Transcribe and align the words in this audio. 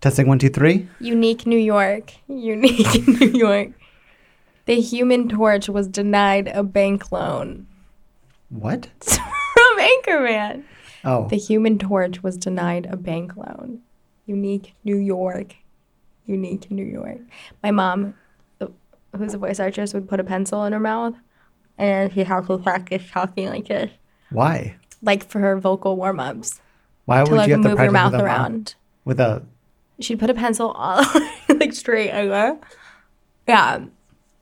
Testing 0.00 0.26
one, 0.28 0.38
two, 0.38 0.48
three. 0.48 0.88
Unique 0.98 1.46
New 1.46 1.58
York. 1.58 2.12
Unique 2.28 3.06
New 3.20 3.28
York. 3.28 3.68
The 4.66 4.80
Human 4.80 5.28
Torch 5.28 5.68
was 5.68 5.88
denied 5.88 6.48
a 6.48 6.62
bank 6.62 7.10
loan 7.12 7.66
What? 8.48 8.86
from 9.00 9.78
Anchorman. 9.78 10.64
Oh, 11.04 11.28
The 11.28 11.36
Human 11.36 11.78
Torch 11.78 12.22
was 12.22 12.36
denied 12.36 12.86
a 12.90 12.96
bank 12.96 13.36
loan. 13.36 13.80
Unique 14.26 14.74
New 14.84 14.96
York. 14.96 15.56
Unique 16.26 16.70
New 16.70 16.84
York. 16.84 17.18
My 17.62 17.70
mom, 17.70 18.14
who's 19.16 19.34
a 19.34 19.38
voice 19.38 19.58
actress, 19.60 19.92
would 19.92 20.08
put 20.08 20.20
a 20.20 20.24
pencil 20.24 20.64
in 20.64 20.72
her 20.72 20.80
mouth 20.80 21.14
and 21.76 22.12
she 22.12 22.22
had 22.24 22.46
to 22.46 22.58
practice 22.58 23.02
talking 23.10 23.48
like 23.48 23.66
this, 23.68 23.90
why? 24.30 24.76
like 25.02 25.26
for 25.26 25.40
her 25.40 25.58
vocal 25.58 25.96
warm 25.96 26.20
ups 26.20 26.60
Why 27.06 27.24
to 27.24 27.30
would 27.30 27.36
like 27.38 27.48
you 27.48 27.54
have 27.54 27.62
to 27.62 27.68
move 27.70 27.78
your 27.80 27.90
mouth- 27.90 28.12
around. 28.14 28.74
with 29.04 29.18
a? 29.18 29.42
She'd 30.00 30.18
put 30.18 30.30
a 30.30 30.34
pencil 30.34 30.70
all 30.72 31.04
like 31.48 31.72
straight 31.72 32.10
over. 32.12 32.58
Yeah. 33.46 33.76
And 33.76 33.90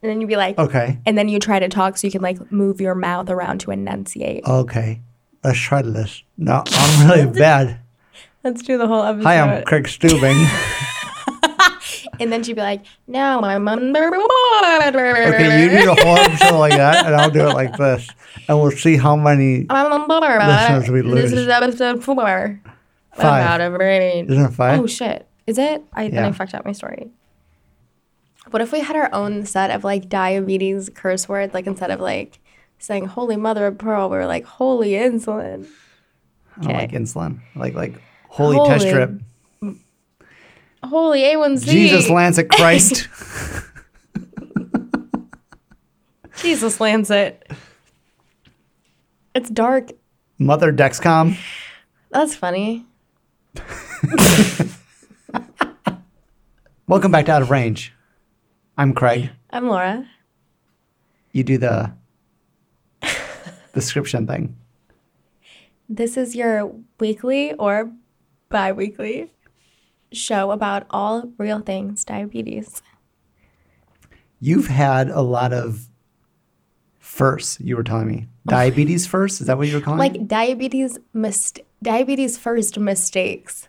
then 0.03 0.21
you'd 0.21 0.29
be 0.29 0.37
like, 0.37 0.57
Okay. 0.59 0.99
and 1.07 1.19
then 1.19 1.29
you 1.29 1.39
try 1.41 1.59
to 1.59 1.69
talk 1.69 1.97
so 1.99 2.07
you 2.07 2.11
can 2.13 2.23
like 2.23 2.53
move 2.53 2.81
your 2.81 2.95
mouth 2.95 3.29
around 3.31 3.59
to 3.61 3.71
enunciate. 3.73 4.45
Okay. 4.45 5.01
Let's 5.43 5.59
try 5.59 5.83
this. 5.83 6.23
No, 6.37 6.63
I'm 6.67 7.11
really 7.11 7.27
bad. 7.39 7.81
Let's 8.45 8.63
do 8.63 8.79
the 8.79 8.87
whole 8.87 9.03
episode. 9.03 9.25
Hi, 9.27 9.41
I'm 9.41 9.65
Craig 9.65 9.85
Stubing. 9.85 10.37
And 12.21 12.33
then 12.33 12.43
she'd 12.43 12.55
be 12.57 12.61
like, 12.63 12.83
no, 13.07 13.41
my 13.41 13.59
mom. 13.59 13.95
okay, 13.95 15.63
you 15.63 15.69
do 15.71 15.93
a 15.93 15.95
whole 16.03 16.17
episode 16.19 16.59
like 16.59 16.73
that, 16.77 17.07
and 17.07 17.15
I'll 17.15 17.31
do 17.31 17.47
it 17.47 17.55
like 17.55 17.77
this, 17.77 18.09
and 18.49 18.61
we'll 18.61 18.73
see 18.73 18.97
how 18.97 19.15
many. 19.15 19.67
Listeners 19.71 20.91
we 20.91 21.03
This 21.03 21.31
lose. 21.31 21.33
is 21.33 21.47
episode 21.49 22.03
four. 22.03 22.17
Five. 22.17 22.61
About 23.45 23.61
a 23.61 23.71
brain. 23.71 24.29
Isn't 24.29 24.47
it 24.47 24.51
five? 24.53 24.81
Oh 24.81 24.89
shit! 24.89 25.28
Is 25.49 25.57
it? 25.57 25.83
I 25.95 26.09
then 26.09 26.25
I 26.27 26.33
fucked 26.33 26.53
up 26.53 26.67
my 26.67 26.73
story. 26.73 27.09
What 28.51 28.61
if 28.61 28.71
we 28.71 28.81
had 28.81 28.97
our 28.97 29.09
own 29.15 29.47
set 29.47 29.71
of 29.71 29.83
like 29.83 30.11
diabetes 30.11 30.91
curse 30.95 31.27
words? 31.27 31.55
Like 31.55 31.67
instead 31.67 31.91
of 31.91 32.01
like 32.01 32.39
saying 32.79 33.07
"Holy 33.07 33.39
Mother 33.39 33.67
of 33.67 33.79
Pearl," 33.79 34.11
we 34.11 34.19
were 34.19 34.27
like 34.27 34.45
"Holy 34.45 34.91
insulin." 34.91 35.67
I 36.59 36.65
don't 36.65 36.75
like 36.75 36.93
insulin. 36.93 37.41
I 37.57 37.59
like 37.61 37.73
like 37.73 37.95
holy, 38.29 38.69
test 38.69 38.87
strip. 38.87 39.23
Holy 40.85 41.21
A1C. 41.23 41.65
Jesus 41.65 42.11
Lancet 42.11 42.51
Christ. 42.51 43.09
Jesus 46.37 46.79
Lancet. 46.79 47.51
It's 49.35 49.49
dark. 49.49 49.93
Mother 50.39 50.75
Dexcom. 50.75 51.39
That's 52.11 52.35
funny. 52.35 52.85
Welcome 56.89 57.13
back 57.13 57.27
to 57.27 57.33
Out 57.33 57.43
of 57.43 57.51
Range. 57.51 57.93
I'm 58.79 58.95
Craig. 58.95 59.29
I'm 59.51 59.69
Laura. 59.69 60.09
You 61.33 61.45
do 61.45 61.59
the 61.59 61.93
description 63.75 64.27
thing. 64.27 64.57
This 65.87 66.17
is 66.17 66.35
your 66.35 66.73
weekly 66.99 67.53
or 67.53 67.93
bi 68.49 68.73
weekly 68.73 69.31
show 70.13 70.51
about 70.51 70.87
all 70.89 71.31
real 71.37 71.61
things 71.61 72.07
diabetes. 72.07 72.81
You've 74.41 74.69
had 74.69 75.11
a 75.11 75.21
lot 75.21 75.53
of 75.53 75.89
firsts, 76.99 77.61
you 77.61 77.77
were 77.77 77.85
telling 77.85 78.07
me. 78.07 78.29
Oh. 78.49 78.53
Diabetes 78.53 79.07
first? 79.07 79.43
Is 79.43 79.47
that 79.49 79.59
what 79.59 79.69
you 79.69 79.75
were 79.75 79.83
calling 79.83 80.01
it? 80.01 80.19
Like 80.21 80.27
diabetes 80.27 80.99
mist- 81.13 81.61
diabetes 81.83 82.39
first 82.39 82.79
mistakes 82.79 83.69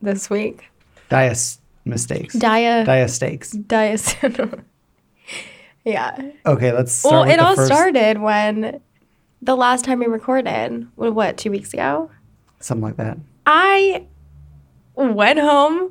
this 0.00 0.30
week. 0.30 0.70
Dias 1.08 1.58
mistakes. 1.84 2.34
Dia 2.34 2.84
Dia 2.84 2.84
Diastakes. 2.84 3.50
dias 3.52 4.14
Yeah. 5.84 6.16
Okay, 6.46 6.72
let's 6.72 6.92
start 6.92 7.12
Well, 7.12 7.24
it 7.24 7.40
all 7.40 7.56
first, 7.56 7.66
started 7.66 8.20
when 8.20 8.80
the 9.40 9.56
last 9.56 9.84
time 9.84 9.98
we 9.98 10.06
recorded, 10.06 10.86
what, 10.94 11.36
2 11.36 11.50
weeks 11.50 11.74
ago? 11.74 12.10
Something 12.60 12.82
like 12.82 12.96
that. 12.98 13.18
I 13.46 14.06
went 14.94 15.40
home. 15.40 15.90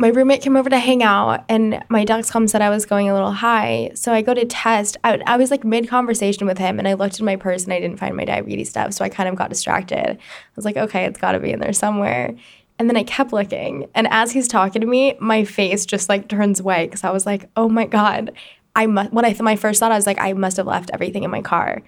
My 0.00 0.08
roommate 0.08 0.40
came 0.40 0.56
over 0.56 0.70
to 0.70 0.78
hang 0.78 1.02
out, 1.02 1.44
and 1.48 1.84
my 1.90 2.06
Dexcom 2.06 2.48
said 2.48 2.62
I 2.62 2.70
was 2.70 2.86
going 2.86 3.10
a 3.10 3.12
little 3.12 3.32
high. 3.32 3.90
So 3.94 4.12
I 4.14 4.22
go 4.22 4.32
to 4.32 4.46
test. 4.46 4.96
I, 5.04 5.20
I 5.26 5.36
was 5.36 5.50
like 5.50 5.62
mid 5.62 5.88
conversation 5.88 6.46
with 6.46 6.56
him, 6.56 6.78
and 6.78 6.88
I 6.88 6.94
looked 6.94 7.20
in 7.20 7.26
my 7.26 7.36
purse 7.36 7.64
and 7.64 7.72
I 7.72 7.80
didn't 7.80 7.98
find 7.98 8.16
my 8.16 8.24
diabetes 8.24 8.70
stuff. 8.70 8.94
So 8.94 9.04
I 9.04 9.10
kind 9.10 9.28
of 9.28 9.36
got 9.36 9.50
distracted. 9.50 10.16
I 10.16 10.18
was 10.56 10.64
like, 10.64 10.78
okay, 10.78 11.04
it's 11.04 11.20
got 11.20 11.32
to 11.32 11.38
be 11.38 11.52
in 11.52 11.60
there 11.60 11.74
somewhere. 11.74 12.34
And 12.80 12.88
then 12.88 12.96
I 12.96 13.04
kept 13.04 13.32
looking. 13.32 13.86
And 13.94 14.08
as 14.10 14.32
he's 14.32 14.48
talking 14.48 14.80
to 14.80 14.86
me, 14.86 15.14
my 15.20 15.44
face 15.44 15.84
just 15.86 16.08
like 16.08 16.28
turns 16.28 16.62
white 16.62 16.90
because 16.90 17.04
I 17.04 17.10
was 17.10 17.26
like, 17.26 17.48
oh 17.54 17.68
my 17.68 17.84
God. 17.86 18.32
I 18.74 18.86
must, 18.86 19.12
when 19.12 19.24
I, 19.24 19.36
my 19.40 19.54
first 19.54 19.78
thought, 19.80 19.92
I 19.92 19.96
was 19.96 20.06
like, 20.06 20.18
I 20.20 20.32
must 20.32 20.56
have 20.56 20.66
left 20.66 20.90
everything 20.94 21.22
in 21.24 21.30
my 21.30 21.42
car 21.42 21.82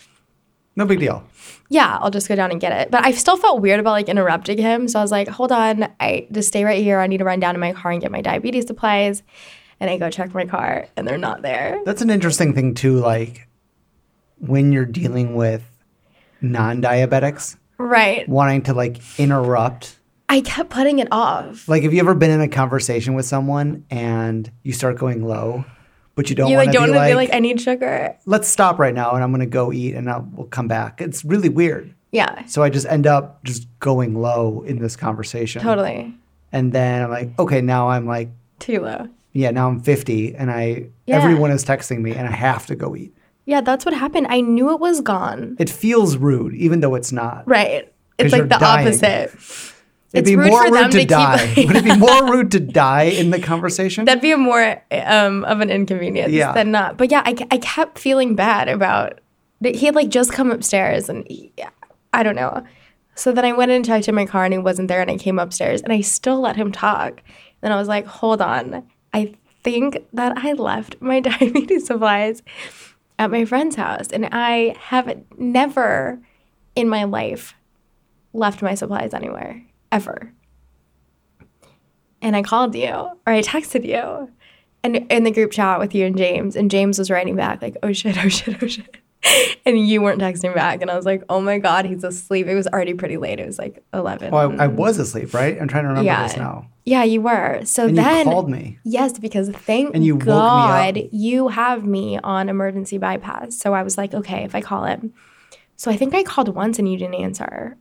No 0.77 0.85
big 0.85 0.99
deal. 1.01 1.25
yeah, 1.71 1.97
I'll 2.01 2.11
just 2.11 2.29
go 2.29 2.37
down 2.37 2.51
and 2.51 2.61
get 2.61 2.73
it. 2.73 2.91
But 2.91 3.07
I 3.07 3.13
still 3.13 3.37
felt 3.39 3.63
weird 3.63 3.81
about 3.81 3.93
like 3.93 4.09
interrupting 4.11 4.59
him. 4.59 4.87
So 4.89 4.99
I 4.99 5.03
was 5.03 5.11
like, 5.11 5.29
hold 5.29 5.51
on, 5.51 5.89
I 5.99 6.27
just 6.31 6.49
stay 6.49 6.63
right 6.65 6.83
here. 6.83 6.99
I 7.01 7.07
need 7.07 7.19
to 7.19 7.25
run 7.25 7.41
down 7.41 7.55
to 7.55 7.61
my 7.61 7.73
car 7.73 7.91
and 7.93 8.01
get 8.03 8.11
my 8.13 8.21
diabetes 8.21 8.67
supplies. 8.67 9.23
And 9.81 9.89
I 9.91 9.97
go 9.97 10.11
check 10.11 10.35
my 10.35 10.45
car 10.45 10.87
and 10.97 11.09
they're 11.09 11.17
not 11.19 11.41
there. 11.43 11.81
That's 11.87 12.03
an 12.03 12.11
interesting 12.11 12.53
thing 12.55 12.75
too, 12.75 12.99
like 12.99 13.49
when 14.39 14.73
you're 14.73 14.85
dealing 14.85 15.35
with 15.37 15.63
non-diabetics 16.43 17.57
Right. 17.79 18.29
wanting 18.29 18.63
to 18.65 18.75
like 18.75 18.99
interrupt. 19.19 19.99
I 20.33 20.41
kept 20.41 20.71
putting 20.71 20.99
it 20.99 21.09
off. 21.13 21.69
Like 21.69 21.83
have 21.83 21.93
you 21.93 22.01
ever 22.01 22.15
been 22.15 22.31
in 22.31 22.41
a 22.41 22.49
conversation 22.49 23.13
with 23.15 23.27
someone 23.27 23.85
and 23.91 24.51
you 24.63 24.73
start 24.73 24.97
going 24.97 25.23
low, 25.27 25.65
but 26.15 26.31
you 26.31 26.37
don't 26.37 26.49
You 26.51 26.57
want 26.57 26.69
like 26.69 26.73
to 26.75 26.79
don't 26.79 26.89
be 26.93 26.97
like, 26.99 27.11
be 27.11 27.15
like, 27.15 27.35
I 27.35 27.39
need 27.39 27.61
sugar. 27.61 28.17
let's 28.25 28.49
stop 28.49 28.79
right 28.79 28.95
now 28.95 29.13
and 29.15 29.23
I'm 29.23 29.31
going 29.31 29.41
to 29.41 29.47
go 29.47 29.73
eat 29.73 29.95
and 29.95 30.09
I'll, 30.11 30.27
we'll 30.33 30.47
come 30.47 30.69
back. 30.69 31.03
It's 31.03 31.23
really 31.25 31.51
weird. 31.51 31.93
Yeah, 32.13 32.45
So 32.47 32.63
I 32.63 32.71
just 32.71 32.87
end 32.87 33.07
up 33.07 33.45
just 33.45 33.67
going 33.81 34.15
low 34.15 34.63
in 34.63 34.79
this 34.79 34.97
conversation. 34.97 35.61
totally. 35.63 36.15
And 36.51 36.73
then 36.73 37.03
I'm 37.03 37.11
like, 37.11 37.39
okay, 37.39 37.61
now 37.61 37.89
I'm 37.91 38.07
like, 38.07 38.31
Too 38.59 38.81
low. 38.81 39.09
yeah, 39.33 39.51
now 39.51 39.69
I'm 39.69 39.81
50 39.81 40.35
and 40.37 40.51
I 40.51 40.87
Yeah. 41.07 41.17
everyone 41.23 41.51
is 41.51 41.63
texting 41.65 42.01
me 42.01 42.13
and 42.15 42.27
I 42.27 42.33
have 42.33 42.65
to 42.67 42.75
go 42.75 42.97
eat. 42.97 43.15
Yeah, 43.45 43.61
that's 43.61 43.85
what 43.85 43.93
happened. 43.95 44.29
I 44.31 44.41
knew 44.41 44.71
it 44.73 44.81
was 44.81 45.01
gone. 45.03 45.57
It 45.59 45.69
feels 45.69 46.17
rude 46.17 46.55
even 46.55 46.81
though 46.81 46.95
it's 46.95 47.13
not. 47.13 47.47
Right. 47.47 47.93
It's 48.19 48.33
like 48.33 48.43
the 48.49 48.59
dying. 48.59 48.87
opposite. 48.89 49.31
It'd 50.15 50.29
It's 50.29 50.31
be 50.31 50.37
more 50.51 50.65
rude 50.71 50.91
to, 50.91 50.91
to 50.93 50.99
keep- 50.99 51.09
die. 51.09 51.55
Would 51.57 51.77
it 51.77 51.85
be 51.85 51.97
more 51.97 52.31
rude 52.31 52.51
to 52.53 52.61
die 52.61 53.05
in 53.05 53.31
the 53.31 53.41
conversation? 53.41 54.05
That'd 54.05 54.21
be 54.23 54.33
a 54.33 54.37
more 54.37 54.83
um, 54.91 55.45
of 55.45 55.61
an 55.61 55.71
inconvenience 55.71 56.33
Yeah. 56.33 56.53
than 56.53 56.71
not. 56.71 56.99
But 56.99 57.11
yeah, 57.11 57.23
I, 57.25 57.35
I 57.51 57.59
kept 57.59 57.99
feeling 57.99 58.35
bad 58.35 58.69
about 58.69 59.21
that. 59.63 59.75
He 59.77 59.87
had 59.87 59.95
like 59.95 60.11
just 60.11 60.33
come 60.33 60.51
upstairs 60.51 61.09
and 61.09 61.27
he, 61.29 61.53
I 62.13 62.23
don't 62.23 62.37
know. 62.37 62.63
So 63.15 63.33
then 63.33 63.45
I 63.45 63.53
went 63.53 63.71
and 63.71 63.85
checked 63.85 64.09
in 64.09 64.15
my 64.15 64.27
car 64.27 64.45
and 64.45 64.53
he 64.53 64.59
wasn't 64.59 64.89
there 64.89 65.01
and 65.01 65.11
I 65.11 65.17
came 65.17 65.39
upstairs 65.39 65.81
and 65.83 65.93
I 65.93 66.01
still 66.03 66.41
let 66.41 66.57
him 66.57 66.73
talk. 66.73 67.23
Then 67.63 67.73
I 67.73 67.77
was 67.77 67.89
like, 67.89 68.07
hold 68.07 68.43
on. 68.43 68.87
I 69.15 69.35
think 69.63 69.99
that 70.13 70.37
I 70.39 70.53
left 70.53 70.97
my 71.01 71.21
diabetes 71.29 71.87
supplies 71.87 72.43
at 73.19 73.31
my 73.31 73.45
friend's 73.45 73.77
house 73.77 74.09
and 74.09 74.29
I 74.33 74.75
have 74.81 75.23
never 75.39 76.21
in 76.75 76.89
my 76.89 77.05
life 77.05 77.55
left 78.33 78.63
my 78.63 78.75
supplies 78.75 79.15
anywhere 79.15 79.63
ever. 79.93 80.33
And 82.21 82.37
I 82.37 82.43
called 82.43 82.75
you 82.75 82.89
or 82.89 83.17
I 83.27 83.43
texted 83.43 83.85
you 83.87 84.31
and 84.85 84.97
in 85.11 85.25
the 85.25 85.31
group 85.31 85.51
chat 85.53 85.79
with 85.79 85.95
you 85.95 86.07
and 86.07 86.17
James 86.17 86.57
and 86.57 86.71
James 86.71 86.99
was 86.99 87.11
writing 87.11 87.37
back 87.37 87.61
like 87.63 87.77
oh 87.83 87.93
shit 87.93 88.17
oh 88.25 88.29
shit 88.29 88.63
oh 88.63 88.67
shit. 88.67 88.97
And 89.65 89.79
you 89.89 90.03
weren't 90.03 90.21
texting 90.21 90.53
back 90.53 90.83
and 90.83 90.91
I 90.91 90.97
was 90.97 91.05
like 91.07 91.23
oh 91.29 91.41
my 91.41 91.59
god 91.59 91.85
he's 91.85 92.03
asleep. 92.05 92.47
It 92.49 92.55
was 92.57 92.67
already 92.67 92.95
pretty 92.95 93.17
late. 93.17 93.39
It 93.39 93.47
was 93.47 93.59
like 93.59 93.85
11 93.95 94.33
well, 94.33 94.61
I, 94.61 94.65
I 94.65 94.67
was 94.67 94.99
asleep, 94.99 95.33
right? 95.35 95.57
I'm 95.61 95.69
trying 95.69 95.85
to 95.85 95.89
remember 95.89 96.07
Yeah. 96.07 96.27
this 96.27 96.37
now. 96.37 96.67
yeah 96.85 97.03
you 97.05 97.21
were. 97.21 97.65
So 97.65 97.87
And 97.87 97.97
then 97.99 98.27
you 98.27 98.33
called 98.33 98.51
me. 98.51 98.79
yes 98.85 99.19
because 99.19 99.49
thank 99.51 99.95
And 99.95 100.05
you 100.05 100.17
god 100.17 100.99
you 101.13 101.49
have 101.49 101.85
me 101.85 102.19
on 102.23 102.49
emergency 102.49 102.99
bypass. 102.99 103.57
So 103.59 103.75
I 103.75 103.83
was 103.83 103.97
like 103.99 104.15
okay 104.15 104.45
if 104.45 104.55
I 104.55 104.61
call 104.61 104.85
him. 104.85 105.13
So 105.77 105.91
I 105.91 105.97
think 105.97 106.15
I 106.15 106.23
called 106.23 106.49
once 106.55 106.79
and 106.79 106.91
you 106.91 106.97
didn't 106.99 107.15
answer 107.17 107.77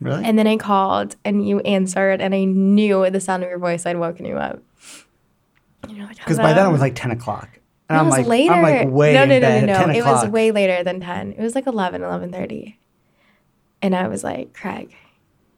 Really? 0.00 0.24
And 0.24 0.38
then 0.38 0.46
I 0.46 0.56
called 0.56 1.16
and 1.24 1.46
you 1.46 1.60
answered, 1.60 2.20
and 2.20 2.34
I 2.34 2.44
knew 2.44 3.04
at 3.04 3.12
the 3.12 3.20
sound 3.20 3.42
of 3.42 3.48
your 3.50 3.58
voice 3.58 3.84
I'd 3.86 3.98
woken 3.98 4.24
you 4.24 4.36
up. 4.36 4.62
Because 5.82 6.38
by 6.38 6.52
then 6.52 6.66
it 6.66 6.72
was 6.72 6.80
like 6.80 6.94
10 6.94 7.10
o'clock. 7.10 7.48
And 7.88 7.96
No, 7.96 8.00
I'm 8.00 8.06
it 8.06 8.08
was 8.08 8.18
like, 8.18 8.26
later. 8.26 8.52
I'm 8.52 8.62
like 8.62 8.88
way 8.88 9.12
no, 9.12 9.24
no, 9.24 9.38
no, 9.38 9.60
no, 9.60 9.86
no. 9.86 9.92
It 9.92 10.04
was 10.04 10.28
way 10.28 10.52
later 10.52 10.82
than 10.82 11.00
10. 11.00 11.32
It 11.32 11.40
was 11.40 11.54
like 11.54 11.66
11, 11.66 12.02
11.30. 12.02 12.76
And 13.82 13.94
I 13.94 14.08
was 14.08 14.22
like, 14.22 14.54
Craig, 14.54 14.94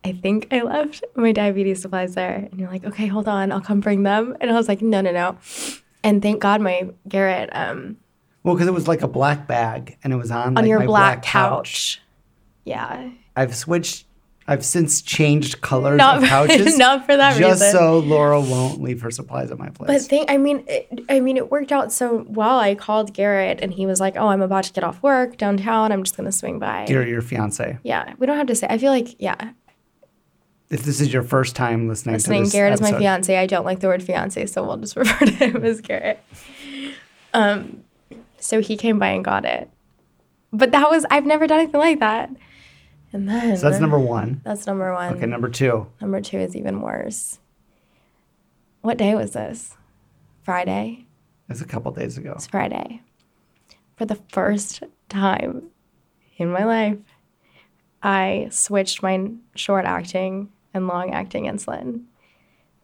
I 0.04 0.12
think 0.12 0.48
I 0.50 0.62
left 0.62 1.04
my 1.14 1.32
diabetes 1.32 1.82
supplies 1.82 2.14
there. 2.14 2.48
And 2.50 2.58
you're 2.58 2.70
like, 2.70 2.84
okay, 2.84 3.06
hold 3.06 3.28
on. 3.28 3.52
I'll 3.52 3.60
come 3.60 3.80
bring 3.80 4.02
them. 4.02 4.36
And 4.40 4.50
I 4.50 4.54
was 4.54 4.68
like, 4.68 4.80
no, 4.82 5.00
no, 5.00 5.12
no. 5.12 5.38
And 6.04 6.22
thank 6.22 6.40
God 6.40 6.60
my 6.60 6.90
Garrett 7.08 7.50
um, 7.52 7.96
well, 8.42 8.54
because 8.54 8.66
it 8.66 8.74
was 8.74 8.88
like 8.88 9.02
a 9.02 9.08
black 9.08 9.46
bag 9.46 9.98
and 10.02 10.12
it 10.12 10.16
was 10.16 10.30
on, 10.30 10.48
on 10.48 10.54
like, 10.54 10.66
your 10.66 10.80
my 10.80 10.86
black, 10.86 11.22
couch. 11.22 11.98
couch. 11.98 12.02
Yeah. 12.64 13.10
I've 13.36 13.54
switched 13.54 14.06
I've 14.48 14.64
since 14.64 15.00
changed 15.02 15.60
colors 15.60 15.98
Not 15.98 16.16
of 16.18 16.22
for- 16.24 16.28
pouches. 16.30 16.76
not 16.76 17.06
for 17.06 17.16
that 17.16 17.30
just 17.36 17.40
reason. 17.40 17.58
Just 17.58 17.72
so 17.72 17.98
Laura 18.00 18.40
won't 18.40 18.82
leave 18.82 19.00
her 19.02 19.10
supplies 19.10 19.50
at 19.50 19.58
my 19.58 19.68
place. 19.68 19.86
But 19.88 20.02
thing, 20.02 20.24
I 20.28 20.36
mean, 20.36 20.64
it, 20.66 21.04
I 21.08 21.20
mean, 21.20 21.36
it 21.36 21.50
worked 21.50 21.70
out 21.72 21.92
so 21.92 22.24
well. 22.28 22.58
I 22.58 22.74
called 22.74 23.14
Garrett, 23.14 23.60
and 23.62 23.72
he 23.72 23.86
was 23.86 24.00
like, 24.00 24.16
"Oh, 24.16 24.28
I'm 24.28 24.42
about 24.42 24.64
to 24.64 24.72
get 24.72 24.82
off 24.84 25.02
work 25.02 25.36
downtown. 25.36 25.92
I'm 25.92 26.02
just 26.02 26.16
gonna 26.16 26.32
swing 26.32 26.58
by." 26.58 26.86
You're 26.88 27.06
your 27.06 27.22
fiance. 27.22 27.78
Yeah, 27.84 28.14
we 28.18 28.26
don't 28.26 28.36
have 28.36 28.48
to 28.48 28.54
say. 28.54 28.66
I 28.68 28.78
feel 28.78 28.90
like, 28.90 29.14
yeah, 29.20 29.50
If 30.70 30.82
this 30.82 31.00
is 31.00 31.12
your 31.12 31.22
first 31.22 31.54
time 31.54 31.86
listening, 31.88 32.14
listening. 32.14 32.40
to 32.40 32.44
this 32.46 32.52
Garrett 32.52 32.74
is 32.74 32.80
my 32.80 32.88
episode, 32.88 32.98
fiance. 33.00 33.36
I 33.36 33.46
don't 33.46 33.64
like 33.64 33.78
the 33.80 33.86
word 33.86 34.02
fiance, 34.02 34.46
so 34.46 34.64
we'll 34.64 34.76
just 34.78 34.96
refer 34.96 35.24
to 35.26 35.32
him 35.32 35.64
as 35.64 35.80
Garrett. 35.80 36.18
Um, 37.34 37.84
so 38.38 38.60
he 38.60 38.76
came 38.76 38.98
by 38.98 39.08
and 39.08 39.24
got 39.24 39.44
it, 39.44 39.70
but 40.52 40.72
that 40.72 40.90
was 40.90 41.06
I've 41.10 41.26
never 41.26 41.46
done 41.46 41.60
anything 41.60 41.80
like 41.80 42.00
that. 42.00 42.30
And 43.12 43.28
then 43.28 43.56
So 43.56 43.68
that's 43.68 43.80
number 43.80 43.98
one. 43.98 44.40
that's 44.44 44.66
number 44.66 44.92
one. 44.92 45.14
Okay, 45.16 45.26
number 45.26 45.48
two. 45.48 45.86
Number 46.00 46.20
two 46.20 46.38
is 46.38 46.56
even 46.56 46.80
worse. 46.80 47.38
What 48.80 48.98
day 48.98 49.14
was 49.14 49.32
this? 49.32 49.76
Friday. 50.42 51.06
It's 51.48 51.60
a 51.60 51.66
couple 51.66 51.92
days 51.92 52.16
ago. 52.18 52.32
It's 52.36 52.46
Friday. 52.46 53.02
For 53.96 54.06
the 54.06 54.18
first 54.30 54.82
time 55.08 55.68
in 56.36 56.50
my 56.50 56.64
life, 56.64 56.96
I 58.02 58.48
switched 58.50 59.02
my 59.02 59.30
short 59.54 59.84
acting 59.84 60.50
and 60.74 60.88
long 60.88 61.12
acting 61.12 61.44
insulin. 61.44 62.04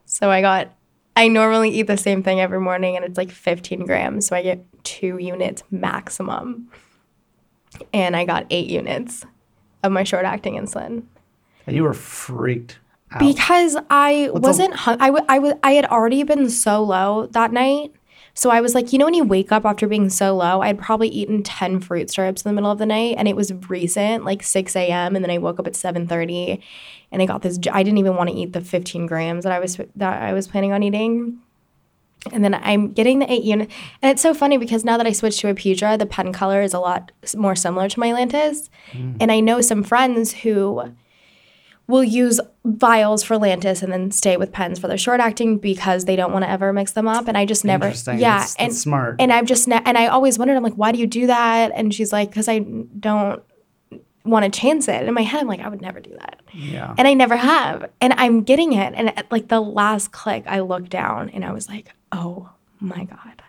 So 0.05 0.31
I 0.31 0.41
got, 0.43 0.73
I 1.17 1.29
normally 1.29 1.71
eat 1.71 1.87
the 1.89 1.97
same 1.97 2.23
thing 2.23 2.41
every 2.41 2.61
morning 2.61 2.95
and 2.97 3.05
it's 3.05 3.17
like 3.19 3.31
15 3.31 3.87
grams. 3.87 4.27
So 4.27 4.37
I 4.37 4.43
get 4.43 4.65
two 4.85 5.19
units 5.19 5.63
maximum. 5.71 6.71
And 7.93 8.15
I 8.17 8.25
got 8.25 8.47
eight 8.51 8.69
units 8.69 9.25
of 9.83 9.93
my 9.93 10.05
short 10.05 10.25
acting 10.25 10.55
insulin 10.55 11.03
And 11.67 11.77
you 11.77 11.83
were 11.85 11.95
freaked 11.95 12.79
out. 13.13 13.21
because 13.21 13.77
I 13.91 14.29
What's 14.33 14.43
wasn't 14.47 14.75
hung- 14.75 15.01
I, 15.01 15.07
w- 15.07 15.25
I, 15.29 15.37
w- 15.37 15.59
I 15.63 15.73
had 15.73 15.87
already 15.87 16.23
been 16.25 16.51
so 16.51 16.83
low 16.83 17.27
that 17.33 17.53
night. 17.53 17.93
So 18.35 18.51
I 18.51 18.61
was 18.61 18.73
like, 18.73 18.93
you 18.93 19.01
know, 19.01 19.07
when 19.07 19.15
you 19.15 19.25
wake 19.25 19.51
up 19.51 19.65
after 19.65 19.89
being 19.89 20.09
so 20.11 20.37
low, 20.37 20.61
I'd 20.61 20.79
probably 20.79 21.09
eaten 21.09 21.43
10 21.43 21.81
fruit 21.81 22.09
strips 22.09 22.43
in 22.43 22.49
the 22.49 22.53
middle 22.55 22.71
of 22.71 22.79
the 22.79 22.87
night 22.87 23.17
and 23.19 23.27
it 23.27 23.35
was 23.35 23.53
recent, 23.69 24.25
like 24.25 24.45
6 24.45 24.77
a.m. 24.77 25.17
And 25.17 25.25
then 25.25 25.31
I 25.31 25.39
woke 25.39 25.59
up 25.59 25.67
at 25.67 25.73
7.30 25.73 26.61
and 27.11 27.21
I 27.21 27.27
got 27.27 27.43
this, 27.43 27.59
I 27.73 27.83
didn't 27.83 27.99
even 27.99 28.15
want 28.15 28.31
to 28.31 28.37
eat 28.37 28.53
the 28.53 28.61
15 28.61 29.07
grams 29.07 29.43
that 29.43 29.53
I 29.53 29.59
was, 29.59 29.77
that 29.97 30.23
I 30.23 30.33
was 30.35 30.47
planning 30.47 30.73
on 30.73 30.85
eating. 30.85 31.39
And 32.33 32.45
then 32.45 32.55
I'm 32.55 32.93
getting 32.93 33.19
the 33.19 33.31
eight 33.33 33.43
unit. 33.45 33.71
And 34.03 34.11
it's 34.11 34.23
so 34.23 34.35
funny 34.35 34.57
because 34.59 34.85
now 34.85 34.97
that 34.97 35.07
I 35.07 35.13
switched 35.13 35.41
to 35.41 35.53
Apidra, 35.53 35.99
the 35.99 36.07
pen 36.07 36.33
color 36.33 36.63
is 36.63 36.75
a 36.75 36.79
lot 36.81 37.13
more 37.37 37.55
similar 37.57 37.89
to 37.89 38.01
my 38.01 38.09
Lantus. 38.11 38.69
Mm. 38.93 39.17
And 39.21 39.33
I 39.33 39.41
know 39.41 39.61
some 39.61 39.83
friends 39.83 40.33
who 40.33 40.93
will 41.87 42.05
use 42.05 42.39
vials 42.67 43.23
for 43.23 43.37
Lantus 43.37 43.83
and 43.83 43.91
then 43.91 44.11
stay 44.11 44.37
with 44.37 44.53
pens 44.53 44.79
for 44.79 44.89
their 44.89 44.99
short 44.99 45.21
acting 45.21 45.57
because 45.57 46.05
they 46.05 46.17
don't 46.17 46.33
want 46.33 46.45
to 46.45 46.51
ever 46.51 46.71
mix 46.73 46.93
them 46.93 47.09
up. 47.09 47.29
And 47.29 47.39
I 47.39 47.47
just 47.47 47.65
never, 47.65 47.87
yeah. 47.87 47.93
That's- 47.93 48.57
and 48.59 48.71
that's 48.71 48.79
smart. 48.81 49.17
And 49.19 49.33
I've 49.33 49.47
just, 49.47 49.67
ne- 49.69 49.81
and 49.87 49.97
I 49.97 50.09
always 50.09 50.39
wondered, 50.39 50.57
I'm 50.57 50.63
like, 50.63 50.75
why 50.75 50.93
do 50.93 50.99
you 50.99 51.07
do 51.07 51.27
that? 51.29 51.73
And 51.75 51.95
she's 51.95 52.13
like, 52.13 52.29
because 52.29 52.47
I 52.47 52.59
don't 52.59 53.43
want 54.25 54.45
to 54.53 54.61
chance 54.61 54.87
it. 54.89 55.07
In 55.09 55.15
my 55.15 55.23
head, 55.23 55.41
I'm 55.41 55.47
like, 55.47 55.61
I 55.61 55.69
would 55.71 55.81
never 55.81 56.01
do 56.01 56.11
that. 56.21 56.41
yeah. 56.53 56.95
And 56.99 57.09
I 57.09 57.15
never 57.15 57.37
have. 57.37 57.89
And 58.03 58.13
I'm 58.19 58.43
getting 58.43 58.75
it. 58.75 58.93
And 58.95 59.17
at 59.19 59.33
like 59.33 59.49
the 59.49 59.61
last 59.61 60.13
click, 60.13 60.45
I 60.47 60.61
looked 60.61 60.91
down 60.91 61.31
and 61.31 61.43
I 61.43 61.53
was 61.53 61.71
like, 61.71 61.91
oh 62.13 62.51
my 62.81 63.05
God. 63.05 63.43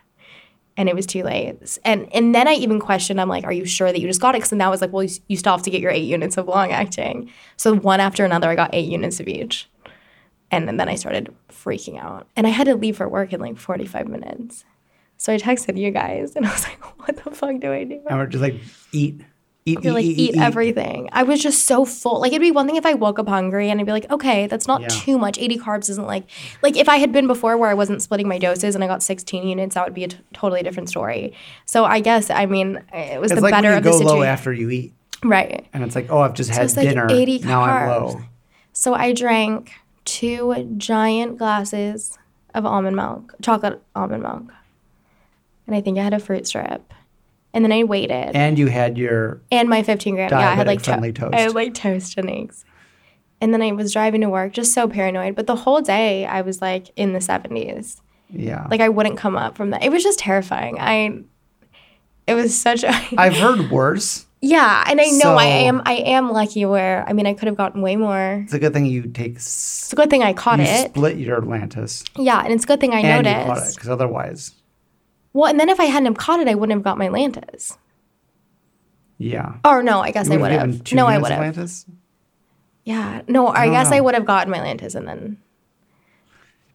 And 0.76 0.88
it 0.88 0.94
was 0.94 1.06
too 1.06 1.22
late. 1.22 1.78
And 1.84 2.12
and 2.14 2.34
then 2.34 2.48
I 2.48 2.54
even 2.54 2.80
questioned, 2.80 3.20
I'm 3.20 3.28
like, 3.28 3.44
are 3.44 3.52
you 3.52 3.66
sure 3.66 3.92
that 3.92 4.00
you 4.00 4.06
just 4.06 4.20
got 4.20 4.34
it? 4.34 4.38
Because 4.38 4.50
then 4.50 4.60
that 4.60 4.70
was 4.70 4.80
like, 4.80 4.92
well, 4.92 5.06
you, 5.28 5.36
still 5.36 5.52
have 5.52 5.62
to 5.62 5.70
get 5.70 5.80
your 5.80 5.90
eight 5.90 6.04
units 6.04 6.36
of 6.38 6.48
long 6.48 6.72
acting. 6.72 7.30
So 7.56 7.74
one 7.76 8.00
after 8.00 8.24
another, 8.24 8.48
I 8.48 8.54
got 8.54 8.70
eight 8.72 8.88
units 8.88 9.20
of 9.20 9.28
each. 9.28 9.68
And 10.50 10.80
then 10.80 10.88
I 10.88 10.94
started 10.94 11.34
freaking 11.48 11.98
out. 11.98 12.26
And 12.34 12.46
I 12.46 12.50
had 12.50 12.64
to 12.64 12.74
leave 12.76 12.96
for 12.96 13.08
work 13.08 13.32
in 13.32 13.40
like 13.40 13.58
45 13.58 14.08
minutes. 14.08 14.64
So 15.16 15.34
I 15.34 15.36
texted 15.36 15.78
you 15.78 15.90
guys 15.90 16.34
and 16.34 16.46
I 16.46 16.52
was 16.52 16.64
like, 16.64 16.98
what 17.06 17.22
the 17.22 17.30
fuck 17.30 17.60
do 17.60 17.72
I 17.72 17.84
do? 17.84 18.00
and 18.08 18.18
we're 18.18 18.26
just 18.26 18.42
like, 18.42 18.56
eat, 18.92 19.20
eat, 19.66 19.78
eat, 19.84 19.90
like, 19.90 20.04
eat, 20.04 20.18
eat, 20.18 20.36
everything. 20.38 21.08
I 21.12 21.22
was 21.22 21.42
just 21.42 21.66
so 21.66 21.84
full. 21.84 22.20
Like, 22.20 22.32
it'd 22.32 22.40
be 22.40 22.50
one 22.50 22.66
thing 22.66 22.76
if 22.76 22.86
I 22.86 22.94
woke 22.94 23.18
up 23.18 23.28
hungry 23.28 23.68
and 23.70 23.78
I'd 23.80 23.86
be 23.86 23.92
like, 23.92 24.10
okay, 24.10 24.46
that's 24.46 24.66
not 24.66 24.80
Yeah. 24.80 24.88
too 24.88 25.18
much. 25.18 25.38
80 25.38 25.58
carbs 25.58 25.90
isn't 25.90 26.06
like, 26.06 26.24
like 26.62 26.76
if 26.76 26.88
I 26.88 26.96
had 26.96 27.12
been 27.12 27.26
before 27.26 27.56
where 27.56 27.68
I 27.70 27.74
wasn't 27.74 28.02
splitting 28.02 28.26
my 28.28 28.38
doses 28.38 28.74
and 28.74 28.82
I 28.82 28.86
got 28.86 29.02
16 29.02 29.46
units, 29.46 29.74
that 29.74 29.84
would 29.84 29.94
be 29.94 30.04
a 30.04 30.08
t- 30.08 30.18
totally 30.32 30.62
different 30.62 30.88
story. 30.88 31.34
So 31.66 31.84
I 31.84 32.00
guess, 32.00 32.30
I 32.30 32.46
mean, 32.46 32.82
it 32.92 33.20
was 33.20 33.30
It's 33.32 33.38
the 33.40 33.42
like 33.44 33.52
better 33.52 33.72
of 33.74 33.82
the 33.84 33.90
go 33.90 33.98
situation. 33.98 34.16
low 34.18 34.22
after 34.24 34.52
you 34.52 34.70
eat. 34.70 34.92
right. 35.22 35.66
And 35.72 35.84
it's 35.84 35.94
like, 35.94 36.10
oh, 36.10 36.18
I've 36.20 36.34
just 36.34 36.50
had 36.50 36.64
it's 36.64 36.76
like 36.76 36.88
dinner. 36.88 37.06
80 37.10 37.40
now 37.40 37.62
I'm 37.62 37.88
carbs. 37.88 38.14
low. 38.14 38.20
So 38.72 38.94
I 38.94 39.12
drank 39.12 39.72
two 40.06 40.72
giant 40.78 41.36
glasses 41.38 42.16
of 42.54 42.64
almond 42.64 42.96
milk, 42.96 43.34
chocolate 43.42 43.82
almond 43.94 44.22
milk. 44.22 44.44
And 45.66 45.76
I 45.76 45.80
think 45.82 45.98
I 45.98 46.02
had 46.02 46.14
a 46.14 46.18
fruit 46.18 46.46
strip. 46.48 46.92
And 47.52 47.64
then 47.64 47.72
I 47.72 47.82
waited. 47.84 48.36
And 48.36 48.58
you 48.58 48.68
had 48.68 48.96
your 48.96 49.40
and 49.50 49.68
my 49.68 49.82
15 49.82 50.14
gram. 50.14 50.30
Yeah, 50.30 50.38
I 50.38 50.54
had 50.54 50.66
like 50.66 50.82
to- 50.82 51.12
toast. 51.12 51.34
I 51.34 51.40
had 51.40 51.54
like 51.54 51.74
toast 51.74 52.16
and 52.16 52.30
eggs. 52.30 52.64
And 53.40 53.52
then 53.54 53.62
I 53.62 53.72
was 53.72 53.92
driving 53.92 54.20
to 54.20 54.28
work, 54.28 54.52
just 54.52 54.72
so 54.74 54.86
paranoid. 54.86 55.34
But 55.34 55.46
the 55.46 55.56
whole 55.56 55.80
day, 55.80 56.26
I 56.26 56.42
was 56.42 56.60
like 56.60 56.90
in 56.96 57.12
the 57.14 57.18
70s. 57.20 58.00
yeah. 58.28 58.66
Like 58.70 58.80
I 58.80 58.88
wouldn't 58.90 59.16
come 59.16 59.36
up 59.36 59.56
from 59.56 59.70
that. 59.70 59.82
It 59.82 59.90
was 59.90 60.02
just 60.02 60.18
terrifying. 60.18 60.76
I. 60.78 61.22
It 62.26 62.34
was 62.34 62.56
such 62.56 62.84
a. 62.84 62.90
I've 63.18 63.34
heard 63.36 63.70
worse. 63.70 64.26
yeah, 64.40 64.84
and 64.86 65.00
I 65.00 65.06
know 65.06 65.34
I 65.36 65.46
am. 65.46 65.82
I 65.84 65.94
am 65.94 66.30
lucky. 66.30 66.64
Where 66.64 67.04
I 67.08 67.12
mean, 67.12 67.26
I 67.26 67.34
could 67.34 67.46
have 67.48 67.56
gotten 67.56 67.82
way 67.82 67.96
more. 67.96 68.42
It's 68.44 68.52
a 68.54 68.58
good 68.60 68.72
thing 68.72 68.86
you 68.86 69.02
take. 69.08 69.36
s- 69.36 69.80
It's 69.84 69.92
a 69.92 69.96
good 69.96 70.10
thing 70.10 70.22
I 70.22 70.32
caught 70.32 70.60
You 70.60 70.66
it. 70.66 70.90
split 70.90 71.16
your 71.16 71.38
Atlantis, 71.38 72.04
Yeah, 72.16 72.40
and 72.44 72.52
it's 72.52 72.62
a 72.64 72.66
good 72.68 72.78
thing 72.78 72.92
I 72.92 73.00
and 73.00 73.26
you 73.26 73.32
caught 73.32 73.42
it 73.42 73.46
noticed. 73.48 73.74
because 73.76 73.88
otherwise, 73.88 74.52
Well, 75.32 75.48
and 75.50 75.58
then 75.60 75.68
if 75.68 75.78
I 75.78 75.84
hadn't 75.84 76.06
have 76.06 76.16
caught 76.16 76.40
it, 76.40 76.48
I 76.48 76.54
wouldn't 76.54 76.76
have 76.76 76.82
got 76.84 76.98
my 76.98 77.08
Lantus. 77.08 77.76
yeah. 79.18 79.54
Or 79.64 79.82
no, 79.82 80.00
I 80.00 80.10
guess 80.10 80.30
I 80.30 80.36
would 80.36 80.50
have. 80.52 80.92
No, 80.92 81.06
I 81.06 81.18
would 81.18 81.30
have. 81.30 81.68
Yeah, 82.84 83.22
no, 83.28 83.48
I, 83.48 83.66
don't 83.66 83.74
guess 83.74 83.92
I 83.92 84.00
would 84.00 84.14
have 84.14 84.24
gotten 84.24 84.50
my 84.50 84.58
Lantus 84.58 84.94
and 84.94 85.06
then. 85.06 85.38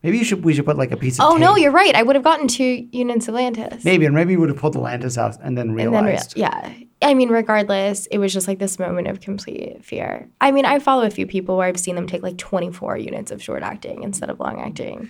Maybe 0.03 0.19
you 0.19 0.23
should. 0.23 0.45
We 0.45 0.53
should 0.53 0.65
put 0.65 0.77
like 0.77 0.91
a 0.91 0.97
piece 0.97 1.17
of. 1.19 1.25
Oh 1.25 1.35
no, 1.35 1.55
you're 1.55 1.71
right. 1.71 1.95
I 1.95 2.03
would 2.03 2.15
have 2.15 2.23
gotten 2.23 2.47
two 2.47 2.87
units 2.91 3.27
of 3.27 3.33
Lantus. 3.33 3.83
Maybe, 3.83 4.05
and 4.05 4.13
maybe 4.13 4.33
you 4.33 4.39
would 4.39 4.49
have 4.49 4.57
pulled 4.59 4.73
the 4.73 4.79
Atlantis 4.79 5.17
out 5.17 5.37
and 5.41 5.57
then 5.57 5.69
And 5.69 5.79
then, 5.79 5.91
rea- 5.93 5.99
realized. 6.01 6.37
yeah. 6.37 6.71
I 7.01 7.13
mean, 7.15 7.29
regardless, 7.29 8.05
it 8.07 8.19
was 8.19 8.31
just 8.31 8.47
like 8.47 8.59
this 8.59 8.77
moment 8.79 9.07
of 9.07 9.19
complete 9.19 9.83
fear. 9.83 10.29
I 10.39 10.51
mean, 10.51 10.65
I 10.65 10.77
follow 10.79 11.05
a 11.05 11.09
few 11.09 11.25
people 11.25 11.57
where 11.57 11.67
I've 11.67 11.79
seen 11.79 11.95
them 11.95 12.05
take 12.07 12.21
like 12.23 12.37
24 12.37 12.97
units 12.97 13.31
of 13.31 13.41
short 13.43 13.63
acting 13.63 14.03
instead 14.03 14.29
of 14.29 14.39
long 14.39 14.61
acting. 14.61 15.09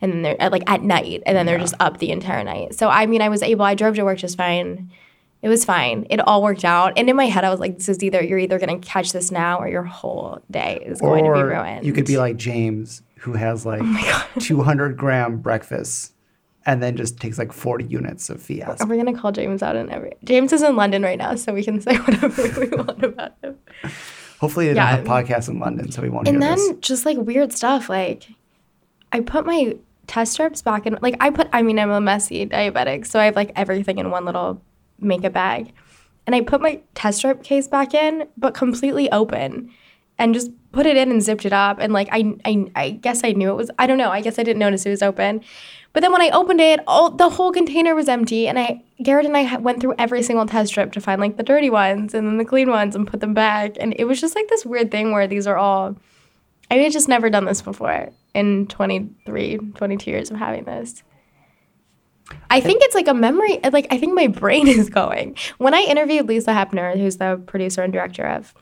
And 0.00 0.12
then 0.12 0.22
they're 0.22 0.40
at, 0.40 0.52
like 0.52 0.62
at 0.70 0.82
night, 0.82 1.22
and 1.26 1.36
then 1.36 1.44
they're 1.46 1.58
just 1.58 1.74
up 1.80 1.98
the 1.98 2.10
entire 2.10 2.44
night. 2.44 2.74
So, 2.74 2.88
I 2.88 3.06
mean, 3.06 3.20
I 3.20 3.28
was 3.28 3.42
able, 3.42 3.64
I 3.64 3.74
drove 3.74 3.96
to 3.96 4.04
work 4.04 4.18
just 4.18 4.36
fine. 4.36 4.90
It 5.42 5.48
was 5.48 5.64
fine. 5.64 6.06
It 6.10 6.20
all 6.20 6.42
worked 6.42 6.64
out. 6.64 6.92
And 6.96 7.08
in 7.10 7.16
my 7.16 7.26
head, 7.26 7.44
I 7.44 7.50
was 7.50 7.58
like, 7.60 7.76
this 7.78 7.88
is 7.88 8.02
either, 8.02 8.22
you're 8.22 8.38
either 8.38 8.58
going 8.58 8.80
to 8.80 8.86
catch 8.86 9.12
this 9.12 9.30
now 9.32 9.58
or 9.58 9.68
your 9.68 9.82
whole 9.84 10.40
day 10.50 10.82
is 10.84 11.00
going 11.00 11.24
to 11.24 11.32
be 11.32 11.42
ruined. 11.42 11.84
you 11.86 11.92
could 11.92 12.06
be 12.06 12.16
like 12.18 12.36
James, 12.36 13.02
who 13.18 13.32
has 13.34 13.64
like 13.66 13.80
Oh 13.84 14.28
200 14.40 14.96
gram 14.96 15.38
breakfasts, 15.38 16.12
and 16.66 16.82
then 16.82 16.96
just 16.96 17.18
takes 17.18 17.38
like 17.38 17.52
40 17.52 17.84
units 17.84 18.30
of 18.30 18.40
Fiasp. 18.42 18.80
Are 18.82 18.86
we 18.86 18.96
gonna 18.96 19.14
call 19.18 19.32
James 19.32 19.62
out 19.62 19.74
in 19.74 19.88
every? 19.90 20.12
James 20.24 20.52
is 20.52 20.62
in 20.62 20.76
London 20.76 21.02
right 21.02 21.16
now, 21.18 21.34
so 21.34 21.52
we 21.54 21.64
can 21.64 21.80
say 21.80 21.96
whatever 21.98 22.42
we 22.60 22.68
want 22.76 23.02
about 23.02 23.32
him. 23.42 23.58
Hopefully, 24.40 24.66
they 24.68 24.74
Yeah. 24.74 24.96
don't 24.96 25.06
have 25.06 25.26
podcasts 25.26 25.48
in 25.48 25.58
London, 25.60 25.90
so 25.90 26.02
we 26.02 26.08
won't 26.10 26.28
And 26.28 26.36
hear 26.36 26.40
then 26.48 26.56
this. 26.58 26.66
And 26.66 26.74
then 26.76 26.80
just 26.82 27.06
like 27.06 27.16
weird 27.16 27.52
stuff, 27.52 27.88
like 27.88 28.28
I 29.12 29.20
put 29.20 29.46
my 29.46 29.76
test 30.08 30.32
strips 30.32 30.62
back 30.62 30.86
in. 30.86 30.98
Like 31.00 31.16
I 31.20 31.30
put, 31.30 31.48
I 31.52 31.62
mean, 31.62 31.78
I'm 31.78 31.90
a 31.90 32.00
messy 32.00 32.46
diabetic, 32.46 33.06
so 33.06 33.20
I 33.20 33.26
have 33.26 33.36
like 33.36 33.52
everything 33.54 33.98
in 33.98 34.10
one 34.10 34.24
little 34.24 34.60
makeup 34.98 35.34
bag, 35.34 35.72
and 36.26 36.34
I 36.34 36.40
put 36.40 36.60
my 36.60 36.80
test 36.94 37.18
strip 37.18 37.44
case 37.44 37.68
back 37.68 37.94
in, 37.94 38.26
but 38.36 38.54
completely 38.54 39.10
open, 39.12 39.70
and 40.18 40.34
just 40.34 40.50
put 40.72 40.86
it 40.86 40.96
in 40.96 41.10
and 41.10 41.22
zipped 41.22 41.46
it 41.46 41.52
up. 41.52 41.78
And 41.78 41.92
like 41.92 42.08
I, 42.10 42.34
I, 42.44 42.70
I 42.74 42.90
guess 42.90 43.22
I 43.22 43.32
knew 43.32 43.50
it 43.50 43.56
was. 43.56 43.70
I 43.78 43.86
don't 43.86 43.98
know. 43.98 44.10
I 44.10 44.20
guess 44.20 44.38
I 44.38 44.42
didn't 44.42 44.58
notice 44.58 44.84
it 44.84 44.90
was 44.90 45.02
open. 45.02 45.42
But 45.92 46.00
then 46.00 46.12
when 46.12 46.20
I 46.20 46.30
opened 46.30 46.60
it, 46.60 46.80
all 46.86 47.10
the 47.10 47.30
whole 47.30 47.52
container 47.52 47.94
was 47.94 48.08
empty, 48.08 48.48
and 48.48 48.58
I 48.58 48.82
Garrett 49.02 49.26
and 49.26 49.36
I 49.36 49.56
went 49.58 49.80
through 49.80 49.94
every 49.98 50.22
single 50.22 50.46
test 50.46 50.70
strip 50.70 50.92
to 50.92 51.00
find 51.00 51.20
like 51.20 51.36
the 51.36 51.42
dirty 51.42 51.70
ones 51.70 52.14
and 52.14 52.26
then 52.26 52.38
the 52.38 52.44
clean 52.44 52.70
ones 52.70 52.96
and 52.96 53.06
put 53.06 53.20
them 53.20 53.34
back. 53.34 53.76
And 53.78 53.94
it 53.98 54.04
was 54.04 54.20
just 54.20 54.34
like 54.34 54.48
this 54.48 54.66
weird 54.66 54.90
thing 54.90 55.12
where 55.12 55.26
these 55.26 55.46
are 55.46 55.56
all. 55.56 55.96
I 56.70 56.74
had 56.74 56.92
just 56.92 57.08
never 57.08 57.30
done 57.30 57.46
this 57.46 57.62
before 57.62 58.10
in 58.38 58.66
23, 58.68 59.58
22 59.74 60.10
years 60.10 60.30
of 60.30 60.36
having 60.36 60.64
this. 60.64 61.02
I 62.50 62.60
think 62.60 62.82
it's 62.82 62.94
like 62.94 63.08
a 63.08 63.14
memory. 63.14 63.58
Like 63.72 63.86
I 63.90 63.98
think 63.98 64.14
my 64.14 64.26
brain 64.42 64.68
is 64.68 64.88
going. 64.88 65.36
When 65.58 65.74
I 65.74 65.80
interviewed 65.80 66.28
Lisa 66.28 66.50
Hepner, 66.50 66.98
who's 66.98 67.16
the 67.16 67.42
producer 67.46 67.82
and 67.82 67.92
director 67.92 68.26
of 68.26 68.54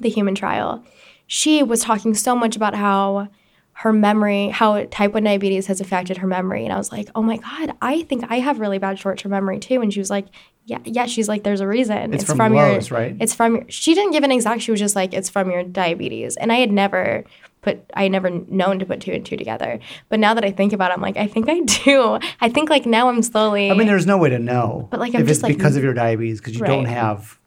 the 0.00 0.08
Human 0.08 0.34
Trial, 0.34 0.84
she 1.26 1.62
was 1.62 1.82
talking 1.82 2.14
so 2.14 2.34
much 2.34 2.56
about 2.56 2.74
how 2.74 3.28
her 3.72 3.92
memory, 3.92 4.48
how 4.48 4.84
type 4.84 5.12
1 5.12 5.22
diabetes 5.22 5.66
has 5.66 5.82
affected 5.82 6.16
her 6.18 6.26
memory. 6.26 6.64
And 6.64 6.72
I 6.72 6.78
was 6.78 6.90
like, 6.90 7.10
oh 7.14 7.22
my 7.22 7.36
God, 7.36 7.74
I 7.82 8.02
think 8.02 8.24
I 8.30 8.38
have 8.38 8.58
really 8.58 8.78
bad 8.78 8.98
short 8.98 9.18
term 9.18 9.30
memory 9.30 9.58
too. 9.58 9.82
And 9.82 9.92
she 9.92 10.00
was 10.00 10.08
like, 10.08 10.26
Yeah, 10.64 10.78
yeah. 10.84 11.06
She's 11.06 11.28
like, 11.28 11.44
there's 11.44 11.60
a 11.60 11.68
reason. 11.68 12.14
It's 12.14 12.24
from 12.24 12.54
lows, 12.54 12.88
your, 12.88 12.98
right? 12.98 13.16
It's 13.20 13.34
from 13.34 13.56
your. 13.56 13.64
She 13.68 13.94
didn't 13.94 14.12
give 14.12 14.24
an 14.24 14.32
exact. 14.32 14.62
She 14.62 14.70
was 14.70 14.80
just 14.80 14.96
like, 14.96 15.12
it's 15.12 15.28
from 15.28 15.50
your 15.50 15.62
diabetes, 15.62 16.36
and 16.36 16.50
I 16.50 16.56
had 16.56 16.72
never 16.72 17.24
put. 17.66 17.90
I 17.94 18.08
never 18.08 18.30
known 18.30 18.78
to 18.78 18.86
put 18.86 19.00
two 19.00 19.12
and 19.12 19.26
two 19.26 19.36
together. 19.36 19.78
But 20.08 20.20
now 20.20 20.32
that 20.34 20.44
I 20.44 20.50
think 20.52 20.72
about 20.72 20.90
it, 20.90 20.94
I'm 20.94 21.00
like, 21.02 21.16
I 21.16 21.26
think 21.26 21.48
I 21.48 21.60
do. 21.60 22.18
I 22.40 22.48
think 22.48 22.70
like 22.70 22.86
now 22.86 23.08
I'm 23.08 23.22
slowly. 23.22 23.70
I 23.70 23.74
mean, 23.74 23.86
there's 23.86 24.06
no 24.06 24.16
way 24.18 24.30
to 24.30 24.38
know. 24.38 24.88
But, 24.90 25.00
like, 25.00 25.14
I'm 25.14 25.22
if 25.22 25.26
just, 25.26 25.38
it's 25.40 25.42
like, 25.42 25.56
because 25.56 25.76
of 25.76 25.82
your 25.82 25.92
diabetes, 25.94 26.40
because 26.40 26.54
you 26.58 26.64
don't 26.64 26.86
have. 26.86 27.38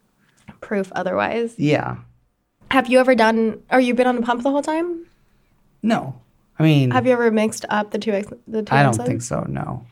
proof 0.62 0.92
otherwise. 0.94 1.56
Yeah. 1.58 1.98
Have 2.72 2.88
you 2.90 3.00
ever 3.00 3.16
done? 3.16 3.64
Or 3.72 3.80
you 3.80 3.94
been 3.96 4.08
on 4.08 4.18
a 4.18 4.22
pump 4.22 4.44
the 4.44 4.52
whole 4.52 4.62
time? 4.62 5.06
No. 5.82 6.20
I 6.60 6.64
mean, 6.64 6.92
Have 6.92 7.06
you 7.08 7.14
ever 7.14 7.32
mixed 7.32 7.66
up 7.70 7.92
the 7.92 7.98
two? 7.98 8.12
ex- 8.12 8.34
The 8.48 8.62
two 8.64 8.76
I 8.76 8.84
don't 8.84 8.94
insulins? 8.94 9.06
think 9.08 9.22
so. 9.22 9.46
No. 9.48 9.86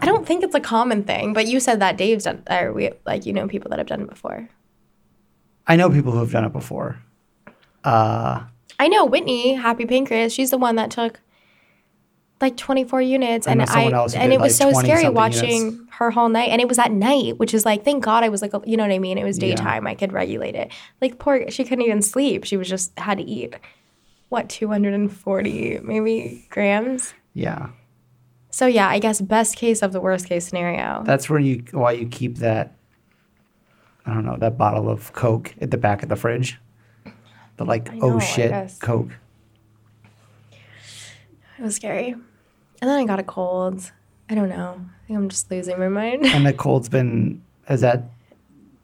I 0.00 0.04
don't 0.04 0.26
think 0.26 0.42
it's 0.44 0.54
a 0.54 0.60
common 0.60 1.04
thing, 1.04 1.32
but 1.32 1.46
you 1.46 1.60
said 1.60 1.80
that 1.80 1.96
Dave's 1.96 2.24
done, 2.24 2.42
or 2.50 2.72
we 2.74 2.90
like 3.06 3.24
you 3.24 3.32
know 3.32 3.46
people 3.48 3.70
that 3.70 3.78
have 3.78 3.86
done 3.88 4.02
it 4.02 4.10
before. 4.10 4.48
I 5.66 5.76
know 5.76 5.88
people 5.88 6.12
who 6.12 6.18
have 6.18 6.32
done 6.32 6.44
it 6.44 6.52
before. 6.52 6.98
Uh, 7.84 8.42
I 8.78 8.88
know 8.88 9.04
Whitney, 9.04 9.54
Happy 9.54 9.86
Pancreas. 9.86 10.32
She's 10.32 10.50
the 10.50 10.58
one 10.58 10.76
that 10.76 10.90
took 10.90 11.20
like 12.40 12.56
24 12.56 13.02
units, 13.02 13.48
and 13.48 13.60
I 13.60 13.64
and 13.82 14.12
did, 14.12 14.32
it 14.32 14.40
was 14.40 14.60
like, 14.60 14.72
so 14.72 14.78
scary 14.80 15.08
watching 15.08 15.64
units. 15.64 15.76
her 15.98 16.12
whole 16.12 16.28
night, 16.28 16.50
and 16.50 16.60
it 16.60 16.68
was 16.68 16.78
at 16.78 16.92
night, 16.92 17.36
which 17.38 17.52
is 17.52 17.64
like 17.64 17.84
thank 17.84 18.04
God 18.04 18.22
I 18.22 18.28
was 18.28 18.42
like 18.42 18.52
you 18.64 18.76
know 18.76 18.84
what 18.84 18.92
I 18.92 19.00
mean. 19.00 19.18
It 19.18 19.24
was 19.24 19.38
Yeah. 19.38 19.48
daytime, 19.48 19.86
I 19.88 19.94
could 19.96 20.12
regulate 20.12 20.54
it. 20.54 20.70
Like 21.00 21.18
poor, 21.18 21.50
she 21.50 21.64
couldn't 21.64 21.84
even 21.84 22.00
sleep. 22.02 22.44
She 22.44 22.56
was 22.56 22.68
just 22.68 22.96
had 22.98 23.18
to 23.18 23.24
eat. 23.24 23.56
What 24.28 24.48
240 24.48 25.80
maybe 25.82 26.46
grams. 26.50 27.14
yeah. 27.34 27.70
So 28.50 28.66
yeah, 28.66 28.88
I 28.88 28.98
guess 28.98 29.20
best 29.20 29.56
case 29.56 29.82
of 29.82 29.92
the 29.92 30.00
worst 30.00 30.26
case 30.26 30.46
scenario. 30.46 31.02
That's 31.04 31.28
where 31.28 31.38
you 31.38 31.64
why 31.72 31.92
you 31.92 32.06
keep 32.06 32.38
that. 32.38 32.76
I 34.06 34.14
don't 34.14 34.24
know 34.24 34.36
that 34.38 34.56
bottle 34.56 34.88
of 34.88 35.12
Coke 35.12 35.54
at 35.60 35.70
the 35.70 35.76
back 35.76 36.02
of 36.02 36.08
the 36.08 36.16
fridge. 36.16 36.58
The 37.58 37.64
like 37.64 37.90
I 37.92 37.98
oh 38.00 38.18
shit. 38.18 38.52
Coke. 38.80 39.10
It 41.58 41.62
was 41.62 41.74
scary. 41.76 42.12
And 42.12 42.88
then 42.88 42.98
I 42.98 43.04
got 43.04 43.18
a 43.18 43.24
cold. 43.24 43.90
I 44.30 44.34
don't 44.34 44.48
know. 44.48 44.80
I 44.80 45.06
think 45.06 45.18
I'm 45.18 45.28
just 45.28 45.50
losing 45.50 45.78
my 45.78 45.88
mind. 45.88 46.24
And 46.26 46.46
the 46.46 46.52
cold's 46.52 46.88
been 46.88 47.42
has 47.66 47.80
that. 47.82 48.04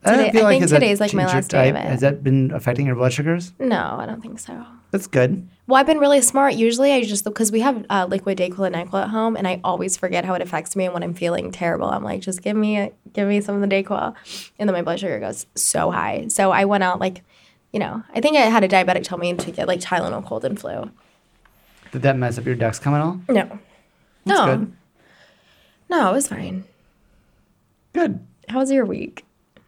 Today- 0.05 0.17
don't 0.25 0.33
feel 0.33 0.47
I 0.47 0.59
think 0.59 0.69
today's, 0.69 1.01
like, 1.01 1.15
my 1.15 1.25
last 1.25 1.51
day 1.51 1.71
of 1.71 1.77
it. 1.77 1.85
Has 1.85 2.01
that 2.03 2.23
been 2.23 2.51
affecting 2.51 2.85
your 2.85 2.95
blood 2.95 3.13
sugars? 3.15 3.55
no, 3.59 3.97
I 3.99 4.05
don't 4.05 4.21
think 4.21 4.39
so. 4.39 4.67
That's 4.91 5.07
good. 5.07 5.49
Well, 5.67 5.81
I've 5.81 5.87
been 5.87 5.99
really 5.99 6.21
smart. 6.21 6.55
Usually, 6.55 6.93
I 6.93 7.03
just 7.03 7.25
because 7.25 7.51
we 7.51 7.61
have 7.61 7.87
uh, 7.89 8.07
liquid 8.09 8.37
Dayquil 8.39 8.67
and 8.67 8.77
Nyquil 8.77 9.03
at 9.03 9.09
home, 9.09 9.35
and 9.35 9.49
I 9.49 9.61
always 9.65 9.97
forget 9.97 10.25
how 10.25 10.35
it 10.35 10.43
affects 10.43 10.77
me. 10.77 10.85
And 10.85 10.93
when 10.95 11.03
I'm 11.03 11.15
feeling 11.15 11.51
terrible, 11.51 11.89
I'm 11.89 12.05
like, 12.05 12.21
just 12.21 12.43
give 12.43 12.57
me 12.57 12.79
a, 12.79 12.93
give 13.13 13.27
me 13.27 13.41
some 13.41 13.55
of 13.61 13.69
the 13.69 13.75
Dayquil, 13.75 14.15
and 14.59 14.69
then 14.69 14.75
my 14.75 14.83
blood 14.83 15.01
sugar 15.01 15.19
goes 15.21 15.47
so 15.55 15.91
high. 15.91 16.27
So 16.29 16.51
I 16.51 16.65
went 16.67 16.85
out 16.85 17.01
like, 17.01 17.23
you 17.75 17.81
know, 17.81 18.05
I 18.15 18.21
think 18.21 18.37
I 18.37 18.43
had 18.43 18.63
a 18.63 18.69
diabetic 18.69 19.03
tell 19.03 19.19
me 19.19 19.35
to 19.35 19.51
get 19.51 19.67
like 19.67 19.81
Tylenol 19.81 20.25
cold 20.25 20.45
and 20.45 20.59
flu. 20.59 20.93
Did 21.91 22.03
that 22.03 22.17
mess 22.17 22.39
up 22.39 22.47
your 22.47 22.55
Dexcom 22.55 22.93
at 22.93 23.01
all? 23.01 23.21
No, 23.29 23.59
That's 24.25 24.39
no, 24.39 24.47
good. 24.47 24.73
no, 25.91 26.11
it 26.11 26.13
was 26.13 26.29
fine. 26.29 26.63
Good. 27.93 28.25
How 28.49 28.61
was 28.61 28.71
your 28.71 28.85
week? 28.85 29.25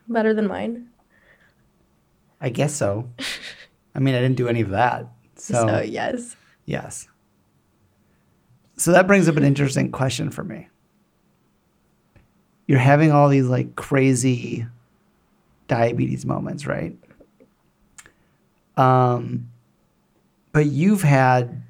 Better 0.07 0.33
than 0.33 0.47
mine. 0.47 0.89
I 2.41 2.49
guess 2.51 2.73
so. 2.73 3.11
I 3.97 3.99
mean, 3.99 4.15
I 4.15 4.21
didn't 4.21 4.37
do 4.37 4.47
any 4.47 4.61
of 4.61 4.71
that. 4.71 5.09
So, 5.35 5.67
so 5.67 5.81
yes. 5.81 6.37
yes. 6.65 7.09
So 8.77 8.93
that 8.93 9.09
brings 9.09 9.29
up 9.29 9.37
an 9.37 9.43
interesting 9.43 9.91
question 9.91 10.31
for 10.31 10.45
me. 10.45 10.69
You're 12.69 12.79
having 12.79 13.11
all 13.11 13.29
these 13.29 13.47
like 13.47 13.75
crazy 13.75 14.65
diabetes 15.67 16.25
moments, 16.25 16.67
right? 16.67 16.97
Um, 18.77 19.49
but 20.53 20.67
you've 20.67 21.03
had 21.03 21.63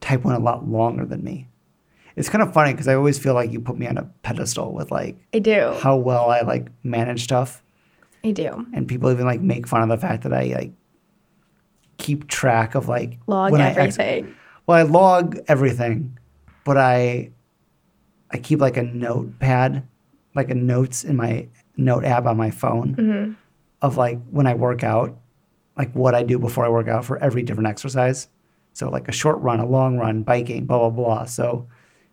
type 0.00 0.24
1 0.24 0.34
a 0.34 0.38
lot 0.38 0.66
longer 0.68 1.04
than 1.06 1.22
me. 1.22 1.48
It's 2.16 2.28
kind 2.28 2.42
of 2.42 2.52
funny 2.52 2.72
because 2.72 2.88
I 2.88 2.94
always 2.94 3.18
feel 3.18 3.34
like 3.34 3.50
you 3.52 3.60
put 3.60 3.78
me 3.78 3.86
on 3.86 3.96
a 3.96 4.02
pedestal 4.22 4.72
with 4.74 4.90
like 4.90 5.16
I 5.32 5.38
do. 5.38 5.72
how 5.80 5.96
well 5.96 6.30
I 6.30 6.40
like 6.42 6.68
manage 6.82 7.24
stuff. 7.24 7.62
I 8.24 8.30
do. 8.32 8.66
and 8.74 8.86
people 8.86 9.10
even 9.10 9.24
like 9.26 9.40
make 9.40 9.66
fun 9.66 9.82
of 9.82 9.88
the 9.88 9.96
fact 9.96 10.22
that 10.24 10.32
I 10.32 10.44
like 10.56 10.72
keep 11.98 12.28
track 12.28 12.74
of 12.74 12.88
like 12.88 13.18
Log 13.26 13.50
when 13.52 13.60
I 13.60 13.70
ex- 13.70 13.98
everything. 13.98 14.34
well, 14.66 14.78
I 14.78 14.82
log 14.82 15.38
everything, 15.48 16.18
but 16.64 16.76
I 16.76 17.30
I 18.30 18.38
keep 18.38 18.60
like 18.60 18.76
a 18.76 18.82
notepad, 18.82 19.86
like 20.34 20.50
a 20.50 20.54
notes 20.54 21.04
in 21.04 21.16
my 21.16 21.48
note 21.76 22.04
app 22.04 22.26
on 22.26 22.36
my 22.36 22.50
phone 22.50 22.94
Mm-hmm. 22.96 23.32
of 23.80 23.96
like 23.96 24.20
when 24.30 24.46
I 24.46 24.54
work 24.54 24.84
out, 24.84 25.16
like 25.76 25.92
what 25.94 26.14
I 26.14 26.22
do 26.22 26.38
before 26.38 26.64
I 26.64 26.68
work 26.68 26.88
out 26.88 27.04
for 27.04 27.18
every 27.18 27.42
different 27.42 27.68
exercise. 27.68 28.28
So 28.74 28.88
like 28.90 29.08
a 29.08 29.12
short 29.12 29.38
run, 29.40 29.60
a 29.60 29.66
long 29.66 29.96
run, 29.98 30.22
biking, 30.22 30.64
blah 30.66 30.78
blah 30.78 30.90
blah. 30.90 31.24
So 31.24 31.68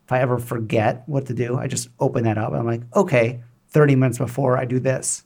if 0.05 0.11
I 0.11 0.19
ever 0.19 0.37
forget 0.39 1.03
what 1.07 1.25
to 1.27 1.33
do, 1.33 1.57
I 1.57 1.67
just 1.67 1.89
open 1.99 2.23
that 2.23 2.37
up. 2.37 2.53
I'm 2.53 2.65
like, 2.65 2.81
okay, 2.95 3.41
30 3.69 3.95
minutes 3.95 4.17
before 4.17 4.57
I 4.57 4.65
do 4.65 4.79
this. 4.79 5.23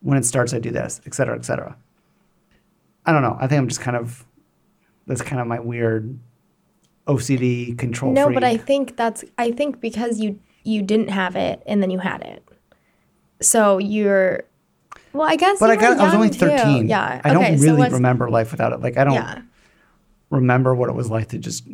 When 0.00 0.16
it 0.18 0.24
starts, 0.24 0.54
I 0.54 0.58
do 0.60 0.70
this, 0.70 1.00
et 1.06 1.14
cetera, 1.14 1.34
et 1.36 1.44
cetera. 1.44 1.76
I 3.04 3.12
don't 3.12 3.22
know. 3.22 3.36
I 3.40 3.46
think 3.46 3.58
I'm 3.60 3.68
just 3.68 3.80
kind 3.80 3.96
of 3.96 4.24
that's 5.06 5.22
kind 5.22 5.40
of 5.40 5.46
my 5.46 5.60
weird 5.60 6.18
OCD 7.06 7.76
control 7.78 8.12
No, 8.12 8.26
freak. 8.26 8.34
but 8.34 8.44
I 8.44 8.56
think 8.56 8.96
that's 8.96 9.24
I 9.38 9.52
think 9.52 9.80
because 9.80 10.20
you 10.20 10.38
you 10.64 10.82
didn't 10.82 11.08
have 11.08 11.36
it 11.36 11.62
and 11.66 11.82
then 11.82 11.90
you 11.90 11.98
had 11.98 12.22
it. 12.22 12.42
So 13.40 13.78
you're 13.78 14.42
well, 15.16 15.28
I 15.28 15.36
guess 15.36 15.58
But 15.58 15.70
I 15.70 15.76
got 15.76 15.98
I 15.98 16.04
was 16.04 16.14
only 16.14 16.28
young, 16.28 16.32
too. 16.38 16.56
13. 16.58 16.88
Yeah. 16.88 17.20
I 17.24 17.32
don't 17.32 17.44
okay, 17.44 17.56
so 17.56 17.62
really 17.64 17.78
what's- 17.78 17.92
remember 17.94 18.28
life 18.30 18.50
without 18.52 18.72
it. 18.72 18.80
Like 18.80 18.96
I 18.96 19.04
don't 19.04 19.14
Yeah. 19.14 19.42
remember 20.30 20.74
what 20.74 20.88
it 20.88 20.94
was 20.94 21.10
like 21.10 21.28
to 21.28 21.38
just 21.38 21.66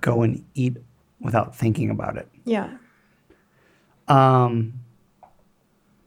go 0.00 0.22
and 0.22 0.44
eat 0.54 0.76
without 1.20 1.54
thinking 1.56 1.90
about 1.90 2.16
it. 2.16 2.28
Yeah. 2.44 2.70
Um 4.08 4.74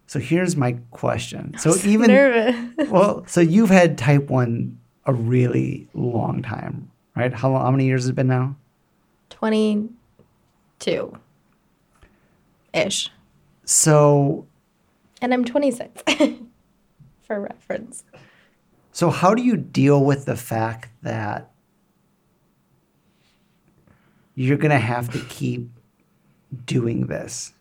so 0.08 0.20
here's 0.20 0.56
my 0.56 0.74
question. 0.92 1.56
So 1.58 1.76
even 1.86 2.08
Nervous. 2.12 2.90
well, 2.90 3.24
so 3.28 3.42
you've 3.42 3.70
had 3.72 3.98
type 3.98 4.30
1 4.30 4.78
a 5.06 5.14
really 5.14 5.88
long 5.94 6.42
time, 6.44 6.90
right? 7.16 7.34
How 7.34 7.50
long, 7.52 7.62
how 7.64 7.72
many 7.72 7.86
years 7.86 8.04
has 8.04 8.10
it 8.10 8.16
been 8.16 8.28
now? 8.28 8.56
22 9.30 11.18
ish. 12.74 13.12
So 13.66 14.46
And 15.22 15.34
I'm 15.34 15.44
26 15.46 16.04
for 17.34 17.42
reference. 17.42 18.04
So 18.92 19.10
how 19.10 19.34
do 19.34 19.42
you 19.42 19.58
deal 19.58 20.04
with 20.04 20.26
the 20.26 20.36
fact 20.36 20.90
that 21.02 21.50
you're 24.36 24.58
going 24.58 24.72
to 24.72 24.78
have 24.78 25.12
to 25.14 25.20
keep 25.26 25.70
doing 26.66 27.08
this 27.08 27.54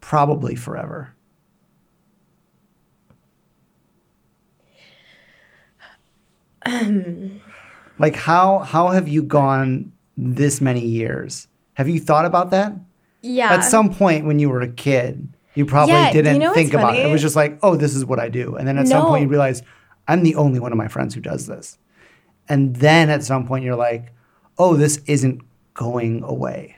probably 0.00 0.54
forever? 0.54 1.14
Um. 6.66 7.40
like 7.98 8.16
how 8.16 8.58
how 8.58 8.88
have 8.88 9.08
you 9.08 9.22
gone 9.22 9.92
this 10.16 10.60
many 10.60 10.84
years? 10.84 11.48
Have 11.74 11.88
you 11.88 12.00
thought 12.00 12.24
about 12.26 12.50
that? 12.50 12.72
Yeah. 13.22 13.52
At 13.52 13.60
some 13.60 13.94
point 13.94 14.26
when 14.26 14.38
you 14.38 14.50
were 14.50 14.60
a 14.60 14.68
kid, 14.68 15.28
you 15.58 15.66
probably 15.66 15.94
Yeah, 15.94 16.12
didn't 16.12 16.38
know 16.38 16.54
think 16.54 16.72
about 16.72 16.96
it. 16.96 17.04
It 17.04 17.10
was 17.10 17.20
just 17.20 17.34
like, 17.34 17.58
oh, 17.64 17.74
this 17.74 17.94
is 17.96 18.04
what 18.04 18.20
I 18.20 18.28
do. 18.28 18.54
And 18.54 18.66
then 18.68 18.78
at 18.78 18.86
some 18.86 19.06
point 19.06 19.22
you 19.24 19.28
realize 19.28 19.62
I'm 20.06 20.22
the 20.22 20.36
only 20.36 20.60
one 20.60 20.70
of 20.70 20.78
my 20.78 20.86
friends 20.86 21.14
who 21.14 21.20
does 21.20 21.46
this. 21.46 21.78
And 22.48 22.76
then 22.76 23.10
at 23.10 23.24
some 23.24 23.44
point 23.46 23.64
you're 23.64 23.74
like, 23.76 24.12
oh, 24.56 24.76
this 24.76 24.98
isn't 25.06 25.40
going 25.74 26.22
away. 26.22 26.76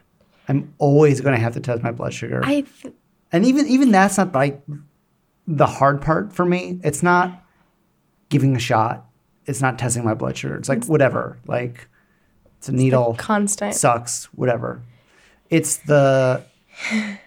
I'm 0.49 0.73
always 0.79 1.21
going 1.21 1.35
to 1.35 1.41
have 1.41 1.53
to 1.55 1.61
test 1.61 1.83
my 1.83 1.93
blood 1.93 2.15
sugar. 2.15 2.41
I 2.43 2.63
th- 2.63 2.95
and 3.33 3.45
even 3.45 3.67
even 3.69 3.91
that's 3.93 4.17
not 4.17 4.35
like 4.35 4.63
the 5.47 5.67
hard 5.67 6.01
part 6.01 6.33
for 6.33 6.45
me. 6.47 6.81
It's 6.83 7.03
not 7.03 7.45
giving 8.31 8.57
a 8.57 8.59
shot. 8.59 9.07
It's 9.47 9.61
not 9.61 9.79
testing 9.79 10.05
my 10.05 10.15
blood 10.15 10.37
sugar. 10.39 10.57
It's 10.57 10.69
like 10.71 10.85
whatever. 10.87 11.39
Like 11.47 11.87
it's 12.59 12.69
a 12.69 12.73
needle 12.73 13.15
constant. 13.19 13.75
sucks, 13.75 14.25
whatever. 14.35 14.83
It's 15.51 15.77
the 15.79 16.43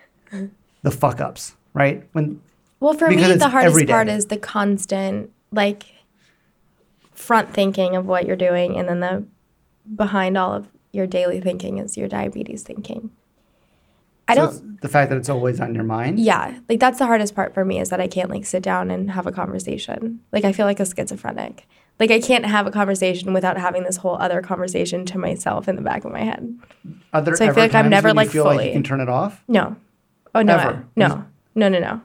the 0.84 0.92
fuck 0.92 1.20
ups, 1.20 1.56
right? 1.74 2.04
When 2.14 2.42
Well, 2.80 2.94
for 2.94 3.10
me, 3.10 3.16
the 3.34 3.50
hardest 3.50 3.88
part 3.88 4.08
is 4.08 4.28
the 4.28 4.38
constant, 4.38 5.32
like, 5.52 5.86
front 7.12 7.54
thinking 7.54 7.96
of 7.96 8.06
what 8.06 8.26
you're 8.26 8.36
doing, 8.36 8.78
and 8.78 8.88
then 8.88 9.00
the 9.00 9.26
behind 9.96 10.38
all 10.38 10.54
of 10.54 10.68
your 10.92 11.08
daily 11.08 11.42
thinking 11.42 11.80
is 11.80 11.98
your 11.98 12.08
diabetes 12.08 12.64
thinking. 12.64 13.12
I 14.28 14.36
so 14.36 14.46
don't. 14.48 14.82
the 14.82 14.88
fact 14.88 15.10
that 15.10 15.18
it's 15.18 15.28
always 15.30 15.60
on 15.60 15.76
your 15.76 15.84
mind. 15.84 16.20
Yeah, 16.20 16.58
like 16.70 16.80
that's 16.80 17.00
the 17.00 17.06
hardest 17.06 17.36
part 17.36 17.54
for 17.54 17.66
me 17.66 17.80
is 17.80 17.90
that 17.90 18.00
I 18.00 18.08
can't 18.08 18.30
like 18.30 18.46
sit 18.46 18.64
down 18.64 18.90
and 18.90 19.12
have 19.12 19.28
a 19.28 19.32
conversation. 19.32 20.22
Like 20.32 20.46
I 20.46 20.54
feel 20.54 20.66
like 20.66 20.80
a 20.80 20.86
schizophrenic. 20.86 21.68
Like 22.00 22.10
I 22.10 22.20
can't 22.20 22.46
have 22.46 22.66
a 22.66 22.72
conversation 22.72 23.34
without 23.34 23.58
having 23.58 23.84
this 23.84 23.98
whole 23.98 24.16
other 24.16 24.42
conversation 24.42 25.06
to 25.08 25.18
myself 25.18 25.68
in 25.68 25.76
the 25.76 25.82
back 25.82 26.06
of 26.06 26.12
my 26.14 26.22
head. 26.24 26.58
Are 27.12 27.22
there 27.22 27.36
So 27.36 27.46
I 27.46 27.54
feel 27.54 27.64
like 27.64 27.76
I'm 27.76 27.90
never, 27.90 28.10
when 28.10 28.16
you 28.16 28.22
like, 28.22 28.30
feel 28.30 28.46
like 28.46 28.54
you 28.54 28.60
fully- 28.62 28.74
can 28.74 28.84
turn 28.84 29.02
it 29.02 29.10
off? 29.10 29.44
No. 29.48 29.76
Oh 30.36 30.42
no. 30.42 30.58
Ever? 30.58 30.86
No. 30.96 31.26
No. 31.56 31.70
No. 31.70 31.80
No. 31.80 32.02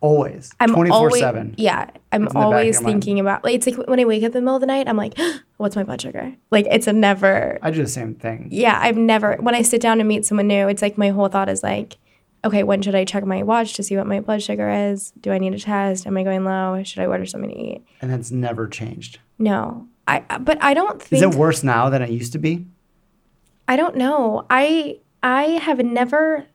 Always. 0.00 0.50
I'm 0.58 0.70
24 0.72 0.96
always 0.96 1.20
7. 1.20 1.54
yeah. 1.58 1.88
I'm 2.10 2.24
It's 2.24 2.34
in 2.34 2.40
the 2.40 2.40
back 2.40 2.40
of 2.40 2.42
always 2.42 2.80
thinking 2.80 3.20
about 3.20 3.44
like 3.44 3.54
it's 3.54 3.66
like 3.68 3.76
when 3.86 4.00
I 4.00 4.04
wake 4.04 4.22
up 4.24 4.28
in 4.28 4.32
the 4.32 4.40
middle 4.40 4.56
of 4.56 4.60
the 4.60 4.66
night, 4.66 4.88
I'm 4.88 4.96
like, 4.96 5.16
what's 5.58 5.76
my 5.76 5.84
blood 5.84 6.00
sugar? 6.00 6.34
Like 6.50 6.66
it's 6.70 6.86
a 6.88 6.92
never. 6.92 7.58
I 7.62 7.70
do 7.70 7.82
the 7.82 7.88
same 7.88 8.14
thing. 8.16 8.48
Yeah, 8.50 8.78
I've 8.82 8.96
never 8.96 9.36
when 9.36 9.54
I 9.54 9.62
sit 9.62 9.80
down 9.80 9.98
to 9.98 10.04
meet 10.04 10.26
someone 10.26 10.48
new, 10.48 10.68
it's 10.68 10.82
like 10.82 10.98
my 10.98 11.10
whole 11.10 11.28
thought 11.28 11.48
is 11.48 11.62
like, 11.62 11.98
okay, 12.44 12.64
when 12.64 12.82
should 12.82 12.96
I 12.96 13.04
check 13.04 13.24
my 13.24 13.44
watch 13.44 13.74
to 13.74 13.84
see 13.84 13.96
what 13.96 14.08
my 14.08 14.18
blood 14.18 14.42
sugar 14.42 14.68
is? 14.68 15.12
Do 15.20 15.30
I 15.30 15.38
need 15.38 15.54
a 15.54 15.58
test? 15.60 16.04
Am 16.06 16.16
I 16.16 16.24
going 16.24 16.44
low? 16.44 16.82
Should 16.82 17.00
I 17.02 17.06
order 17.06 17.24
something 17.24 17.50
to 17.50 17.56
eat? 17.56 17.82
And 18.00 18.10
that's 18.10 18.32
never 18.32 18.66
changed. 18.66 19.20
No, 19.38 19.86
I. 20.08 20.20
But 20.40 20.58
I 20.62 20.74
don't 20.74 21.00
Is 21.12 21.22
it 21.22 21.34
worse 21.36 21.62
now 21.62 21.90
than 21.90 22.02
it 22.02 22.10
used 22.10 22.32
to 22.32 22.38
be? 22.38 22.66
I 23.68 23.76
don't 23.76 23.96
know. 23.96 24.46
I 24.50 24.98
I 25.22 25.42
have 25.44 25.78
never 25.78 26.46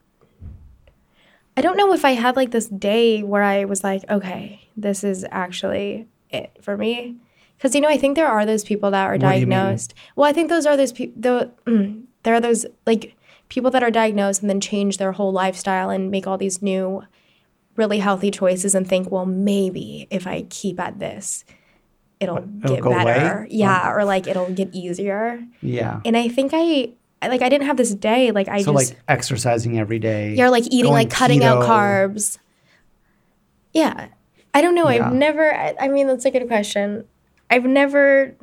I 1.58 1.60
don't 1.60 1.76
know 1.76 1.92
if 1.92 2.04
I 2.04 2.12
had 2.12 2.36
like 2.36 2.50
this 2.52 2.66
day 2.66 3.22
where 3.22 3.42
I 3.42 3.64
was 3.64 3.82
like, 3.82 4.02
okay, 4.08 4.60
this 4.76 5.02
is 5.02 5.26
actually 5.30 6.06
it 6.30 6.56
for 6.62 6.76
me. 6.76 7.16
Cuz 7.60 7.74
you 7.74 7.80
know, 7.80 7.88
I 7.88 7.98
think 7.98 8.14
there 8.14 8.28
are 8.36 8.46
those 8.46 8.64
people 8.64 8.90
that 8.92 9.04
are 9.06 9.12
What 9.18 9.20
do 9.20 9.26
you 9.26 9.46
mean? 9.46 9.58
diagnosed. 9.58 9.94
Well, 10.14 10.28
I 10.30 10.32
think 10.32 10.48
those 10.48 10.66
are 10.66 10.76
those 10.76 10.92
people 10.92 11.20
the 11.20 11.50
mm, 11.66 12.02
there 12.22 12.34
are 12.34 12.40
those 12.40 12.64
like 12.86 13.14
people 13.48 13.70
that 13.72 13.82
are 13.82 13.90
diagnosed 13.90 14.40
and 14.42 14.48
then 14.50 14.60
change 14.60 14.98
their 14.98 15.12
whole 15.12 15.32
lifestyle 15.32 15.90
and 15.90 16.10
make 16.10 16.26
all 16.28 16.38
these 16.38 16.60
new 16.62 17.02
really 17.76 17.98
healthy 17.98 18.30
choices 18.30 18.74
and 18.74 18.86
think, 18.86 19.10
well, 19.10 19.26
maybe 19.26 20.06
if 20.10 20.26
I 20.26 20.36
keep 20.50 20.78
at 20.80 20.98
this, 20.98 21.44
it'll, 22.20 22.38
it'll 22.62 22.74
get 22.76 22.82
go 22.82 22.92
away? 22.92 23.04
better. 23.04 23.46
Yeah, 23.50 23.92
or 23.94 24.04
like 24.04 24.26
it'll 24.26 24.52
get 24.52 24.68
easier 24.74 25.42
Yeah. 25.62 26.00
and 26.04 26.16
I 26.16 26.28
think 26.28 26.50
I 26.54 26.90
I- 27.20 27.28
like 27.28 27.42
I 27.42 27.48
didn't 27.48 27.66
have 27.66 27.76
this 27.76 27.94
day 27.94 28.30
like 28.30 28.48
I 28.48 28.62
So, 28.62 28.72
just 28.72 28.92
like 28.92 29.00
exercising 29.08 29.78
every 29.78 29.98
day. 29.98 30.34
you're 30.34 30.50
like 30.50 30.64
eating 30.70 30.92
like 30.92 31.10
cutting 31.10 31.42
out 31.44 31.64
carbs. 31.64 32.38
Yeah, 33.72 34.08
I 34.54 34.60
don't 34.62 34.74
know. 34.74 34.88
Yeah. 34.88 35.06
I've 35.08 35.12
never. 35.12 35.54
I, 35.54 35.74
I 35.80 35.88
mean, 35.88 36.06
that's 36.06 36.24
a 36.24 36.30
good 36.30 36.46
question. 36.48 37.04
I've 37.50 37.64
never 37.64 38.34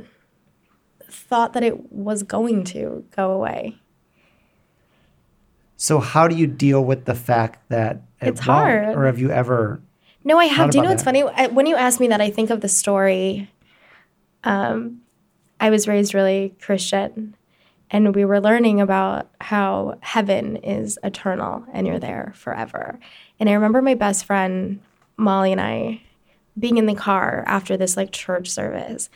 thought 1.09 1.53
that 1.53 1.63
it 1.63 1.91
was 1.91 2.23
going 2.23 2.63
to 2.65 3.05
go 3.15 3.31
away. 3.31 3.77
So, 5.77 5.99
how 5.99 6.27
do 6.27 6.35
you 6.35 6.47
deal 6.47 6.83
with 6.83 7.05
the 7.05 7.15
fact 7.15 7.67
that 7.69 8.01
it 8.21 8.29
It's 8.29 8.39
hard. 8.41 8.95
Or 8.95 9.05
have 9.05 9.19
you 9.19 9.29
ever? 9.29 9.81
No, 10.23 10.37
I 10.37 10.45
have. 10.45 10.71
Do 10.71 10.77
you 10.77 10.83
know 10.83 10.89
what's 10.89 11.03
funny? 11.03 11.23
I, 11.23 11.47
when 11.47 11.65
you 11.65 11.75
ask 11.75 11.99
me 11.99 12.07
that, 12.07 12.21
I 12.21 12.29
think 12.29 12.49
of 12.49 12.61
the 12.61 12.69
story. 12.69 13.49
Um, 14.43 15.01
I 15.59 15.69
was 15.69 15.87
raised 15.87 16.13
really 16.13 16.55
Christian, 16.61 17.35
and 17.91 18.15
we 18.15 18.25
were 18.25 18.41
learning 18.41 18.81
about 18.81 19.29
how 19.39 19.97
heaven 20.01 20.57
is 20.57 20.97
eternal 21.03 21.63
and 21.71 21.85
you're 21.85 21.99
there 21.99 22.33
forever. 22.35 22.99
And 23.39 23.49
I 23.49 23.53
remember 23.53 23.81
my 23.81 23.93
best 23.93 24.25
friend 24.25 24.79
Molly 25.17 25.51
and 25.51 25.61
I 25.61 26.01
being 26.57 26.77
in 26.77 26.85
the 26.85 26.95
car 26.95 27.43
after 27.47 27.77
this 27.77 27.97
like 27.97 28.11
church 28.11 28.49
service, 28.49 29.09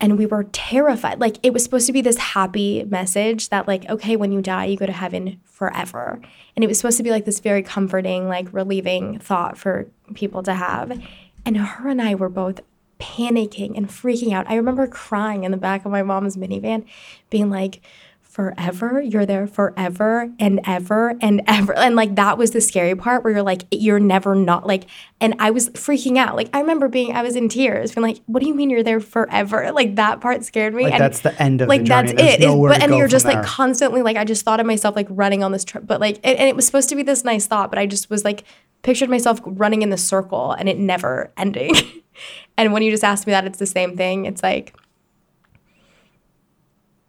and 0.00 0.18
we 0.18 0.26
were 0.26 0.44
terrified. 0.44 1.20
Like 1.20 1.36
it 1.42 1.52
was 1.52 1.62
supposed 1.62 1.86
to 1.86 1.92
be 1.92 2.00
this 2.00 2.18
happy 2.18 2.84
message 2.84 3.48
that 3.50 3.68
like 3.68 3.88
okay, 3.88 4.16
when 4.16 4.32
you 4.32 4.40
die, 4.40 4.66
you 4.66 4.76
go 4.76 4.86
to 4.86 4.92
heaven 4.92 5.40
forever. 5.44 6.20
And 6.56 6.64
it 6.64 6.68
was 6.68 6.78
supposed 6.78 6.96
to 6.96 7.02
be 7.02 7.10
like 7.10 7.24
this 7.24 7.40
very 7.40 7.62
comforting, 7.62 8.28
like 8.28 8.52
relieving 8.52 9.18
thought 9.18 9.58
for 9.58 9.86
people 10.14 10.42
to 10.44 10.54
have. 10.54 11.00
And 11.44 11.56
her 11.56 11.88
and 11.88 12.00
I 12.00 12.14
were 12.14 12.28
both 12.28 12.60
panicking 13.02 13.76
and 13.76 13.88
freaking 13.88 14.32
out. 14.32 14.48
I 14.48 14.54
remember 14.54 14.86
crying 14.86 15.42
in 15.42 15.50
the 15.50 15.56
back 15.56 15.84
of 15.84 15.90
my 15.90 16.02
mom's 16.02 16.36
minivan, 16.36 16.86
being 17.30 17.50
like, 17.50 17.80
forever. 18.32 19.00
You're 19.00 19.26
there 19.26 19.46
forever 19.46 20.30
and 20.38 20.58
ever 20.64 21.14
and 21.20 21.42
ever. 21.46 21.74
And 21.76 21.94
like 21.94 22.14
that 22.14 22.38
was 22.38 22.52
the 22.52 22.62
scary 22.62 22.94
part 22.96 23.22
where 23.24 23.34
you're 23.34 23.42
like 23.42 23.64
you're 23.70 24.00
never 24.00 24.34
not 24.34 24.66
like 24.66 24.84
and 25.20 25.34
i 25.38 25.50
was 25.50 25.68
freaking 25.70 26.16
out. 26.16 26.34
Like 26.34 26.48
i 26.54 26.60
remember 26.60 26.88
being 26.88 27.12
i 27.14 27.22
was 27.22 27.36
in 27.36 27.50
tears 27.50 27.92
being 27.94 28.06
like 28.06 28.22
what 28.26 28.40
do 28.40 28.48
you 28.48 28.54
mean 28.54 28.70
you're 28.70 28.82
there 28.82 29.00
forever? 29.00 29.70
Like 29.72 29.96
that 29.96 30.22
part 30.22 30.44
scared 30.44 30.72
me 30.74 30.84
Like, 30.84 30.94
and 30.94 31.02
that's 31.02 31.20
the 31.20 31.40
end 31.42 31.60
of 31.60 31.68
like 31.68 31.82
the 31.82 31.88
journey. 31.88 32.12
that's 32.14 32.38
There's 32.38 32.54
it. 32.54 32.68
But 32.68 32.82
and 32.82 32.94
you're 32.96 33.06
just 33.06 33.26
there. 33.26 33.34
like 33.34 33.44
constantly 33.44 34.00
like 34.00 34.16
i 34.16 34.24
just 34.24 34.44
thought 34.44 34.60
of 34.60 34.66
myself 34.66 34.96
like 34.96 35.08
running 35.10 35.44
on 35.44 35.52
this 35.52 35.64
trip 35.64 35.86
but 35.86 36.00
like 36.00 36.18
and, 36.24 36.38
and 36.38 36.48
it 36.48 36.56
was 36.56 36.64
supposed 36.64 36.88
to 36.88 36.96
be 36.96 37.02
this 37.02 37.24
nice 37.24 37.46
thought 37.46 37.70
but 37.70 37.78
i 37.78 37.84
just 37.86 38.08
was 38.08 38.24
like 38.24 38.44
pictured 38.82 39.10
myself 39.10 39.40
running 39.44 39.82
in 39.82 39.90
the 39.90 39.96
circle 39.98 40.52
and 40.52 40.68
it 40.68 40.78
never 40.78 41.32
ending. 41.36 41.74
And 42.58 42.72
when 42.74 42.82
you 42.82 42.90
just 42.90 43.04
asked 43.04 43.26
me 43.26 43.30
that 43.30 43.46
it's 43.46 43.58
the 43.58 43.64
same 43.66 43.96
thing. 43.96 44.26
It's 44.26 44.42
like 44.42 44.74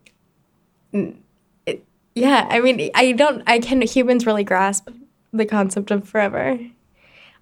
Mm, 0.03 0.82
it- 0.93 1.83
yeah 2.15 2.47
i 2.49 2.59
mean 2.59 2.89
i 2.95 3.11
don't 3.11 3.43
i 3.47 3.59
can 3.59 3.81
humans 3.81 4.25
really 4.25 4.43
grasp 4.43 4.89
the 5.31 5.45
concept 5.45 5.89
of 5.91 6.07
forever 6.07 6.57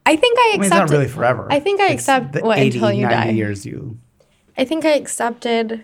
i 0.06 0.16
think 0.16 0.38
i 0.40 0.54
accept. 0.56 0.56
I 0.56 0.58
mean, 0.58 0.64
it's 0.64 0.70
not 0.72 0.90
really 0.90 1.08
forever. 1.08 1.48
I 1.52 1.60
think 1.60 1.80
I 1.82 1.86
It's 1.88 1.94
accept 2.08 2.42
what 2.42 2.58
80, 2.58 2.78
until 2.78 2.92
you 2.94 3.04
90 3.08 3.16
die. 3.16 3.30
years 3.32 3.66
you. 3.66 3.98
I 4.58 4.66
think 4.66 4.84
I 4.86 4.94
accepted 4.94 5.84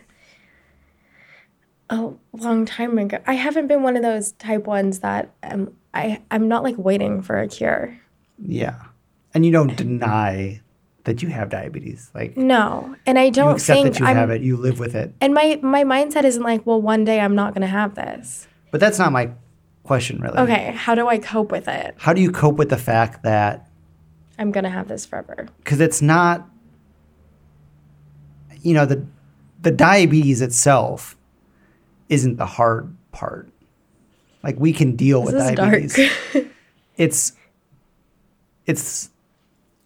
a 1.89 2.11
long 2.33 2.65
time 2.65 2.97
ago. 2.97 3.19
I 3.27 3.33
haven't 3.33 3.67
been 3.67 3.81
one 3.83 3.95
of 3.95 4.03
those 4.03 4.33
type 4.33 4.65
ones 4.67 4.99
that 4.99 5.31
um, 5.43 5.71
I 5.93 6.21
I'm 6.31 6.47
not 6.47 6.63
like 6.63 6.75
waiting 6.77 7.21
for 7.21 7.39
a 7.39 7.47
cure. 7.47 7.97
Yeah. 8.43 8.81
And 9.33 9.45
you 9.45 9.51
don't 9.51 9.75
deny 9.75 10.61
that 11.07 11.23
you 11.23 11.29
have 11.29 11.49
diabetes. 11.49 12.11
Like, 12.13 12.37
No, 12.37 12.95
and 13.07 13.17
I 13.17 13.29
don't 13.29 13.53
accept 13.55 13.75
think 13.81 13.93
that 13.93 13.99
you 13.99 14.05
I'm. 14.05 14.15
have 14.15 14.29
it. 14.29 14.41
You 14.41 14.55
live 14.57 14.77
with 14.79 14.93
it. 14.95 15.13
And 15.19 15.33
my 15.33 15.59
my 15.63 15.83
mindset 15.83 16.23
isn't 16.23 16.43
like, 16.43 16.65
well, 16.65 16.79
one 16.81 17.03
day 17.03 17.19
I'm 17.19 17.33
not 17.33 17.53
gonna 17.55 17.65
have 17.65 17.95
this. 17.95 18.47
But 18.71 18.79
that's 18.79 18.99
not 18.99 19.11
my 19.11 19.31
question, 19.83 20.19
really. 20.21 20.37
Okay, 20.37 20.73
how 20.75 20.93
do 20.95 21.07
I 21.07 21.17
cope 21.17 21.51
with 21.51 21.67
it? 21.67 21.95
How 21.97 22.13
do 22.13 22.21
you 22.21 22.29
cope 22.31 22.57
with 22.57 22.69
the 22.69 22.77
fact 22.77 23.23
that 23.23 23.67
I'm 24.37 24.51
gonna 24.51 24.69
have 24.69 24.87
this 24.87 25.05
forever. 25.05 25.47
because 25.63 25.79
it's 25.81 26.01
not 26.01 26.47
you 28.61 28.73
know 28.73 28.85
the 28.85 29.05
the 29.61 29.71
diabetes 29.71 30.41
itself 30.41 31.15
isn't 32.09 32.37
the 32.37 32.45
hard 32.45 32.95
part 33.11 33.49
like 34.43 34.59
we 34.59 34.73
can 34.73 34.95
deal 34.95 35.23
This 35.23 35.33
with 35.33 35.55
diabetes 35.55 35.97
it's 36.97 37.33
it's 38.65 39.09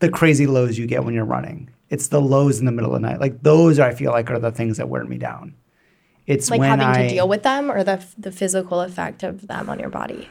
the 0.01 0.09
crazy 0.09 0.45
lows 0.45 0.77
you 0.77 0.85
get 0.85 1.03
when 1.03 1.13
you're 1.13 1.25
running 1.25 1.69
it's 1.89 2.09
the 2.09 2.21
lows 2.21 2.59
in 2.59 2.65
the 2.65 2.71
middle 2.71 2.93
of 2.93 3.01
the 3.01 3.07
night 3.07 3.19
like 3.19 3.41
those 3.41 3.79
i 3.79 3.93
feel 3.93 4.11
like 4.11 4.29
are 4.29 4.39
the 4.39 4.51
things 4.51 4.77
that 4.77 4.89
wear 4.89 5.03
me 5.05 5.17
down 5.17 5.55
it's 6.27 6.51
like 6.51 6.59
when 6.59 6.69
having 6.69 6.85
I, 6.85 7.07
to 7.07 7.09
deal 7.09 7.27
with 7.27 7.43
them, 7.43 7.71
or 7.71 7.83
the 7.83 8.05
the 8.17 8.31
physical 8.31 8.81
effect 8.81 9.23
of 9.23 9.47
them 9.47 9.69
on 9.69 9.79
your 9.79 9.89
body. 9.89 10.29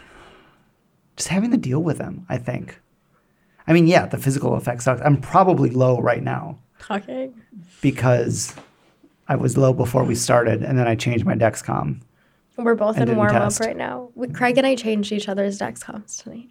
just 1.17 1.29
having 1.29 1.51
to 1.51 1.57
deal 1.57 1.81
with 1.81 1.99
them 1.99 2.27
i 2.29 2.37
think 2.37 2.81
i 3.67 3.73
mean 3.73 3.87
yeah 3.87 4.07
the 4.07 4.19
physical 4.19 4.55
effect 4.55 4.83
sucks 4.83 5.01
i'm 5.03 5.21
probably 5.21 5.71
low 5.71 6.01
right 6.01 6.23
now 6.23 6.59
Talking. 6.79 7.35
because 7.83 8.55
I 9.31 9.37
was 9.37 9.57
low 9.57 9.73
before 9.73 10.03
we 10.03 10.17
started, 10.17 10.65
and 10.65 10.77
then 10.77 10.89
I 10.89 10.97
changed 10.97 11.25
my 11.25 11.37
Dexcom. 11.37 12.01
We're 12.57 12.75
both 12.75 12.97
in 12.97 13.03
didn't 13.03 13.17
warm 13.17 13.37
up 13.37 13.61
right 13.61 13.77
now. 13.77 14.11
We, 14.17 14.27
Craig 14.27 14.59
and 14.59 14.67
I 14.67 14.75
changed 14.75 15.13
each 15.13 15.29
other's 15.29 15.57
Dexcoms 15.61 16.21
tonight. 16.21 16.51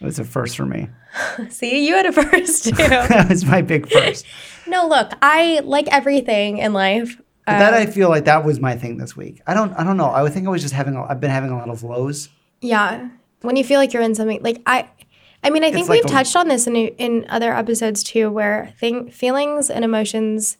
It 0.00 0.04
was 0.04 0.18
a 0.18 0.24
first 0.24 0.56
for 0.56 0.66
me. 0.66 0.88
See, 1.48 1.86
you 1.86 1.94
had 1.94 2.06
a 2.06 2.12
first 2.12 2.64
too. 2.64 2.70
that 2.76 3.28
was 3.28 3.44
my 3.44 3.62
big 3.62 3.90
first. 3.90 4.26
no, 4.66 4.86
look, 4.86 5.12
I 5.22 5.60
like 5.64 5.88
everything 5.88 6.58
in 6.58 6.72
life. 6.72 7.16
But 7.46 7.58
that 7.58 7.74
Um, 7.74 7.80
I 7.80 7.86
feel 7.86 8.08
like 8.08 8.24
that 8.24 8.44
was 8.44 8.60
my 8.60 8.76
thing 8.76 8.98
this 8.98 9.16
week. 9.16 9.40
I 9.46 9.54
don't. 9.54 9.72
I 9.74 9.84
don't 9.84 9.96
know. 9.96 10.06
I 10.06 10.22
would 10.22 10.32
think 10.32 10.46
I 10.46 10.50
was 10.50 10.62
just 10.62 10.74
having. 10.74 10.96
A, 10.96 11.04
I've 11.04 11.20
been 11.20 11.30
having 11.30 11.50
a 11.50 11.56
lot 11.56 11.68
of 11.68 11.82
lows. 11.82 12.28
Yeah. 12.60 13.08
When 13.42 13.56
you 13.56 13.64
feel 13.64 13.78
like 13.78 13.92
you're 13.92 14.02
in 14.02 14.14
something 14.14 14.42
like 14.42 14.60
I 14.66 14.88
I 15.44 15.50
mean, 15.50 15.62
I 15.62 15.70
think 15.70 15.88
like 15.88 16.02
we've 16.02 16.10
a- 16.10 16.14
touched 16.14 16.34
on 16.36 16.48
this 16.48 16.66
in 16.66 16.74
in 16.76 17.24
other 17.28 17.54
episodes 17.54 18.02
too 18.02 18.30
where 18.30 18.74
thing 18.80 19.10
feelings 19.10 19.70
and 19.70 19.84
emotions 19.84 20.58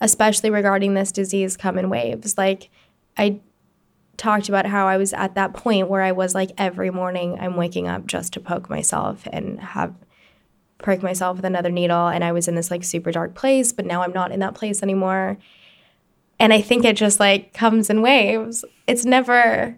especially 0.00 0.50
regarding 0.50 0.94
this 0.94 1.12
disease 1.12 1.56
come 1.56 1.78
in 1.78 1.90
waves. 1.90 2.38
Like 2.38 2.70
I 3.18 3.40
talked 4.20 4.50
about 4.50 4.66
how 4.66 4.86
I 4.86 4.98
was 4.98 5.14
at 5.14 5.34
that 5.34 5.54
point 5.54 5.88
where 5.88 6.02
I 6.02 6.12
was 6.12 6.34
like 6.34 6.52
every 6.58 6.90
morning 6.90 7.38
I'm 7.40 7.56
waking 7.56 7.88
up 7.88 8.06
just 8.06 8.34
to 8.34 8.40
poke 8.40 8.68
myself 8.68 9.26
and 9.32 9.58
have 9.60 9.94
prick 10.76 11.02
myself 11.02 11.36
with 11.36 11.44
another 11.46 11.70
needle 11.70 12.06
and 12.06 12.22
I 12.22 12.32
was 12.32 12.46
in 12.46 12.54
this 12.54 12.70
like 12.70 12.84
super 12.84 13.10
dark 13.10 13.34
place, 13.34 13.72
but 13.72 13.86
now 13.86 14.02
I'm 14.02 14.12
not 14.12 14.30
in 14.30 14.40
that 14.40 14.54
place 14.54 14.82
anymore. 14.82 15.38
And 16.38 16.52
I 16.52 16.60
think 16.60 16.84
it 16.84 16.96
just 16.96 17.18
like 17.18 17.54
comes 17.54 17.88
in 17.88 18.02
waves. 18.02 18.62
It's 18.86 19.06
never 19.06 19.76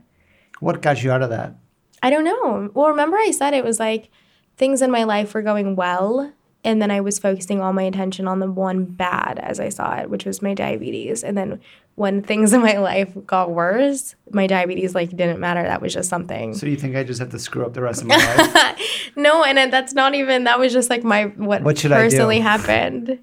What 0.58 0.82
got 0.82 1.04
you 1.04 1.12
out 1.12 1.22
of 1.22 1.30
that? 1.30 1.54
I 2.02 2.10
don't 2.10 2.24
know. 2.24 2.68
Well, 2.74 2.88
remember 2.88 3.16
I 3.16 3.30
said 3.30 3.54
it 3.54 3.64
was 3.64 3.78
like 3.78 4.10
things 4.56 4.82
in 4.82 4.90
my 4.90 5.04
life 5.04 5.34
were 5.34 5.42
going 5.42 5.76
well, 5.76 6.32
and 6.64 6.80
then 6.80 6.90
I 6.90 7.00
was 7.00 7.18
focusing 7.18 7.60
all 7.60 7.72
my 7.72 7.82
attention 7.82 8.28
on 8.28 8.38
the 8.38 8.50
one 8.50 8.84
bad 8.84 9.40
as 9.40 9.58
I 9.58 9.68
saw 9.68 9.96
it, 9.96 10.08
which 10.08 10.24
was 10.24 10.42
my 10.42 10.54
diabetes. 10.54 11.24
And 11.24 11.36
then 11.36 11.60
when 11.96 12.22
things 12.22 12.52
in 12.52 12.60
my 12.62 12.78
life 12.78 13.12
got 13.26 13.50
worse, 13.50 14.14
my 14.30 14.46
diabetes 14.46 14.94
like 14.94 15.10
didn't 15.10 15.40
matter. 15.40 15.62
That 15.62 15.82
was 15.82 15.92
just 15.92 16.08
something. 16.08 16.54
So 16.54 16.66
you 16.66 16.76
think 16.76 16.94
I 16.94 17.02
just 17.02 17.18
have 17.18 17.30
to 17.30 17.38
screw 17.38 17.66
up 17.66 17.74
the 17.74 17.82
rest 17.82 18.02
of 18.02 18.06
my 18.08 18.16
life? 18.16 18.78
no, 19.16 19.42
and 19.42 19.58
uh, 19.58 19.66
that's 19.66 19.92
not 19.92 20.14
even. 20.14 20.44
That 20.44 20.60
was 20.60 20.72
just 20.72 20.88
like 20.88 21.02
my 21.02 21.24
what, 21.24 21.62
What 21.62 21.78
should 21.78 21.90
I 21.90 21.98
do? 21.98 22.04
personally 22.04 22.38
happened. 22.40 23.18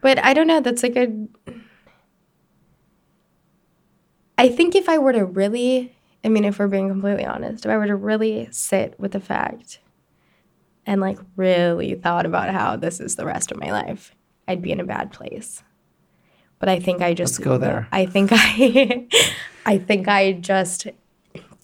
But 0.00 0.22
I 0.24 0.34
don't 0.34 0.48
know. 0.48 0.60
That's 0.60 0.82
like 0.82 0.96
a. 0.96 1.08
I 4.38 4.48
think 4.48 4.74
if 4.74 4.88
I 4.88 4.98
were 4.98 5.12
to 5.12 5.24
really, 5.24 5.96
I 6.24 6.28
mean, 6.28 6.44
if 6.44 6.58
we're 6.58 6.68
being 6.68 6.88
completely 6.88 7.24
honest, 7.24 7.64
if 7.64 7.70
I 7.70 7.76
were 7.76 7.86
to 7.86 7.96
really 7.96 8.48
sit 8.50 8.98
with 8.98 9.12
the 9.12 9.20
fact 9.20 9.78
and 10.86 11.00
like 11.00 11.18
really 11.36 11.94
thought 11.94 12.24
about 12.26 12.50
how 12.50 12.76
this 12.76 13.00
is 13.00 13.16
the 13.16 13.26
rest 13.26 13.50
of 13.52 13.58
my 13.58 13.70
life, 13.72 14.14
I'd 14.48 14.62
be 14.62 14.72
in 14.72 14.80
a 14.80 14.84
bad 14.84 15.12
place. 15.12 15.62
But 16.58 16.68
I 16.70 16.80
think 16.80 17.02
I 17.02 17.12
just 17.12 17.34
Let's 17.34 17.44
go 17.44 17.58
there. 17.58 17.88
I 17.92 18.06
think 18.06 18.30
I 18.32 19.06
I 19.66 19.78
think 19.78 20.08
I 20.08 20.32
just 20.32 20.86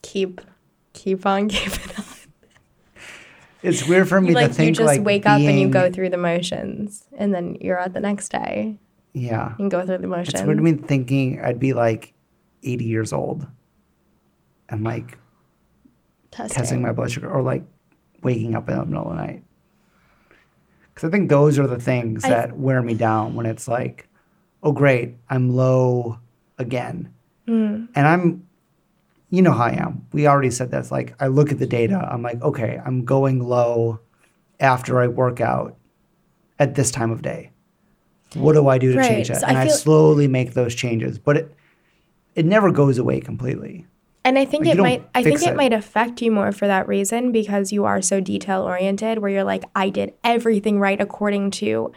keep 0.03 0.41
keep 0.93 1.25
on 1.25 1.49
keeping 1.49 1.97
on. 1.97 2.05
It's 3.63 3.87
weird 3.87 4.09
for 4.09 4.21
me 4.21 4.29
You, 4.31 4.35
to 4.35 4.41
like 4.41 4.53
think 4.53 4.69
you 4.71 4.75
just 4.75 4.87
like 4.87 5.05
wake 5.05 5.25
up 5.25 5.41
and 5.41 5.59
you 5.61 5.69
go 5.69 5.91
through 5.91 6.11
the 6.11 6.17
motions 6.17 7.05
and 7.17 7.33
then 7.33 7.57
you're 7.61 7.79
out 7.79 7.93
the 7.93 8.01
next 8.01 8.31
day 8.31 8.77
Yeah. 9.13 9.55
and 9.57 9.71
go 9.71 9.87
through 9.87 9.99
the 9.99 10.09
motions. 10.09 10.35
It's 10.35 10.43
weird 10.43 10.59
to 10.59 10.63
me 10.65 10.73
thinking 10.73 11.41
I'd 11.41 11.61
be 11.61 11.73
like 11.73 12.13
80 12.65 12.85
years 12.85 13.13
old 13.13 13.47
and 14.69 14.83
like 14.83 15.17
testing. 16.33 16.57
testing 16.57 16.83
my 16.83 16.91
blood 16.93 17.13
sugar 17.13 17.31
or 17.31 17.41
like 17.41 17.63
waking 18.23 18.55
up 18.55 18.69
in 18.69 18.77
the 18.79 18.85
middle 18.87 19.11
of 19.11 19.17
the 19.17 19.23
night. 19.23 19.43
Because 20.95 21.09
I 21.09 21.11
think 21.11 21.29
those 21.31 21.59
are 21.59 21.67
the 21.67 21.79
things 21.79 22.25
I- 22.25 22.29
that 22.31 22.57
wear 22.59 22.83
me 22.83 22.95
down 22.95 23.35
when 23.35 23.47
it's 23.47 23.67
like, 23.69 24.09
oh, 24.63 24.73
great, 24.73 25.17
I'm 25.29 25.51
low 25.51 26.19
again. 26.59 27.13
Hmm. 27.47 27.87
And 27.95 28.07
I'm, 28.07 28.47
you 29.31 29.43
know 29.43 29.53
how 29.53 29.65
I 29.65 29.73
am. 29.73 30.07
We 30.13 30.27
already 30.27 30.51
said 30.51 30.71
this. 30.71 30.91
like, 30.93 31.15
I 31.21 31.27
look 31.29 31.51
at 31.51 31.59
the 31.59 31.67
data, 31.67 31.97
I'm 32.11 32.23
like, 32.23 32.41
okay, 32.43 32.81
I'm 32.85 33.05
going 33.05 33.43
low 33.43 34.01
after 34.61 35.01
I 35.01 35.09
work 35.09 35.41
out 35.41 35.77
at 36.59 36.75
this 36.75 36.91
time 36.91 37.11
of 37.11 37.23
day. 37.23 37.51
What 38.35 38.53
do 38.55 38.69
I 38.69 38.79
do 38.79 38.93
to 38.93 38.99
Right, 38.99 39.09
change 39.09 39.29
that? 39.29 39.41
so 39.41 39.47
and 39.47 39.59
I, 39.59 39.65
feel- 39.67 39.75
slowly 39.75 40.29
make 40.29 40.55
those 40.55 40.75
changes, 40.75 41.19
but 41.19 41.37
it, 41.37 41.55
it 42.35 42.47
never 42.47 42.71
goes 42.71 42.99
away 42.99 43.21
completely. 43.21 43.87
And 44.25 44.39
I 44.39 44.45
think 44.45 44.67
Like, 44.67 44.75
it 44.79 44.81
might 44.81 45.09
I 45.15 45.23
think 45.23 45.43
it, 45.43 45.49
it. 45.49 45.57
might 45.57 45.73
affect 45.73 46.23
you 46.23 46.31
more 46.31 46.53
for 46.53 46.67
that 46.67 46.87
reason 46.87 47.33
because 47.33 47.73
you 47.73 47.85
are 47.85 48.01
so 48.01 48.21
detail 48.21 48.63
oriented 48.63 49.19
where 49.19 49.31
you're 49.31 49.45
like 49.45 49.65
I 49.75 49.89
did 49.89 50.15
everything 50.23 50.79
right 50.79 51.01
according 51.01 51.51
to 51.53 51.93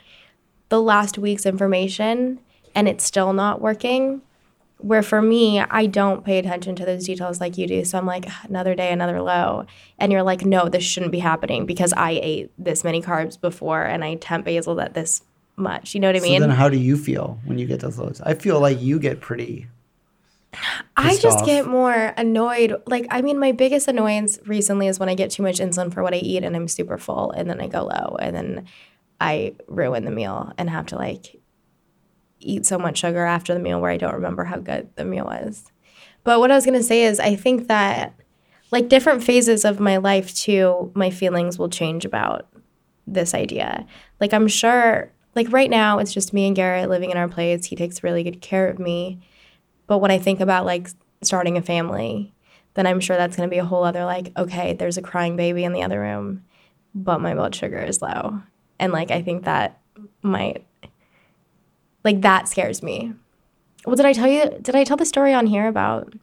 the 0.70 0.82
last 0.82 1.18
week's 1.18 1.46
information 1.46 2.40
and 2.74 2.88
it's 2.88 3.04
still 3.04 3.34
not 3.34 3.62
working. 3.62 4.22
Where 4.80 5.04
for 5.04 5.22
me, 5.22 5.62
I 5.62 5.86
don't 5.86 6.26
pay 6.26 6.38
attention 6.38 6.76
to 6.76 6.86
those 6.86 7.06
details 7.06 7.40
like 7.40 7.58
you 7.58 7.66
do. 7.66 7.86
So 7.86 7.98
I'm 7.98 8.06
like, 8.06 8.26
ah, 8.28 8.42
another 8.50 8.76
day, 8.76 8.92
another 8.92 9.22
low. 9.22 9.66
And 9.98 10.12
you're 10.12 10.22
like, 10.24 10.44
no, 10.44 10.68
this 10.68 10.84
shouldn't 10.84 11.14
be 11.14 11.20
happening 11.20 11.66
because 11.66 11.94
I 11.96 12.20
ate 12.22 12.52
this 12.58 12.84
many 12.84 13.02
carbs 13.02 13.40
before 13.40 13.84
and 13.84 14.04
I 14.04 14.16
temp 14.16 14.46
basal 14.46 14.82
at 14.82 14.94
this 14.94 15.22
much. 15.56 15.94
You 15.94 16.02
know 16.02 16.10
what 16.10 16.18
I 16.18 16.20
mean? 16.20 16.42
So 16.42 16.48
then 16.48 16.56
how 16.56 16.70
do 16.70 16.78
you 16.78 16.98
feel 16.98 17.40
when 17.46 17.58
you 17.58 17.66
get 17.66 17.80
those 17.80 17.98
lows? 17.98 18.20
I 18.22 18.34
feel 18.34 18.60
like 18.60 18.82
you 18.82 19.00
get 19.00 19.22
pretty 19.22 19.68
I 21.06 21.18
just 21.18 21.40
off. 21.40 21.46
get 21.46 21.68
more 21.68 22.14
annoyed. 22.18 22.76
Like, 22.88 23.08
I 23.10 23.22
mean, 23.22 23.40
my 23.40 23.52
biggest 23.52 23.88
annoyance 23.88 24.40
recently 24.46 24.88
is 24.88 25.00
when 25.00 25.10
I 25.10 25.16
get 25.16 25.32
too 25.32 25.44
much 25.44 25.60
insulin 25.60 25.94
for 25.94 26.04
what 26.04 26.14
I 26.14 26.18
eat 26.18 26.44
and 26.44 26.56
I'm 26.56 26.68
super 26.68 26.98
full 26.98 27.32
and 27.32 27.50
then 27.50 27.62
I 27.62 27.68
go 27.68 27.84
low 27.84 28.18
and 28.20 28.36
then 28.36 28.66
I 29.20 29.56
ruin 29.68 30.06
the 30.06 30.12
meal 30.12 30.52
and 30.58 30.70
have 30.70 30.88
to 30.88 30.96
like 30.96 31.40
eat 32.40 32.66
so 32.66 32.78
much 32.78 32.98
sugar 32.98 33.26
after 33.26 33.54
the 33.54 33.60
meal 33.60 33.80
where 33.80 33.92
I 33.92 33.98
don't 33.98 34.14
remember 34.14 34.44
how 34.44 34.58
good 34.58 34.90
the 34.96 35.06
meal 35.06 35.26
was. 35.26 35.72
But 36.24 36.40
what 36.40 36.52
I 36.52 36.56
was 36.56 36.66
going 36.66 36.78
to 36.78 36.84
say 36.84 37.04
is, 37.04 37.20
I 37.20 37.36
think 37.36 37.68
that 37.68 38.14
like 38.72 38.90
different 38.90 39.24
phases 39.24 39.64
of 39.64 39.80
my 39.80 39.98
life 39.98 40.34
too, 40.36 40.92
my 40.96 41.10
feelings 41.10 41.58
will 41.58 41.70
change 41.70 42.04
about 42.04 42.48
this 43.08 43.34
idea. 43.34 43.86
Like, 44.20 44.34
I'm 44.34 44.48
sure, 44.48 45.12
like, 45.36 45.52
right 45.52 45.70
now, 45.70 46.00
it's 46.00 46.14
just 46.14 46.34
me 46.34 46.48
and 46.48 46.56
Garrett 46.56 46.90
living 46.90 47.12
in 47.12 47.18
our 47.18 47.28
place. 47.28 47.66
He 47.66 47.76
takes 47.76 48.04
really 48.04 48.24
good 48.24 48.42
care 48.42 48.68
of 48.68 48.80
me. 48.80 49.20
But 49.88 50.00
when 50.00 50.12
I 50.12 50.18
think 50.18 50.40
about 50.40 50.66
like 50.66 50.90
starting 51.22 51.58
a 51.58 51.62
family, 51.62 52.34
then 52.74 52.88
I'm 52.88 53.00
sure 53.00 53.18
that's 53.18 53.36
going 53.38 53.50
to 53.50 53.54
be 53.54 53.60
a 53.60 53.66
whole 53.66 53.84
other 53.84 54.06
like, 54.06 54.32
okay, 54.38 54.74
there's 54.74 54.98
a 54.98 55.02
crying 55.02 55.36
baby 55.36 55.64
in 55.64 55.74
the 55.74 55.84
other 55.84 56.00
room, 56.00 56.44
but 56.94 57.22
my 57.22 57.34
blood 57.34 57.56
sugar 57.56 57.80
is 57.80 58.02
low. 58.02 58.42
And 58.80 58.92
like, 58.92 59.12
I 59.12 59.22
think 59.22 59.46
that 59.46 59.80
might, 60.22 60.66
like, 62.04 62.22
that 62.22 62.48
scares 62.48 62.84
me. 62.84 63.14
Well, 63.86 63.96
did 63.96 64.06
I 64.06 64.14
tell 64.14 64.28
you, 64.28 64.58
did 64.62 64.76
I 64.76 64.84
tell 64.84 64.98
the 64.98 65.06
story 65.06 65.34
on 65.34 65.48
here 65.48 65.68
about 65.68 66.14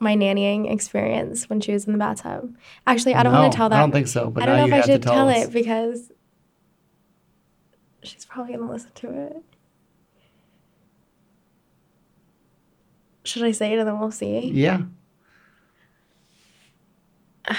my 0.00 0.14
nannying 0.14 0.70
experience 0.70 1.48
when 1.48 1.60
she 1.60 1.72
was 1.72 1.86
in 1.86 1.92
the 1.92 1.98
bathtub? 1.98 2.54
Actually, 2.86 3.14
I 3.14 3.22
don't 3.22 3.32
No, 3.32 3.40
want 3.40 3.52
to 3.52 3.56
tell 3.56 3.68
that. 3.70 3.76
I 3.76 3.80
don't 3.80 3.92
think 3.92 4.08
so, 4.08 4.28
but 4.28 4.42
I 4.42 4.46
don't 4.46 4.56
now 4.56 4.66
know 4.66 4.66
you 4.66 4.74
if 4.74 4.84
I 4.84 4.86
should 4.86 5.02
tell 5.02 5.14
tell 5.14 5.28
it 5.30 5.52
because 5.52 6.12
she's 8.02 8.24
probably 8.26 8.54
going 8.54 8.66
to 8.66 8.72
listen 8.72 8.90
to 8.96 9.10
it. 9.28 9.42
Should 13.24 13.42
I 13.42 13.52
say 13.52 13.72
it 13.72 13.78
and 13.78 13.88
then 13.88 13.98
we'll 13.98 14.10
see? 14.10 14.50
Yeah. 14.52 14.82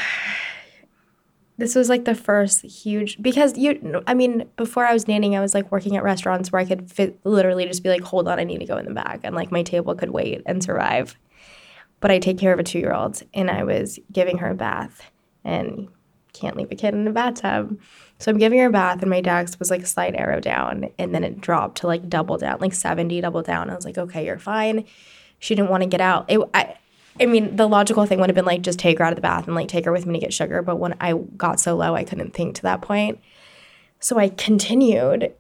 This 1.58 1.74
was 1.74 1.88
like 1.88 2.04
the 2.04 2.16
first 2.16 2.64
huge 2.64 3.22
because 3.22 3.58
you 3.58 4.04
I 4.08 4.14
mean 4.14 4.44
before 4.58 4.86
I 4.86 4.92
was 4.92 5.06
nannying 5.06 5.38
I 5.38 5.40
was 5.40 5.54
like 5.54 5.72
working 5.72 5.96
at 5.96 6.04
restaurants 6.04 6.52
where 6.52 6.60
I 6.60 6.66
could 6.66 6.92
fit 6.92 7.18
literally 7.24 7.66
just 7.66 7.82
be 7.82 7.88
like 7.88 8.02
hold 8.02 8.28
on 8.28 8.40
I 8.40 8.44
need 8.44 8.58
to 8.58 8.66
go 8.66 8.76
in 8.76 8.84
the 8.84 8.94
back 8.94 9.22
and 9.24 9.34
like 9.34 9.54
my 9.54 9.64
table 9.64 9.96
could 9.96 10.10
wait 10.10 10.42
and 10.46 10.62
survive. 10.62 11.16
But 12.02 12.12
I 12.12 12.20
take 12.20 12.38
care 12.38 12.52
of 12.52 12.60
a 12.60 12.64
2-year-old 12.64 13.24
and 13.34 13.50
I 13.50 13.64
was 13.64 14.00
giving 14.12 14.40
her 14.40 14.50
a 14.50 14.54
bath 14.54 15.10
and 15.46 15.88
can't 16.34 16.58
leave 16.58 16.72
a 16.72 16.76
kid 16.76 16.94
in 16.94 17.08
a 17.08 17.12
bathtub. 17.12 17.80
So 18.20 18.32
I'm 18.32 18.38
giving 18.38 18.60
her 18.60 18.68
a 18.68 18.72
bath 18.72 19.02
and 19.02 19.10
my 19.10 19.22
Dex 19.22 19.58
was 19.58 19.72
like 19.72 19.84
a 19.84 19.88
slight 19.88 20.14
arrow 20.16 20.42
down 20.42 20.90
and 21.00 21.16
then 21.16 21.24
it 21.24 21.40
dropped 21.40 21.78
to 21.80 21.88
like 21.88 22.10
double 22.10 22.38
down, 22.38 22.60
like 22.60 22.74
70 22.74 23.22
double 23.22 23.42
down. 23.42 23.70
I 23.70 23.76
was 23.76 23.86
like, 23.86 23.98
"Okay, 23.98 24.26
you're 24.26 24.40
fine." 24.40 24.84
She 25.40 25.56
didn't 25.56 25.70
want 25.70 25.84
to 25.84 25.90
get 25.90 26.02
out. 26.02 26.26
It 26.30 26.40
I 26.54 26.76
I 27.20 27.28
mean, 27.28 27.56
the 27.56 27.68
logical 27.68 28.06
thing 28.06 28.20
would 28.20 28.30
have 28.30 28.36
been 28.36 28.46
like 28.46 28.62
just 28.62 28.80
take 28.80 29.00
her 29.00 29.06
out 29.06 29.14
of 29.14 29.16
the 29.16 29.22
bath 29.22 29.46
and 29.48 29.56
like 29.56 29.70
take 29.70 29.86
her 29.86 29.92
with 29.92 30.06
me 30.06 30.20
to 30.20 30.26
get 30.26 30.34
sugar. 30.34 30.62
But 30.62 30.78
when 30.78 30.96
I 31.00 31.14
got 31.14 31.60
so 31.60 31.76
low, 31.76 31.96
I 31.96 32.04
couldn't 32.04 32.34
think 32.34 32.56
to 32.56 32.62
that 32.64 32.82
point. 32.82 33.20
So 34.00 34.20
I 34.20 34.30
continued 34.30 35.34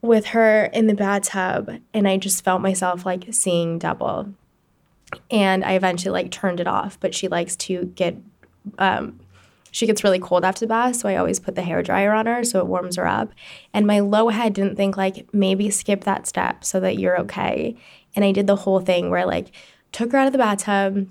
with 0.00 0.26
her 0.26 0.66
in 0.66 0.86
the 0.86 0.94
bathtub 0.94 1.80
and 1.92 2.06
I 2.06 2.18
just 2.18 2.44
felt 2.44 2.62
myself 2.62 3.04
like 3.04 3.26
seeing 3.32 3.78
double. 3.78 4.32
And 5.30 5.64
I 5.64 5.72
eventually 5.72 6.12
like 6.12 6.30
turned 6.30 6.60
it 6.60 6.68
off, 6.68 7.00
but 7.00 7.14
she 7.14 7.26
likes 7.26 7.56
to 7.56 7.86
get, 7.96 8.16
um, 8.78 9.18
she 9.70 9.86
gets 9.86 10.04
really 10.04 10.20
cold 10.20 10.44
after 10.44 10.60
the 10.60 10.68
bath. 10.68 10.96
So 10.96 11.08
I 11.08 11.16
always 11.16 11.40
put 11.40 11.56
the 11.56 11.62
hair 11.62 11.82
dryer 11.82 12.12
on 12.12 12.26
her 12.26 12.44
so 12.44 12.60
it 12.60 12.66
warms 12.66 12.96
her 12.96 13.06
up. 13.06 13.32
And 13.74 13.86
my 13.86 14.00
low 14.00 14.28
head 14.28 14.54
didn't 14.54 14.76
think 14.76 14.96
like 14.96 15.26
maybe 15.34 15.68
skip 15.70 16.04
that 16.04 16.28
step 16.28 16.64
so 16.64 16.78
that 16.80 16.98
you're 16.98 17.18
okay. 17.22 17.76
And 18.16 18.24
I 18.24 18.32
did 18.32 18.46
the 18.46 18.56
whole 18.56 18.80
thing 18.80 19.10
where 19.10 19.26
like 19.26 19.52
took 19.92 20.12
her 20.12 20.18
out 20.18 20.26
of 20.26 20.32
the 20.32 20.38
bathtub, 20.38 21.08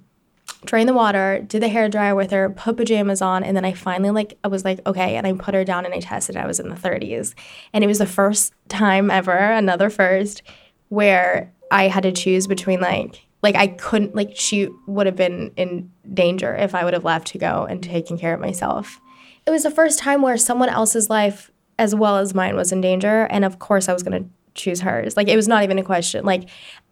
drained 0.65 0.89
the 0.89 0.93
water, 0.93 1.43
did 1.45 1.61
the 1.61 1.67
hair 1.67 1.89
dryer 1.89 2.15
with 2.15 2.31
her, 2.31 2.49
put 2.49 2.77
pajamas 2.77 3.21
on, 3.21 3.43
and 3.43 3.55
then 3.55 3.65
I 3.65 3.73
finally 3.73 4.11
like 4.11 4.37
I 4.43 4.47
was 4.47 4.65
like, 4.65 4.79
okay, 4.85 5.15
and 5.15 5.27
I 5.27 5.33
put 5.33 5.53
her 5.53 5.63
down 5.63 5.85
and 5.85 5.93
I 5.93 5.99
tested. 5.99 6.37
I 6.37 6.47
was 6.47 6.59
in 6.59 6.69
the 6.69 6.75
30s. 6.75 7.33
And 7.73 7.83
it 7.83 7.87
was 7.87 7.99
the 7.99 8.05
first 8.05 8.53
time 8.69 9.11
ever, 9.11 9.35
another 9.35 9.89
first, 9.89 10.41
where 10.89 11.53
I 11.71 11.87
had 11.87 12.03
to 12.03 12.11
choose 12.11 12.47
between 12.47 12.81
like 12.81 13.23
like 13.43 13.55
I 13.55 13.67
couldn't 13.67 14.15
like 14.15 14.35
she 14.35 14.69
would 14.87 15.05
have 15.05 15.15
been 15.15 15.51
in 15.55 15.91
danger 16.13 16.55
if 16.55 16.73
I 16.73 16.83
would 16.83 16.93
have 16.93 17.03
left 17.03 17.27
to 17.27 17.37
go 17.37 17.65
and 17.65 17.81
taken 17.83 18.17
care 18.17 18.33
of 18.33 18.39
myself. 18.39 18.99
It 19.45 19.51
was 19.51 19.63
the 19.63 19.71
first 19.71 19.99
time 19.99 20.21
where 20.21 20.37
someone 20.37 20.69
else's 20.69 21.09
life 21.09 21.51
as 21.79 21.93
well 21.93 22.17
as 22.17 22.33
mine 22.33 22.55
was 22.55 22.71
in 22.71 22.81
danger, 22.81 23.27
and 23.29 23.45
of 23.45 23.59
course 23.59 23.87
I 23.87 23.93
was 23.93 24.03
gonna 24.03 24.25
choose 24.55 24.81
hers. 24.81 25.15
Like 25.15 25.27
it 25.27 25.35
was 25.35 25.47
not 25.47 25.63
even 25.63 25.77
a 25.77 25.83
question. 25.83 26.25
Like 26.25 26.49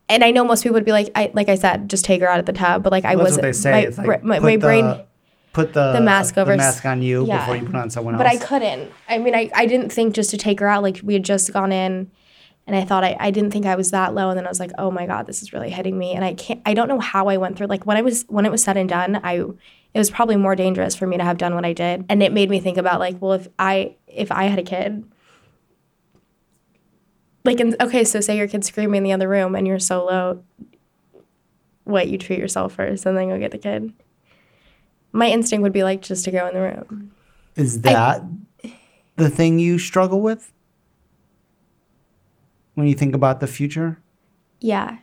and 0.08 0.24
I 0.24 0.32
know 0.32 0.44
most 0.44 0.64
people 0.64 0.76
would 0.76 0.86
be 0.86 0.92
like, 0.92 1.10
I 1.16 1.32
like 1.34 1.50
I 1.50 1.56
said, 1.56 1.90
just 1.90 2.06
take 2.06 2.22
her 2.22 2.30
out 2.30 2.40
of 2.40 2.46
the 2.46 2.54
tub. 2.54 2.84
But 2.84 2.92
like 2.92 3.06
I 3.06 3.16
wasn't. 3.16 3.38
what 3.38 3.42
they 3.44 3.54
say. 3.54 3.72
My, 3.72 3.80
it's 3.80 3.98
like 3.98 4.24
my, 4.24 4.38
put 4.38 4.44
my 4.44 4.56
the, 4.56 4.58
brain, 4.58 5.04
put 5.54 5.74
the, 5.74 5.94
the 5.94 6.02
mask 6.02 6.38
over 6.38 6.52
the 6.52 6.58
mask 6.58 6.86
on 6.86 7.02
you 7.02 7.26
yeah. 7.26 7.40
before 7.40 7.56
you 7.56 7.66
put 7.66 7.76
on 7.76 7.90
someone 7.90 8.14
else. 8.14 8.24
but 8.24 8.28
I 8.28 8.38
couldn't. 8.38 8.92
I 9.10 9.18
mean, 9.18 9.34
I, 9.34 9.50
I 9.56 9.66
didn't 9.66 9.92
think 9.92 10.14
just 10.14 10.30
to 10.32 10.38
take 10.38 10.60
her 10.60 10.68
out. 10.68 10.84
Like 10.84 11.02
we 11.04 11.14
had 11.14 11.24
just 11.24 11.52
gone 11.52 11.72
in, 11.72 12.12
and 12.68 12.76
I 12.76 12.86
thought 12.86 13.04
I, 13.04 13.18
I 13.20 13.32
didn't 13.32 13.52
think 13.52 13.66
I 13.66 13.76
was 13.76 13.92
that 13.92 14.14
low. 14.14 14.30
And 14.30 14.38
then 14.38 14.46
I 14.46 14.50
was 14.50 14.60
like, 14.60 14.72
oh 14.78 14.92
my 14.92 15.08
god, 15.08 15.26
this 15.26 15.42
is 15.42 15.54
really 15.54 15.72
hitting 15.72 15.98
me. 15.98 16.14
And 16.14 16.24
I 16.24 16.36
can't. 16.36 16.62
I 16.66 16.76
don't 16.76 16.88
know 16.88 17.00
how 17.00 17.28
I 17.28 17.38
went 17.38 17.58
through. 17.58 17.68
Like 17.68 17.86
when 17.86 17.98
I 17.98 18.02
was 18.02 18.26
when 18.28 18.46
it 18.46 18.52
was 18.52 18.64
said 18.64 18.78
and 18.78 18.88
done, 18.88 19.20
I 19.24 19.44
it 19.94 19.98
was 19.98 20.12
probably 20.12 20.36
more 20.36 20.56
dangerous 20.56 20.96
for 20.96 21.08
me 21.08 21.18
to 21.18 21.24
have 21.24 21.38
done 21.38 21.56
what 21.56 21.66
I 21.66 21.74
did. 21.74 22.06
And 22.10 22.22
it 22.22 22.32
made 22.32 22.50
me 22.50 22.60
think 22.60 22.78
about 22.78 23.00
like, 23.00 23.20
well, 23.22 23.34
if 23.34 23.48
I 23.58 23.96
if 24.08 24.32
I 24.32 24.46
had 24.46 24.60
a 24.60 24.64
kid. 24.64 25.04
Like, 27.46 27.60
in, 27.60 27.76
okay, 27.80 28.04
so 28.04 28.20
say 28.22 28.38
your 28.38 28.48
kid's 28.48 28.68
screaming 28.68 28.98
in 28.98 29.04
the 29.04 29.14
other 29.14 29.30
room 29.30 29.56
and 29.56 29.68
you're 29.68 29.80
so 29.80 30.06
low, 30.06 30.44
what 31.84 32.08
you 32.10 32.18
treat 32.18 32.40
yourself 32.40 32.74
first 32.74 33.06
and 33.06 33.16
then 33.16 33.30
go 33.30 33.38
get 33.38 33.52
the 33.52 33.60
kid. 33.60 33.94
My 35.12 35.30
instinct 35.30 35.62
would 35.62 35.72
be 35.72 35.84
like 35.84 36.02
just 36.02 36.26
to 36.26 36.32
go 36.32 36.48
in 36.48 36.56
the 36.56 36.62
room. 36.62 37.12
Is 37.56 37.82
that 37.82 38.24
the 39.16 39.30
thing 39.30 39.60
you 39.60 39.78
struggle 39.78 40.22
with 40.22 40.52
when 42.74 42.88
you 42.88 42.96
think 42.96 43.16
about 43.16 43.40
the 43.40 43.48
future? 43.48 44.02
Yeah. 44.60 44.98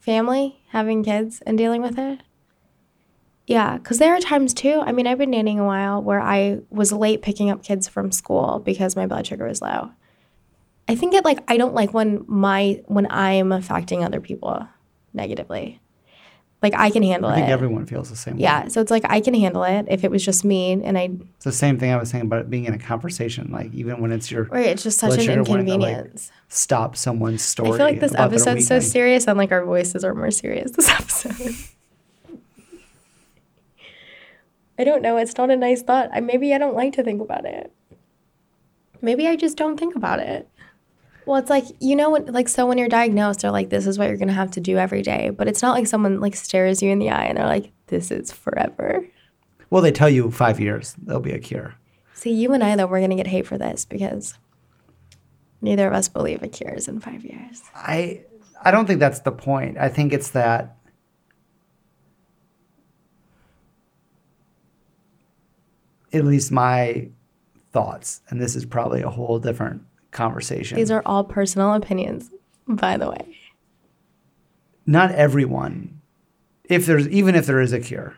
Family, 0.00 0.60
having 0.70 1.04
kids 1.04 1.42
and 1.46 1.56
dealing 1.56 1.82
with 1.82 1.98
it. 1.98 2.22
Yeah, 3.46 3.76
because 3.76 3.98
there 3.98 4.14
are 4.14 4.20
times 4.20 4.54
too. 4.54 4.82
I 4.84 4.92
mean, 4.92 5.06
I've 5.06 5.18
been 5.18 5.32
nannying 5.32 5.58
a 5.58 5.64
while 5.64 6.02
where 6.02 6.20
I 6.20 6.60
was 6.70 6.92
late 6.92 7.20
picking 7.20 7.50
up 7.50 7.62
kids 7.62 7.86
from 7.86 8.10
school 8.10 8.62
because 8.64 8.96
my 8.96 9.06
blood 9.06 9.26
sugar 9.26 9.46
was 9.46 9.60
low. 9.60 9.90
I 10.88 10.94
think 10.94 11.14
it 11.14 11.24
like 11.24 11.38
I 11.48 11.56
don't 11.56 11.74
like 11.74 11.94
when 11.94 12.24
my 12.26 12.82
when 12.86 13.06
I'm 13.10 13.52
affecting 13.52 14.04
other 14.04 14.20
people 14.20 14.68
negatively. 15.12 15.80
Like 16.62 16.74
I 16.74 16.88
can 16.88 17.02
handle 17.02 17.28
it. 17.28 17.34
I 17.34 17.36
think 17.36 17.48
it. 17.48 17.52
everyone 17.52 17.84
feels 17.84 18.08
the 18.08 18.16
same 18.16 18.36
way. 18.36 18.42
yeah. 18.42 18.68
So 18.68 18.80
it's 18.80 18.90
like 18.90 19.04
I 19.04 19.20
can 19.20 19.34
handle 19.34 19.64
it 19.64 19.84
if 19.88 20.02
it 20.02 20.10
was 20.10 20.24
just 20.24 20.46
me 20.46 20.72
and 20.72 20.96
I 20.96 21.10
It's 21.34 21.44
the 21.44 21.52
same 21.52 21.78
thing 21.78 21.92
I 21.92 21.96
was 21.96 22.08
saying 22.08 22.24
about 22.24 22.40
it 22.40 22.48
being 22.48 22.64
in 22.64 22.72
a 22.72 22.78
conversation. 22.78 23.50
Like 23.52 23.72
even 23.74 24.00
when 24.00 24.12
it's 24.12 24.30
your 24.30 24.44
right, 24.44 24.66
it's 24.66 24.82
just 24.82 24.98
such 24.98 25.26
an 25.26 25.42
wanting 25.42 25.66
to, 25.66 25.76
like, 25.76 25.92
inconvenience. 25.92 26.32
stop 26.48 26.96
someone's 26.96 27.42
story. 27.42 27.72
I 27.72 27.76
feel 27.76 27.86
like 27.86 28.00
this 28.00 28.14
episode's 28.14 28.66
so 28.66 28.80
serious 28.80 29.28
and 29.28 29.36
like 29.36 29.52
our 29.52 29.64
voices 29.64 30.04
are 30.04 30.14
more 30.14 30.30
serious 30.30 30.70
this 30.70 30.88
episode. 30.90 31.54
I 34.78 34.84
don't 34.84 35.02
know. 35.02 35.18
It's 35.18 35.36
not 35.36 35.50
a 35.50 35.56
nice 35.56 35.82
thought. 35.82 36.10
I, 36.12 36.20
maybe 36.20 36.54
I 36.54 36.58
don't 36.58 36.74
like 36.74 36.94
to 36.94 37.02
think 37.02 37.20
about 37.20 37.44
it. 37.44 37.72
Maybe 39.00 39.28
I 39.28 39.36
just 39.36 39.56
don't 39.56 39.78
think 39.78 39.94
about 39.94 40.18
it. 40.18 40.48
Well, 41.26 41.36
it's 41.36 41.50
like, 41.50 41.64
you 41.80 41.96
know, 41.96 42.10
when, 42.10 42.26
like, 42.26 42.48
so 42.48 42.66
when 42.66 42.76
you're 42.76 42.88
diagnosed, 42.88 43.40
they're 43.40 43.50
like, 43.50 43.70
this 43.70 43.86
is 43.86 43.98
what 43.98 44.08
you're 44.08 44.16
going 44.16 44.28
to 44.28 44.34
have 44.34 44.50
to 44.52 44.60
do 44.60 44.76
every 44.76 45.02
day. 45.02 45.30
But 45.30 45.48
it's 45.48 45.62
not 45.62 45.74
like 45.74 45.86
someone 45.86 46.20
like 46.20 46.36
stares 46.36 46.82
you 46.82 46.90
in 46.90 46.98
the 46.98 47.10
eye 47.10 47.24
and 47.24 47.38
they're 47.38 47.46
like, 47.46 47.72
this 47.86 48.10
is 48.10 48.30
forever. 48.30 49.06
Well, 49.70 49.82
they 49.82 49.92
tell 49.92 50.10
you 50.10 50.30
five 50.30 50.60
years 50.60 50.94
there'll 51.02 51.20
be 51.22 51.32
a 51.32 51.38
cure. 51.38 51.76
See, 52.12 52.32
you 52.32 52.52
and 52.52 52.62
I, 52.62 52.76
though, 52.76 52.86
we're 52.86 53.00
going 53.00 53.10
to 53.10 53.16
get 53.16 53.26
hate 53.26 53.46
for 53.46 53.58
this 53.58 53.84
because 53.84 54.38
neither 55.60 55.88
of 55.88 55.94
us 55.94 56.08
believe 56.08 56.42
a 56.42 56.48
cure 56.48 56.74
is 56.74 56.88
in 56.88 57.00
five 57.00 57.24
years. 57.24 57.62
I 57.74 58.22
I 58.62 58.70
don't 58.70 58.86
think 58.86 59.00
that's 59.00 59.20
the 59.20 59.32
point. 59.32 59.76
I 59.78 59.88
think 59.88 60.12
it's 60.12 60.30
that 60.30 60.76
at 66.12 66.24
least 66.24 66.52
my 66.52 67.08
thoughts, 67.72 68.22
and 68.28 68.40
this 68.40 68.54
is 68.56 68.64
probably 68.64 69.02
a 69.02 69.10
whole 69.10 69.38
different 69.38 69.82
conversation. 70.14 70.76
These 70.78 70.90
are 70.90 71.02
all 71.04 71.24
personal 71.24 71.74
opinions, 71.74 72.30
by 72.66 72.96
the 72.96 73.10
way. 73.10 73.36
Not 74.86 75.12
everyone, 75.12 76.00
if 76.64 76.86
there's 76.86 77.06
even 77.08 77.34
if 77.34 77.44
there 77.46 77.60
is 77.60 77.72
a 77.72 77.80
cure, 77.80 78.16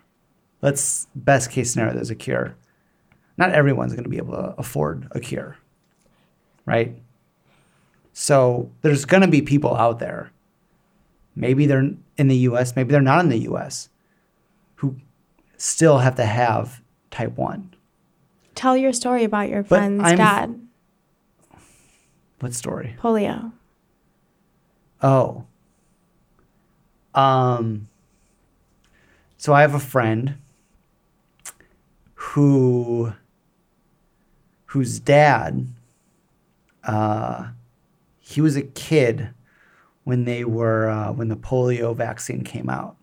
let's 0.62 1.08
best 1.14 1.50
case 1.50 1.72
scenario 1.72 1.94
there's 1.94 2.10
a 2.10 2.14
cure. 2.14 2.54
Not 3.36 3.50
everyone's 3.50 3.92
going 3.92 4.04
to 4.04 4.10
be 4.10 4.16
able 4.16 4.34
to 4.34 4.54
afford 4.58 5.08
a 5.10 5.20
cure, 5.20 5.56
right? 6.64 6.96
So 8.12 8.70
there's 8.82 9.04
going 9.04 9.20
to 9.22 9.28
be 9.28 9.42
people 9.42 9.74
out 9.76 9.98
there. 9.98 10.30
Maybe 11.34 11.66
they're 11.66 11.90
in 12.16 12.28
the 12.28 12.36
U.S. 12.48 12.74
Maybe 12.74 12.92
they're 12.92 13.02
not 13.02 13.20
in 13.24 13.28
the 13.28 13.40
U.S. 13.40 13.90
Who 14.76 14.96
still 15.58 15.98
have 15.98 16.14
to 16.16 16.24
have 16.24 16.80
type 17.10 17.36
one. 17.36 17.74
Tell 18.54 18.74
your 18.76 18.94
story 18.94 19.24
about 19.24 19.50
your 19.50 19.62
But 19.62 19.68
friend's 19.78 20.02
I'm- 20.02 20.16
dad, 20.16 20.65
What 22.40 22.54
story? 22.54 22.96
polio. 23.00 23.52
Oh. 25.02 25.44
Um 27.14 27.88
so 29.36 29.52
I 29.52 29.60
have 29.60 29.74
a 29.74 29.80
friend 29.80 30.36
who 32.14 33.12
whose 34.66 34.98
dad 34.98 35.66
uh 36.84 37.48
he 38.18 38.40
was 38.40 38.56
a 38.56 38.62
kid 38.62 39.30
when 40.06 40.24
they 40.24 40.44
were 40.44 40.88
uh, 40.88 41.12
when 41.12 41.28
the 41.28 41.36
polio 41.36 41.94
vaccine 41.94 42.44
came 42.44 42.68
out. 42.68 42.96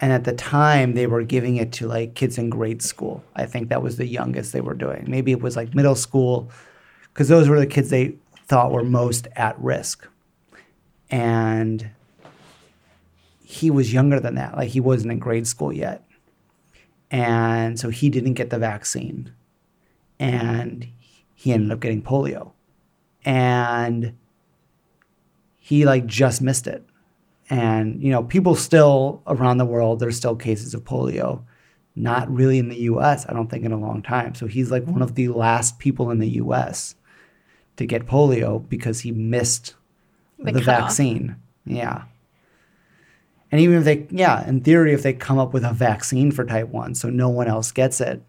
And 0.00 0.12
at 0.12 0.24
the 0.24 0.32
time 0.32 0.94
they 0.94 1.06
were 1.06 1.22
giving 1.22 1.56
it 1.56 1.72
to 1.74 1.86
like 1.86 2.14
kids 2.14 2.38
in 2.38 2.50
grade 2.50 2.82
school. 2.82 3.24
I 3.34 3.46
think 3.46 3.68
that 3.68 3.82
was 3.82 3.96
the 3.96 4.06
youngest 4.06 4.52
they 4.52 4.60
were 4.60 4.74
doing. 4.74 5.04
Maybe 5.08 5.32
it 5.32 5.40
was 5.40 5.56
like 5.56 5.74
middle 5.74 5.94
school 5.94 6.50
cuz 7.16 7.28
those 7.28 7.48
were 7.48 7.58
the 7.58 7.66
kids 7.66 7.90
they 7.90 8.14
thought 8.46 8.70
were 8.70 8.84
most 8.84 9.26
at 9.34 9.58
risk. 9.58 10.06
And 11.10 11.90
he 13.42 13.70
was 13.70 13.92
younger 13.92 14.20
than 14.20 14.34
that. 14.34 14.56
Like 14.56 14.70
he 14.70 14.80
wasn't 14.80 15.12
in 15.12 15.18
grade 15.18 15.46
school 15.46 15.72
yet. 15.72 16.04
And 17.10 17.78
so 17.78 17.90
he 17.90 18.10
didn't 18.10 18.34
get 18.34 18.50
the 18.50 18.58
vaccine. 18.58 19.32
And 20.18 20.88
he 21.34 21.52
ended 21.52 21.70
up 21.70 21.80
getting 21.80 22.02
polio. 22.02 22.52
And 23.24 24.16
he 25.58 25.84
like 25.84 26.06
just 26.06 26.42
missed 26.42 26.66
it. 26.66 26.84
And 27.48 28.02
you 28.02 28.10
know 28.10 28.24
people 28.24 28.56
still 28.56 29.22
around 29.26 29.58
the 29.58 29.64
world 29.64 30.00
there's 30.00 30.16
still 30.16 30.36
cases 30.36 30.74
of 30.74 30.84
polio. 30.84 31.42
Not 31.94 32.30
really 32.30 32.58
in 32.58 32.68
the 32.68 32.80
US 32.80 33.26
I 33.28 33.32
don't 33.32 33.48
think 33.48 33.64
in 33.64 33.72
a 33.72 33.78
long 33.78 34.02
time. 34.02 34.34
So 34.34 34.46
he's 34.46 34.70
like 34.70 34.84
one 34.84 35.02
of 35.02 35.14
the 35.14 35.28
last 35.28 35.78
people 35.78 36.10
in 36.10 36.18
the 36.18 36.30
US 36.42 36.96
to 37.76 37.86
get 37.86 38.06
polio 38.06 38.66
because 38.68 39.00
he 39.00 39.12
missed 39.12 39.74
The 40.38 40.52
the, 40.52 40.60
vaccine. 40.60 41.36
Yeah. 41.64 42.04
And 43.52 43.60
even 43.60 43.78
if 43.78 43.84
they, 43.84 44.06
yeah, 44.10 44.46
in 44.48 44.60
theory, 44.60 44.92
if 44.92 45.02
they 45.02 45.12
come 45.12 45.38
up 45.38 45.52
with 45.54 45.64
a 45.64 45.72
vaccine 45.72 46.30
for 46.32 46.44
type 46.44 46.68
1 46.68 46.94
so 46.94 47.08
no 47.10 47.28
one 47.28 47.46
else 47.48 47.70
gets 47.72 48.00
it, 48.00 48.22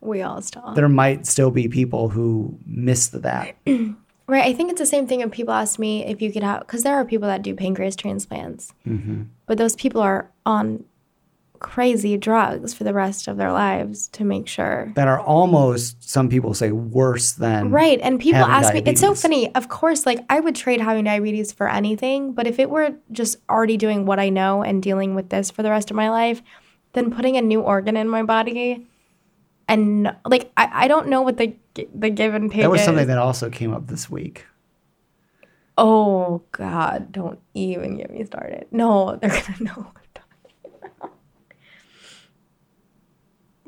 We 0.00 0.22
all 0.22 0.40
still. 0.42 0.72
there 0.74 0.88
might 0.88 1.26
still 1.26 1.50
be 1.50 1.68
people 1.68 2.10
who 2.10 2.58
missed 2.66 3.20
that. 3.22 3.56
Right. 4.30 4.44
I 4.44 4.52
think 4.52 4.70
it's 4.70 4.78
the 4.78 4.84
same 4.84 5.06
thing 5.06 5.20
when 5.20 5.30
people 5.30 5.54
ask 5.54 5.78
me 5.78 6.04
if 6.04 6.20
you 6.20 6.30
could 6.30 6.42
have, 6.42 6.60
because 6.60 6.82
there 6.82 6.94
are 6.94 7.04
people 7.06 7.26
that 7.28 7.40
do 7.40 7.54
pancreas 7.54 7.96
transplants, 7.96 8.74
Mm-hmm. 8.86 9.22
but 9.46 9.56
those 9.56 9.74
people 9.74 10.02
are 10.02 10.30
on 10.44 10.84
crazy 11.60 12.16
drugs 12.16 12.74
for 12.74 12.84
the 12.84 12.92
rest 12.94 13.28
of 13.28 13.36
their 13.36 13.52
lives 13.52 14.08
to 14.08 14.24
make 14.24 14.46
sure. 14.48 14.92
That 14.94 15.08
are 15.08 15.20
almost, 15.20 16.08
some 16.08 16.28
people 16.28 16.54
say, 16.54 16.72
worse 16.72 17.32
than. 17.32 17.70
Right. 17.70 17.98
And 18.02 18.20
people 18.20 18.40
ask 18.40 18.72
me, 18.74 18.82
it's 18.84 19.00
so 19.00 19.14
funny. 19.14 19.54
Of 19.54 19.68
course, 19.68 20.06
like 20.06 20.24
I 20.30 20.40
would 20.40 20.54
trade 20.54 20.80
having 20.80 21.04
diabetes 21.04 21.52
for 21.52 21.68
anything, 21.68 22.32
but 22.32 22.46
if 22.46 22.58
it 22.58 22.70
were 22.70 22.94
just 23.12 23.36
already 23.48 23.76
doing 23.76 24.06
what 24.06 24.18
I 24.18 24.28
know 24.28 24.62
and 24.62 24.82
dealing 24.82 25.14
with 25.14 25.30
this 25.30 25.50
for 25.50 25.62
the 25.62 25.70
rest 25.70 25.90
of 25.90 25.96
my 25.96 26.10
life, 26.10 26.42
then 26.92 27.10
putting 27.10 27.36
a 27.36 27.42
new 27.42 27.60
organ 27.60 27.96
in 27.96 28.08
my 28.08 28.22
body 28.22 28.86
and 29.68 30.14
like 30.24 30.50
I, 30.56 30.84
I 30.84 30.88
don't 30.88 31.08
know 31.08 31.20
what 31.20 31.36
the 31.36 31.54
the 31.94 32.10
give 32.10 32.34
and 32.34 32.50
take 32.50 32.62
That 32.62 32.70
was 32.70 32.80
is. 32.80 32.86
something 32.86 33.06
that 33.06 33.18
also 33.18 33.50
came 33.50 33.72
up 33.72 33.86
this 33.86 34.10
week. 34.10 34.46
Oh 35.76 36.42
God, 36.50 37.12
don't 37.12 37.38
even 37.54 37.96
get 37.98 38.10
me 38.10 38.24
started. 38.24 38.66
No, 38.72 39.16
they're 39.16 39.30
gonna 39.30 39.56
know. 39.60 39.72
what 39.74 39.94
I'm 39.94 40.08
talking 40.14 41.12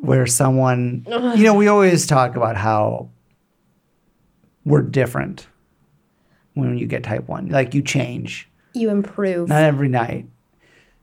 where 0.00 0.26
someone, 0.26 1.04
you 1.06 1.44
know, 1.44 1.54
we 1.54 1.68
always 1.68 2.06
talk 2.06 2.36
about 2.36 2.56
how 2.56 3.10
we're 4.64 4.82
different 4.82 5.46
when 6.54 6.76
you 6.78 6.86
get 6.86 7.04
type 7.04 7.28
1. 7.28 7.48
Like 7.48 7.74
you 7.74 7.82
change. 7.82 8.48
You 8.72 8.90
improve. 8.90 9.48
not 9.48 9.62
every 9.62 9.88
night. 9.88 10.26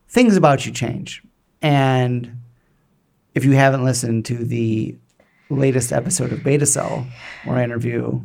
Things 0.07 0.37
about 0.37 0.65
you 0.65 0.71
change. 0.71 1.21
And 1.61 2.39
if 3.35 3.43
you 3.45 3.51
haven't 3.51 3.83
listened 3.83 4.25
to 4.25 4.35
the 4.35 4.95
latest 5.49 5.91
episode 5.91 6.31
of 6.31 6.43
Beta 6.43 6.65
Cell, 6.65 7.05
where 7.45 7.57
I 7.57 7.63
interview 7.63 8.21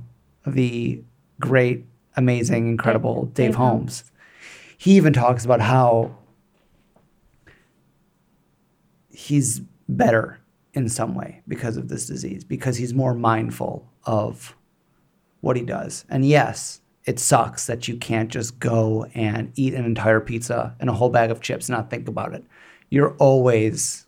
the 0.47 1.03
great, 1.41 1.85
amazing, 2.17 2.69
incredible 2.69 3.27
Dave, 3.27 3.35
Dave 3.35 3.55
Holmes, 3.57 4.05
he 4.79 4.93
even 4.93 5.13
talks 5.13 5.45
about 5.45 5.61
how 5.61 6.17
he's 9.11 9.61
better 9.89 10.39
in 10.75 10.89
some 10.89 11.15
way 11.15 11.43
because 11.47 11.77
of 11.77 11.89
this 11.89 12.07
disease, 12.07 12.45
because 12.45 12.77
he's 12.77 12.95
more 12.95 13.15
mindful 13.15 13.89
of 14.05 14.57
what 15.41 15.57
he 15.57 15.63
does. 15.63 16.05
And 16.09 16.25
yes, 16.25 16.81
it 17.05 17.19
sucks 17.19 17.67
that 17.67 17.89
you 17.89 17.97
can't 17.97 18.31
just 18.31 18.59
go 18.59 19.07
and 19.15 19.53
eat 19.57 19.75
an 19.75 19.85
entire 19.85 20.21
pizza 20.21 20.75
and 20.81 20.89
a 20.89 20.93
whole 20.93 21.11
bag 21.11 21.31
of 21.31 21.41
chips 21.41 21.69
and 21.69 21.77
not 21.77 21.91
think 21.91 22.09
about 22.09 22.35
it. 22.35 22.45
You're 22.91 23.15
always 23.17 24.07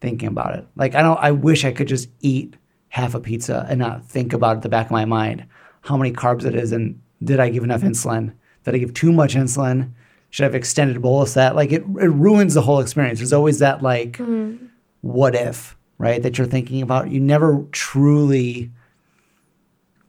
thinking 0.00 0.28
about 0.28 0.54
it. 0.56 0.66
Like 0.76 0.94
I 0.94 1.02
don't 1.02 1.18
I 1.18 1.30
wish 1.30 1.64
I 1.64 1.72
could 1.72 1.88
just 1.88 2.08
eat 2.20 2.56
half 2.90 3.14
a 3.14 3.20
pizza 3.20 3.66
and 3.68 3.78
not 3.78 4.04
think 4.04 4.32
about 4.32 4.56
at 4.56 4.62
the 4.62 4.68
back 4.68 4.86
of 4.86 4.92
my 4.92 5.06
mind 5.06 5.46
how 5.80 5.96
many 5.96 6.12
carbs 6.12 6.44
it 6.44 6.54
is 6.54 6.72
and 6.72 7.00
did 7.24 7.40
I 7.40 7.48
give 7.48 7.64
enough 7.64 7.82
insulin? 7.82 8.34
Did 8.64 8.74
I 8.74 8.78
give 8.78 8.94
too 8.94 9.12
much 9.12 9.34
insulin? 9.34 9.92
Should 10.30 10.44
I 10.44 10.46
have 10.46 10.54
extended 10.54 11.00
bolus 11.00 11.34
that? 11.34 11.56
Like 11.56 11.72
it, 11.72 11.82
it 11.82 12.08
ruins 12.08 12.54
the 12.54 12.62
whole 12.62 12.80
experience. 12.80 13.20
There's 13.20 13.32
always 13.32 13.60
that 13.60 13.82
like 13.82 14.18
mm-hmm. 14.18 14.66
What 15.02 15.34
if, 15.34 15.76
right? 15.98 16.22
That 16.22 16.38
you're 16.38 16.46
thinking 16.46 16.82
about. 16.82 17.10
You 17.10 17.20
never 17.20 17.64
truly 17.70 18.70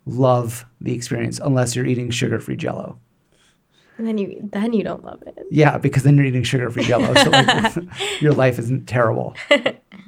love 0.06 0.66
the 0.82 0.94
experience 0.94 1.40
unless 1.44 1.76
you're 1.76 1.86
eating 1.86 2.10
sugar-free 2.10 2.58
jello. 2.58 3.00
and 3.98 4.08
then 4.08 4.18
you 4.18 4.40
then 4.52 4.74
you 4.74 4.84
don't 4.84 5.04
love 5.06 5.22
it. 5.26 5.38
Yeah, 5.52 5.78
because 5.78 6.04
then 6.04 6.18
you're 6.18 6.26
eating 6.26 6.44
sugar-free 6.44 6.84
jello. 6.84 7.14
So 7.14 7.30
like, 7.30 7.76
your 8.22 8.34
life 8.34 8.60
isn't 8.60 8.88
terrible. 8.88 9.36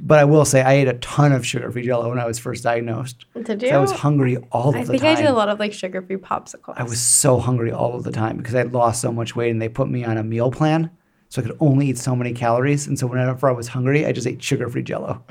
But 0.01 0.19
I 0.19 0.25
will 0.25 0.43
say 0.43 0.61
I 0.61 0.73
ate 0.73 0.87
a 0.89 0.93
ton 0.95 1.31
of 1.31 1.45
sugar-free 1.45 1.83
jello 1.85 2.09
when 2.09 2.19
I 2.19 2.25
was 2.25 2.37
first 2.39 2.63
diagnosed. 2.63 3.25
Did 3.35 3.61
'Cause 3.61 3.71
I 3.71 3.77
was 3.77 3.91
hungry 3.91 4.37
all 4.51 4.69
of 4.69 4.75
I 4.75 4.79
the 4.83 4.85
think 4.91 5.01
time. 5.03 5.17
I 5.17 5.21
did 5.21 5.29
a 5.29 5.33
lot 5.33 5.49
of 5.49 5.59
like 5.59 5.71
sugar-free 5.71 6.17
popsicles. 6.17 6.73
I 6.77 6.83
was 6.83 6.99
so 6.99 7.37
hungry 7.39 7.71
all 7.71 7.95
of 7.95 8.03
the 8.03 8.11
time 8.11 8.37
because 8.37 8.53
I'd 8.55 8.73
lost 8.73 9.01
so 9.01 9.11
much 9.11 9.35
weight 9.35 9.51
and 9.51 9.61
they 9.61 9.69
put 9.69 9.87
me 9.89 10.03
on 10.03 10.17
a 10.17 10.23
meal 10.23 10.51
plan. 10.51 10.91
So 11.35 11.41
I 11.41 11.45
could 11.47 11.57
only 11.59 11.89
eat 11.89 11.97
so 11.97 12.15
many 12.15 12.31
calories. 12.31 12.87
And 12.87 12.97
so 12.97 13.07
whenever 13.07 13.49
I 13.49 13.51
was 13.51 13.67
hungry, 13.67 14.05
I 14.05 14.13
just 14.13 14.25
ate 14.25 14.41
sugar 14.41 14.69
free 14.69 14.83
jello. 14.83 15.21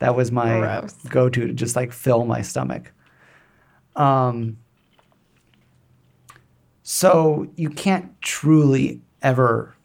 That 0.00 0.16
was 0.16 0.32
my 0.32 0.88
go 1.08 1.28
to 1.28 1.46
to 1.46 1.52
just 1.52 1.76
like 1.76 1.92
fill 1.92 2.24
my 2.24 2.42
stomach. 2.42 2.90
Um, 3.94 4.58
so 6.82 7.48
you 7.54 7.70
can't 7.70 8.20
truly 8.20 9.02
ever 9.22 9.76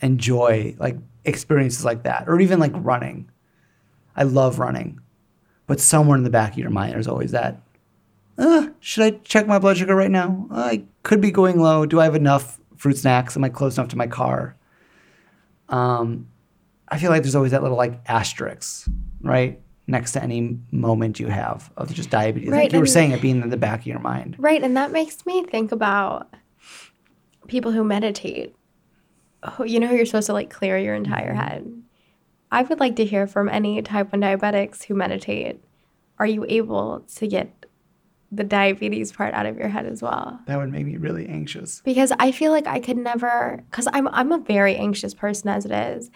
enjoy 0.00 0.74
like 0.78 0.96
experiences 1.26 1.84
like 1.84 2.04
that, 2.04 2.24
or 2.28 2.40
even 2.40 2.58
like 2.58 2.72
running. 2.76 3.30
I 4.16 4.22
love 4.22 4.58
running, 4.58 5.00
but 5.66 5.80
somewhere 5.80 6.16
in 6.16 6.24
the 6.24 6.30
back 6.30 6.52
of 6.52 6.58
your 6.58 6.70
mind, 6.70 6.94
there's 6.94 7.08
always 7.08 7.32
that. 7.32 7.60
Uh, 8.38 8.68
should 8.80 9.04
I 9.04 9.18
check 9.18 9.46
my 9.46 9.58
blood 9.58 9.76
sugar 9.76 9.94
right 9.94 10.10
now? 10.10 10.46
I 10.50 10.84
could 11.02 11.20
be 11.20 11.30
going 11.30 11.60
low. 11.60 11.84
Do 11.84 12.00
I 12.00 12.04
have 12.04 12.14
enough 12.14 12.57
fruit 12.78 12.96
snacks? 12.96 13.36
Am 13.36 13.44
I 13.44 13.50
close 13.50 13.76
enough 13.76 13.90
to 13.90 13.96
my 13.96 14.06
car? 14.06 14.56
Um, 15.68 16.28
I 16.88 16.98
feel 16.98 17.10
like 17.10 17.22
there's 17.22 17.34
always 17.34 17.52
that 17.52 17.62
little 17.62 17.76
like 17.76 18.00
asterisk, 18.06 18.88
right? 19.20 19.60
Next 19.86 20.12
to 20.12 20.22
any 20.22 20.58
moment 20.70 21.20
you 21.20 21.28
have 21.28 21.70
of 21.76 21.92
just 21.92 22.10
diabetes. 22.10 22.50
Right, 22.50 22.64
like 22.64 22.72
you 22.72 22.78
were 22.78 22.86
saying, 22.86 23.12
it 23.12 23.20
being 23.20 23.42
in 23.42 23.50
the 23.50 23.56
back 23.56 23.80
of 23.80 23.86
your 23.86 23.98
mind. 23.98 24.36
Right, 24.38 24.62
and 24.62 24.76
that 24.76 24.92
makes 24.92 25.26
me 25.26 25.44
think 25.44 25.72
about 25.72 26.32
people 27.46 27.72
who 27.72 27.84
meditate. 27.84 28.54
Who, 29.52 29.64
you 29.64 29.80
know, 29.80 29.90
you're 29.92 30.06
supposed 30.06 30.26
to 30.26 30.32
like 30.32 30.50
clear 30.50 30.78
your 30.78 30.94
entire 30.94 31.32
head. 31.32 31.70
I 32.50 32.62
would 32.62 32.80
like 32.80 32.96
to 32.96 33.04
hear 33.04 33.26
from 33.26 33.48
any 33.48 33.80
type 33.82 34.12
1 34.12 34.20
diabetics 34.20 34.84
who 34.84 34.94
meditate. 34.94 35.62
Are 36.18 36.26
you 36.26 36.44
able 36.48 37.00
to 37.16 37.26
get 37.26 37.57
the 38.30 38.44
diabetes 38.44 39.12
part 39.12 39.32
out 39.34 39.46
of 39.46 39.56
your 39.56 39.68
head 39.68 39.86
as 39.86 40.02
well? 40.02 40.38
That 40.46 40.58
would 40.58 40.70
make 40.70 40.84
me 40.86 40.96
really 40.96 41.26
anxious. 41.28 41.80
Because 41.84 42.12
I 42.18 42.30
feel 42.32 42.52
like 42.52 42.66
I 42.66 42.80
could 42.80 42.96
never, 42.98 43.62
because 43.70 43.88
I'm, 43.92 44.08
I'm 44.08 44.32
a 44.32 44.38
very 44.38 44.76
anxious 44.76 45.14
person 45.14 45.48
as 45.48 45.64
it 45.64 45.72
is. 45.72 46.10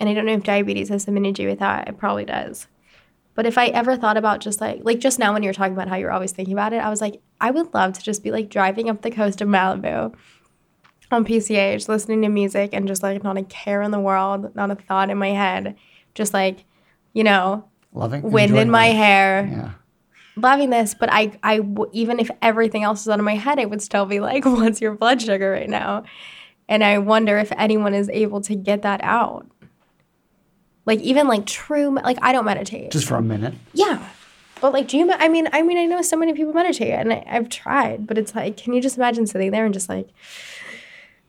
And 0.00 0.08
I 0.08 0.14
don't 0.14 0.26
know 0.26 0.32
if 0.34 0.42
diabetes 0.44 0.88
has 0.90 1.02
something 1.04 1.22
to 1.24 1.32
do 1.32 1.48
with 1.48 1.58
that. 1.58 1.88
It 1.88 1.98
probably 1.98 2.24
does. 2.24 2.66
But 3.34 3.46
if 3.46 3.56
I 3.56 3.66
ever 3.68 3.96
thought 3.96 4.16
about 4.16 4.40
just 4.40 4.60
like, 4.60 4.80
like 4.82 4.98
just 4.98 5.18
now 5.20 5.32
when 5.32 5.44
you 5.44 5.48
were 5.48 5.54
talking 5.54 5.72
about 5.72 5.88
how 5.88 5.94
you're 5.96 6.10
always 6.10 6.32
thinking 6.32 6.54
about 6.54 6.72
it, 6.72 6.78
I 6.78 6.90
was 6.90 7.00
like, 7.00 7.20
I 7.40 7.52
would 7.52 7.72
love 7.72 7.92
to 7.94 8.02
just 8.02 8.24
be 8.24 8.32
like 8.32 8.48
driving 8.48 8.90
up 8.90 9.02
the 9.02 9.10
coast 9.12 9.40
of 9.40 9.46
Malibu 9.48 10.12
on 11.12 11.24
PCH, 11.24 11.88
listening 11.88 12.22
to 12.22 12.28
music 12.28 12.70
and 12.72 12.88
just 12.88 13.02
like 13.02 13.22
not 13.22 13.38
a 13.38 13.44
care 13.44 13.80
in 13.82 13.92
the 13.92 14.00
world, 14.00 14.54
not 14.56 14.70
a 14.72 14.74
thought 14.74 15.08
in 15.08 15.18
my 15.18 15.30
head, 15.30 15.76
just 16.14 16.34
like, 16.34 16.64
you 17.12 17.22
know, 17.24 17.64
Loving 17.92 18.22
wind 18.22 18.56
in 18.56 18.70
my 18.70 18.88
life. 18.88 18.96
hair, 18.96 19.48
Yeah. 19.50 19.70
Loving 20.40 20.70
this. 20.70 20.94
But 20.94 21.12
I, 21.12 21.38
I, 21.42 21.58
w- 21.58 21.90
even 21.92 22.20
if 22.20 22.30
everything 22.42 22.82
else 22.82 23.02
is 23.02 23.08
out 23.08 23.18
of 23.18 23.24
my 23.24 23.36
head, 23.36 23.58
it 23.58 23.70
would 23.70 23.82
still 23.82 24.06
be 24.06 24.20
like, 24.20 24.44
what's 24.46 24.80
your 24.80 24.94
blood 24.94 25.22
sugar 25.22 25.52
right 25.52 25.68
now? 25.68 26.04
And 26.68 26.84
I 26.84 26.98
wonder 26.98 27.38
if 27.38 27.50
anyone 27.52 27.94
is 27.94 28.08
able 28.10 28.40
to 28.42 28.54
get 28.54 28.82
that 28.82 29.00
out. 29.02 29.46
Like 30.84 31.00
even 31.00 31.28
like 31.28 31.46
true, 31.46 31.94
like 31.94 32.18
I 32.22 32.32
don't 32.32 32.44
meditate. 32.44 32.90
Just 32.90 33.06
for 33.06 33.16
a 33.16 33.22
minute. 33.22 33.54
Yeah. 33.74 34.06
But 34.60 34.72
like, 34.72 34.88
do 34.88 34.98
you? 34.98 35.12
I 35.12 35.28
mean, 35.28 35.48
I 35.52 35.62
mean, 35.62 35.78
I 35.78 35.84
know 35.84 36.02
so 36.02 36.16
many 36.16 36.32
people 36.32 36.52
meditate, 36.52 36.90
and 36.90 37.12
I, 37.12 37.24
I've 37.30 37.48
tried, 37.48 38.06
but 38.06 38.18
it's 38.18 38.34
like, 38.34 38.56
can 38.56 38.72
you 38.72 38.80
just 38.80 38.96
imagine 38.96 39.26
sitting 39.26 39.52
there 39.52 39.64
and 39.64 39.72
just 39.72 39.88
like, 39.88 40.08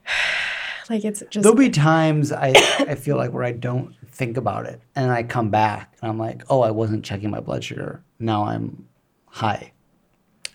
like 0.89 1.05
it's 1.05 1.23
just 1.29 1.43
There'll 1.43 1.57
be 1.57 1.69
times 1.69 2.31
I, 2.31 2.53
I 2.79 2.95
feel 2.95 3.17
like 3.17 3.31
where 3.31 3.43
I 3.43 3.51
don't 3.51 3.95
think 4.07 4.37
about 4.37 4.65
it 4.65 4.81
and 4.95 5.11
I 5.11 5.23
come 5.23 5.49
back 5.49 5.95
and 6.01 6.09
I'm 6.09 6.17
like, 6.17 6.43
oh, 6.49 6.61
I 6.61 6.71
wasn't 6.71 7.05
checking 7.05 7.29
my 7.29 7.39
blood 7.39 7.63
sugar. 7.63 8.03
Now 8.19 8.45
I'm 8.45 8.87
high. 9.29 9.73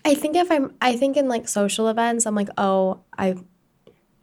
I 0.03 0.13
think 0.13 0.35
if 0.35 0.51
I'm, 0.51 0.73
I 0.81 0.95
think 0.95 1.17
in 1.17 1.27
like 1.27 1.47
social 1.47 1.87
events, 1.87 2.25
I'm 2.25 2.35
like, 2.35 2.49
oh, 2.57 3.01
I 3.17 3.35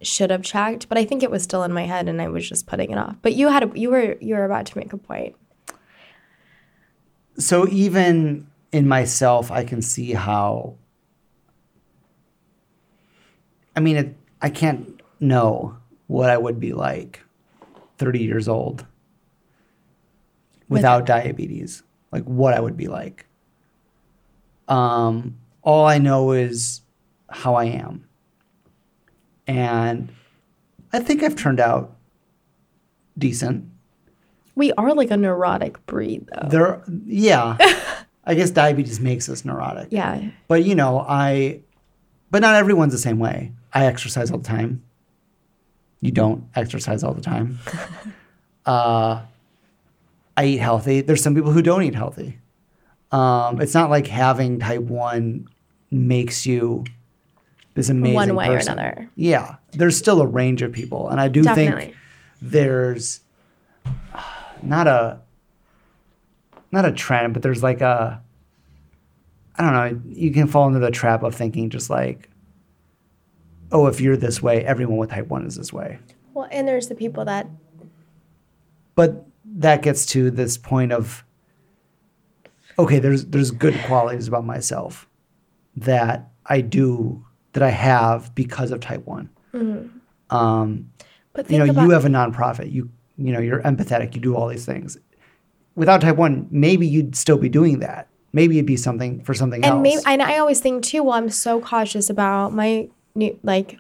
should 0.00 0.30
have 0.30 0.42
checked, 0.42 0.88
but 0.88 0.98
I 0.98 1.04
think 1.04 1.22
it 1.22 1.30
was 1.30 1.42
still 1.42 1.64
in 1.64 1.72
my 1.72 1.84
head, 1.84 2.08
and 2.08 2.22
I 2.22 2.28
was 2.28 2.48
just 2.48 2.66
putting 2.66 2.90
it 2.90 2.98
off. 2.98 3.16
But 3.22 3.34
you 3.34 3.48
had, 3.48 3.64
a, 3.64 3.78
you 3.78 3.90
were, 3.90 4.16
you 4.20 4.34
were 4.34 4.44
about 4.44 4.66
to 4.66 4.78
make 4.78 4.92
a 4.92 4.98
point. 4.98 5.34
So 7.38 7.66
even 7.68 8.46
in 8.72 8.86
myself, 8.86 9.50
I 9.50 9.64
can 9.64 9.82
see 9.82 10.12
how. 10.12 10.76
I 13.74 13.80
mean, 13.80 13.96
it, 13.96 14.16
I 14.40 14.50
can't 14.50 15.00
know 15.18 15.76
what 16.08 16.28
I 16.28 16.36
would 16.36 16.60
be 16.60 16.74
like 16.74 17.22
30 17.98 18.20
years 18.20 18.48
old 18.48 18.86
without 20.68 21.06
diabetes, 21.06 21.82
like 22.10 22.24
what 22.24 22.54
I 22.54 22.60
would 22.60 22.76
be 22.76 22.88
like. 22.88 23.26
Um, 24.68 25.38
all 25.62 25.86
I 25.86 25.98
know 25.98 26.32
is 26.32 26.80
how 27.30 27.54
I 27.54 27.64
am. 27.64 28.06
And 29.46 30.12
I 30.92 31.00
think 31.00 31.22
I've 31.22 31.36
turned 31.36 31.60
out 31.60 31.96
decent. 33.16 33.68
We 34.54 34.72
are 34.72 34.94
like 34.94 35.10
a 35.10 35.16
neurotic 35.16 35.84
breed, 35.86 36.28
though. 36.32 36.48
There, 36.48 36.82
yeah. 37.06 37.56
I 38.24 38.34
guess 38.34 38.50
diabetes 38.50 39.00
makes 39.00 39.28
us 39.28 39.44
neurotic. 39.44 39.88
yeah. 39.90 40.30
But 40.46 40.64
you 40.64 40.74
know, 40.74 41.00
I, 41.00 41.60
but 42.30 42.40
not 42.40 42.54
everyone's 42.54 42.92
the 42.92 42.98
same 42.98 43.18
way. 43.18 43.52
I 43.72 43.86
exercise 43.86 44.30
all 44.30 44.38
the 44.38 44.48
time. 44.48 44.82
You 46.00 46.12
don't 46.12 46.44
exercise 46.54 47.02
all 47.02 47.14
the 47.14 47.22
time. 47.22 47.58
uh, 48.66 49.22
I 50.36 50.44
eat 50.44 50.58
healthy. 50.58 51.00
There's 51.00 51.22
some 51.22 51.34
people 51.34 51.52
who 51.52 51.62
don't 51.62 51.82
eat 51.82 51.94
healthy. 51.94 52.38
Um, 53.12 53.60
it's 53.60 53.74
not 53.74 53.90
like 53.90 54.06
having 54.06 54.58
type 54.58 54.80
one 54.80 55.48
makes 55.90 56.46
you 56.46 56.84
this 57.74 57.88
amazing 57.88 58.14
One 58.14 58.34
way 58.34 58.48
or 58.48 58.56
another. 58.58 59.08
Yeah, 59.16 59.56
there's 59.72 59.96
still 59.96 60.20
a 60.20 60.26
range 60.26 60.62
of 60.62 60.72
people, 60.72 61.08
and 61.08 61.20
I 61.20 61.28
do 61.28 61.42
Definitely. 61.42 61.84
think 61.84 61.96
there's 62.40 63.20
not 64.62 64.86
a 64.86 65.20
not 66.70 66.84
a 66.86 66.92
trend, 66.92 67.34
but 67.34 67.42
there's 67.42 67.62
like 67.62 67.80
a 67.80 68.20
I 69.56 69.62
don't 69.62 69.72
know. 69.74 70.00
You 70.08 70.32
can 70.32 70.46
fall 70.46 70.66
into 70.66 70.78
the 70.80 70.90
trap 70.90 71.22
of 71.22 71.34
thinking 71.34 71.68
just 71.68 71.90
like, 71.90 72.30
oh, 73.70 73.86
if 73.86 74.00
you're 74.00 74.16
this 74.16 74.42
way, 74.42 74.64
everyone 74.64 74.96
with 74.96 75.10
type 75.10 75.28
one 75.28 75.46
is 75.46 75.56
this 75.56 75.72
way. 75.72 75.98
Well, 76.32 76.48
and 76.50 76.66
there's 76.66 76.88
the 76.88 76.94
people 76.94 77.26
that 77.26 77.46
But 78.94 79.26
that 79.44 79.82
gets 79.82 80.06
to 80.06 80.30
this 80.30 80.56
point 80.56 80.92
of 80.92 81.24
okay, 82.78 82.98
there's 82.98 83.26
there's 83.26 83.50
good 83.50 83.78
qualities 83.86 84.28
about 84.28 84.44
myself 84.44 85.08
that 85.76 86.30
I 86.46 86.60
do 86.60 87.24
that 87.52 87.62
I 87.62 87.70
have 87.70 88.34
because 88.34 88.70
of 88.70 88.80
type 88.80 89.06
one. 89.06 89.30
Um, 90.30 90.90
But 91.32 91.50
you 91.50 91.58
know, 91.58 91.64
about 91.64 91.82
you 91.82 91.90
have 91.90 92.04
a 92.04 92.08
nonprofit. 92.08 92.72
You 92.72 92.90
you 93.16 93.32
know, 93.32 93.40
you're 93.40 93.62
empathetic. 93.62 94.14
You 94.14 94.20
do 94.20 94.34
all 94.34 94.48
these 94.48 94.64
things. 94.66 94.96
Without 95.74 96.00
type 96.00 96.16
one, 96.16 96.46
maybe 96.50 96.86
you'd 96.86 97.16
still 97.16 97.38
be 97.38 97.48
doing 97.48 97.78
that. 97.80 98.08
Maybe 98.32 98.56
it'd 98.56 98.66
be 98.66 98.76
something 98.76 99.22
for 99.22 99.34
something 99.34 99.62
and 99.64 99.74
else. 99.74 99.82
maybe 99.82 100.02
and 100.06 100.22
I 100.22 100.38
always 100.38 100.60
think 100.60 100.84
too. 100.84 101.02
Well, 101.02 101.14
I'm 101.14 101.28
so 101.28 101.60
cautious 101.60 102.08
about 102.08 102.54
my 102.54 102.88
new 103.14 103.38
like 103.42 103.78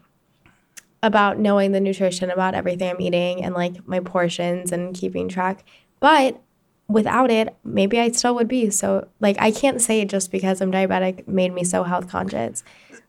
about 1.02 1.38
knowing 1.38 1.72
the 1.72 1.80
nutrition 1.80 2.30
about 2.30 2.54
everything 2.54 2.90
I'm 2.90 3.00
eating 3.00 3.42
and 3.42 3.54
like 3.54 3.86
my 3.88 4.00
portions 4.00 4.70
and 4.72 4.94
keeping 4.94 5.28
track. 5.28 5.64
But 6.00 6.40
without 6.92 7.30
it, 7.30 7.54
maybe 7.64 7.98
I 7.98 8.10
still 8.12 8.34
would 8.34 8.48
be. 8.48 8.70
So 8.70 9.08
like 9.20 9.36
I 9.40 9.50
can't 9.50 9.80
say 9.80 10.04
just 10.04 10.30
because 10.30 10.60
I'm 10.60 10.70
diabetic 10.72 11.26
made 11.26 11.52
me 11.52 11.64
so 11.64 11.82
health 11.82 12.08
conscious. 12.08 12.62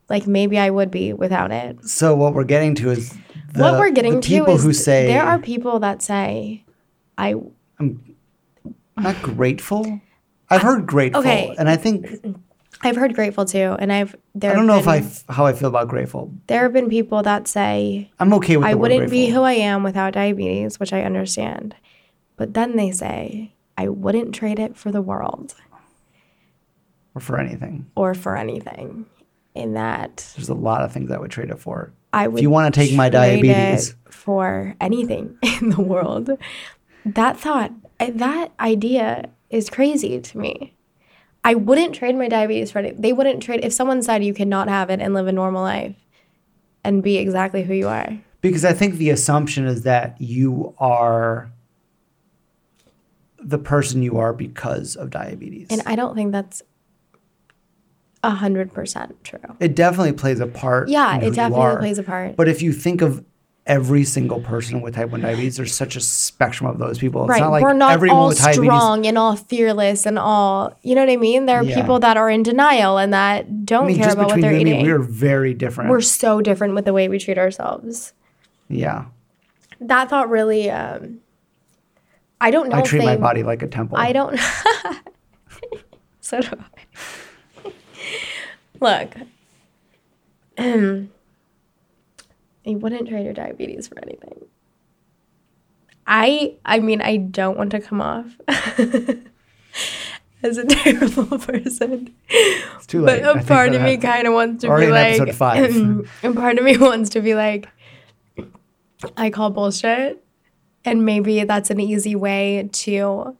Like 0.10 0.28
maybe 0.28 0.58
I 0.60 0.70
would 0.70 0.92
be 0.92 1.14
without 1.14 1.52
it. 1.52 1.84
so 1.86 2.16
what 2.16 2.34
we're 2.34 2.44
getting 2.44 2.76
to 2.76 2.92
is 2.92 3.16
the, 3.54 3.62
what 3.62 3.80
we're 3.80 3.92
getting 3.92 4.20
to 4.22 4.28
people 4.28 4.56
is 4.56 4.64
who 4.64 4.74
say 4.74 5.08
there 5.08 5.24
are 5.24 5.40
people 5.40 5.80
that 5.80 6.02
say 6.02 6.64
I 7.18 7.36
I'm 7.80 8.16
not 8.98 9.22
grateful. 9.22 10.00
I've 10.50 10.62
heard 10.62 10.86
grateful, 10.86 11.22
Okay. 11.22 11.56
and 11.58 11.68
I 11.70 11.78
think 11.78 12.08
I've 12.82 12.96
heard 12.96 13.16
grateful 13.16 13.46
too, 13.46 13.76
and 13.80 13.92
I've 13.92 14.16
there. 14.36 14.52
I 14.52 14.56
don't 14.56 14.68
know 14.68 14.78
if 14.78 14.88
I 14.88 15.00
been- 15.00 15.10
how 15.30 15.46
I 15.46 15.54
feel 15.54 15.70
about 15.70 15.88
grateful. 15.88 16.32
There 16.48 16.64
have 16.64 16.74
been 16.74 16.90
people 16.90 17.24
that 17.24 17.48
say 17.48 18.12
I'm 18.20 18.34
okay 18.34 18.58
with. 18.58 18.68
I 18.68 18.74
wouldn't 18.76 19.10
be 19.10 19.30
who 19.30 19.42
I 19.42 19.54
am 19.54 19.84
without 19.84 20.14
diabetes, 20.14 20.80
which 20.80 20.94
I 20.94 21.02
understand. 21.04 21.76
But 22.36 22.54
then 22.54 22.76
they 22.76 22.92
say 22.92 23.54
I 23.78 23.90
wouldn't 23.90 24.36
trade 24.36 24.60
it 24.60 24.78
for 24.78 24.92
the 24.92 25.02
world 25.02 25.56
or 27.16 27.22
for 27.22 27.40
anything. 27.40 27.90
or 27.96 28.14
for 28.14 28.36
anything. 28.38 29.06
In 29.56 29.74
that 29.74 30.34
There's 30.36 30.50
a 30.50 30.56
lot 30.56 30.82
of 30.82 30.92
things 30.92 31.12
I 31.12 31.20
would 31.20 31.30
trade 31.30 31.52
it 31.52 31.60
for. 31.60 31.94
I 32.12 32.28
would 32.28 32.40
if 32.40 32.42
you 32.42 32.50
wanna 32.50 32.72
take 32.72 32.96
my 32.96 33.10
diabetes. 33.10 33.96
for 34.10 34.76
anything 34.82 35.38
in 35.62 35.70
the 35.70 35.82
world. 35.82 36.32
That 37.06 37.38
thought, 37.40 37.72
eh, 38.00 38.12
that 38.16 38.52
idea 38.60 39.30
is 39.52 39.70
crazy 39.70 40.20
to 40.20 40.38
me. 40.40 40.74
I 41.44 41.54
wouldn't 41.54 41.94
trade 41.94 42.16
my 42.16 42.30
diabetes 42.30 42.72
for 42.72 42.80
it. 42.80 43.00
They 43.00 43.14
wouldn't 43.14 43.44
trade 43.44 43.64
if 43.64 43.74
someone 43.74 44.02
said 44.02 44.24
you 44.24 44.34
cannot 44.34 44.70
have 44.70 44.90
it 44.90 45.00
and 45.00 45.14
live 45.14 45.28
a 45.28 45.32
normal 45.32 45.62
life 45.62 45.96
and 46.84 47.04
be 47.04 47.18
exactly 47.18 47.64
who 47.64 47.74
you 47.74 47.88
are. 47.90 48.18
Because 48.42 48.66
I 48.66 48.74
think 48.74 48.96
the 48.96 49.10
assumption 49.12 49.68
is 49.68 49.84
that 49.84 50.20
you 50.20 50.74
are 50.80 51.52
the 53.44 53.58
person 53.58 54.02
you 54.04 54.18
are 54.18 54.34
because 54.34 54.96
of 54.96 55.10
diabetes. 55.10 55.68
And 55.70 55.82
I 55.86 55.96
don't 55.96 56.16
think 56.16 56.32
that's 56.32 56.62
a 58.24 58.30
hundred 58.32 58.74
percent 58.74 59.22
true. 59.24 59.40
it 59.60 59.76
definitely 59.76 60.14
plays 60.14 60.40
a 60.40 60.48
part. 60.48 60.88
Yeah, 60.88 61.18
it 61.20 61.34
definitely 61.36 61.78
plays 61.80 61.98
a 62.00 62.04
part. 62.04 62.36
But 62.38 62.48
if 62.48 62.62
you 62.62 62.72
think 62.72 63.02
of 63.02 63.24
every 63.66 64.04
single 64.04 64.42
person 64.42 64.82
with 64.82 64.94
type 64.96 65.10
1 65.10 65.22
diabetes, 65.22 65.56
there's 65.56 65.74
such 65.74 65.96
a 65.96 66.00
spectrum 66.02 66.70
of 66.70 66.80
those 66.80 67.00
people. 67.00 67.24
It's 67.24 67.30
right. 67.30 67.40
not 67.40 67.52
like 67.52 67.64
We're 67.64 67.72
not 67.74 67.94
everyone 67.94 68.18
all 68.18 68.28
with 68.28 68.38
diabetes. 68.38 68.64
strong 68.66 69.06
and 69.08 69.18
all 69.18 69.36
fearless 69.38 70.06
and 70.06 70.20
all 70.20 70.78
you 70.84 70.96
know 70.96 71.02
what 71.02 71.10
I 71.12 71.16
mean? 71.18 71.46
There 71.46 71.60
are 71.60 71.64
Yeah. 71.64 71.76
people 71.80 72.00
that 72.00 72.18
are 72.18 72.30
in 72.30 72.44
denial 72.44 72.98
and 72.98 73.14
that 73.14 73.66
don't 73.66 73.86
I 73.86 73.88
mean, 73.88 73.98
care 74.00 74.12
about 74.12 74.28
what 74.28 74.42
they're 74.42 74.54
eating. 74.54 74.84
we're 74.86 75.00
very 75.00 75.54
different. 75.54 75.90
We're 75.90 76.02
so 76.02 76.42
different 76.42 76.76
with 76.76 76.84
the 76.86 76.94
way 76.94 77.08
we 77.10 77.20
treat 77.20 77.38
ourselves. 77.38 78.14
yeah. 78.70 79.06
that 79.82 80.10
thought 80.10 80.30
really. 80.30 80.70
Um, 80.72 81.20
I 82.44 82.52
don't 82.52 82.68
know. 82.68 82.76
I 82.76 82.82
treat 82.82 83.06
my 83.06 83.16
body 83.16 83.42
like 83.42 83.62
a 83.64 83.68
temple. 83.68 83.98
I 83.98 84.12
don't. 84.12 84.38
so 86.20 86.42
do 86.42 86.50
I. 86.52 87.72
Look, 88.82 89.16
um, 90.58 91.10
I 92.68 92.76
wouldn't 92.76 93.08
trade 93.08 93.24
your 93.24 93.34
diabetes 93.34 93.88
for 93.88 93.98
anything. 94.00 94.46
I, 96.06 96.56
I 96.66 96.80
mean, 96.80 97.02
I 97.02 97.16
don't 97.16 97.58
want 97.58 97.72
to 97.72 97.80
come 97.80 98.02
off 98.02 98.26
as 100.44 100.58
a 100.58 100.66
terrible 100.66 101.40
person, 101.40 102.14
It's 102.28 102.88
too 102.88 103.04
late. 103.04 103.24
but 103.24 103.38
a 103.38 103.44
part 103.46 103.74
of 103.74 103.82
me 103.84 103.96
kind 103.96 104.28
of 104.28 104.34
wants 104.34 104.64
to 104.64 104.68
Already 104.68 104.88
be 104.88 104.92
like, 104.92 105.22
episode 105.22 105.36
five. 105.36 105.74
and 106.24 106.36
part 106.36 106.58
of 106.58 106.66
me 106.66 106.76
wants 106.78 107.12
to 107.12 107.22
be 107.22 107.36
like, 107.36 107.70
I 109.16 109.30
call 109.30 109.50
bullshit, 109.50 110.23
and 110.86 111.06
maybe 111.06 111.44
that's 111.44 111.70
an 111.70 111.80
easy 111.80 112.16
way 112.16 112.70
to 112.72 113.38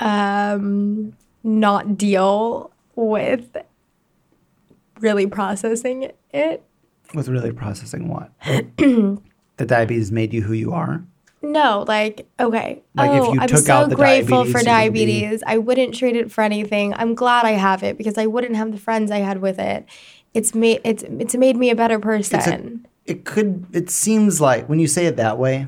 um 0.00 1.12
not 1.44 1.96
deal 1.96 2.70
with 2.94 3.56
really 5.00 5.26
processing 5.26 6.10
it. 6.32 6.62
with 7.14 7.28
really 7.28 7.52
processing 7.52 8.08
what 8.08 8.30
the 8.76 9.20
diabetes 9.66 10.10
made 10.12 10.32
you 10.32 10.42
who 10.42 10.52
you 10.52 10.72
are. 10.72 11.02
No, 11.44 11.84
like 11.88 12.26
okay. 12.38 12.82
Like, 12.94 13.10
if 13.10 13.22
oh, 13.22 13.34
you 13.34 13.40
I'm 13.40 13.48
took 13.48 13.58
so 13.64 13.74
out 13.74 13.90
the 13.90 13.96
grateful 13.96 14.44
for 14.44 14.62
diabetes, 14.62 15.40
be- 15.40 15.46
I 15.46 15.58
wouldn't 15.58 15.94
trade 15.94 16.14
it 16.14 16.30
for 16.30 16.42
anything. 16.42 16.94
I'm 16.94 17.16
glad 17.16 17.44
I 17.44 17.52
have 17.52 17.82
it 17.82 17.98
because 17.98 18.16
I 18.16 18.26
wouldn't 18.26 18.54
have 18.54 18.70
the 18.70 18.78
friends 18.78 19.10
I 19.10 19.18
had 19.18 19.40
with 19.40 19.58
it. 19.58 19.84
It's 20.34 20.54
made 20.54 20.80
it's 20.84 21.02
it's 21.02 21.34
made 21.34 21.56
me 21.56 21.70
a 21.70 21.74
better 21.76 21.98
person. 21.98 22.86
It 23.06 23.24
could. 23.24 23.66
It 23.72 23.90
seems 23.90 24.40
like 24.40 24.68
when 24.68 24.78
you 24.78 24.86
say 24.86 25.06
it 25.06 25.16
that 25.16 25.38
way, 25.38 25.66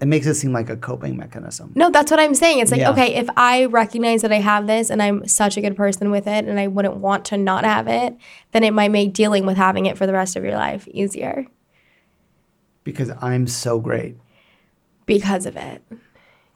it 0.00 0.06
makes 0.06 0.26
it 0.26 0.34
seem 0.34 0.52
like 0.52 0.68
a 0.68 0.76
coping 0.76 1.16
mechanism. 1.16 1.72
No, 1.74 1.90
that's 1.90 2.10
what 2.10 2.20
I'm 2.20 2.34
saying. 2.34 2.58
It's 2.58 2.70
like, 2.70 2.80
Yeah. 2.80 2.90
okay, 2.90 3.14
if 3.14 3.28
I 3.36 3.64
recognize 3.64 4.20
that 4.22 4.30
I 4.32 4.40
have 4.40 4.66
this 4.66 4.90
and 4.90 5.02
I'm 5.02 5.26
such 5.26 5.56
a 5.56 5.62
good 5.62 5.74
person 5.74 6.10
with 6.10 6.26
it 6.26 6.44
and 6.44 6.60
I 6.60 6.66
wouldn't 6.66 6.96
want 6.98 7.24
to 7.26 7.38
not 7.38 7.64
have 7.64 7.88
it, 7.88 8.14
then 8.52 8.62
it 8.62 8.72
might 8.72 8.90
make 8.90 9.14
dealing 9.14 9.46
with 9.46 9.56
having 9.56 9.86
it 9.86 9.96
for 9.96 10.06
the 10.06 10.12
rest 10.12 10.36
of 10.36 10.44
your 10.44 10.52
life 10.54 10.86
easier 10.88 11.46
Because 12.84 13.10
I'm 13.22 13.46
so 13.46 13.80
great, 13.80 14.16
because 15.06 15.46
of 15.46 15.56
it. 15.56 15.82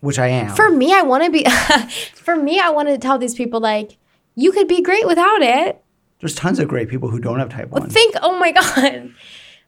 which 0.00 0.18
I 0.18 0.26
am. 0.28 0.54
For 0.54 0.68
me, 0.70 0.92
I 0.92 1.00
want 1.02 1.24
to 1.24 1.30
be, 1.30 1.44
for 2.14 2.36
me, 2.36 2.60
I 2.60 2.68
want 2.70 2.88
to 2.88 2.98
tell 2.98 3.16
these 3.18 3.34
people, 3.34 3.58
like, 3.60 3.96
you 4.34 4.52
could 4.52 4.68
be 4.68 4.82
great 4.82 5.06
without 5.06 5.40
it. 5.42 5.82
There's 6.20 6.34
tons 6.34 6.58
of 6.58 6.68
great 6.68 6.88
people 6.90 7.08
who 7.08 7.18
don't 7.18 7.38
have 7.38 7.48
type 7.48 7.70
one. 7.70 7.88
Think, 7.88 8.14
oh 8.22 8.38
my 8.38 8.52
God. 8.60 9.14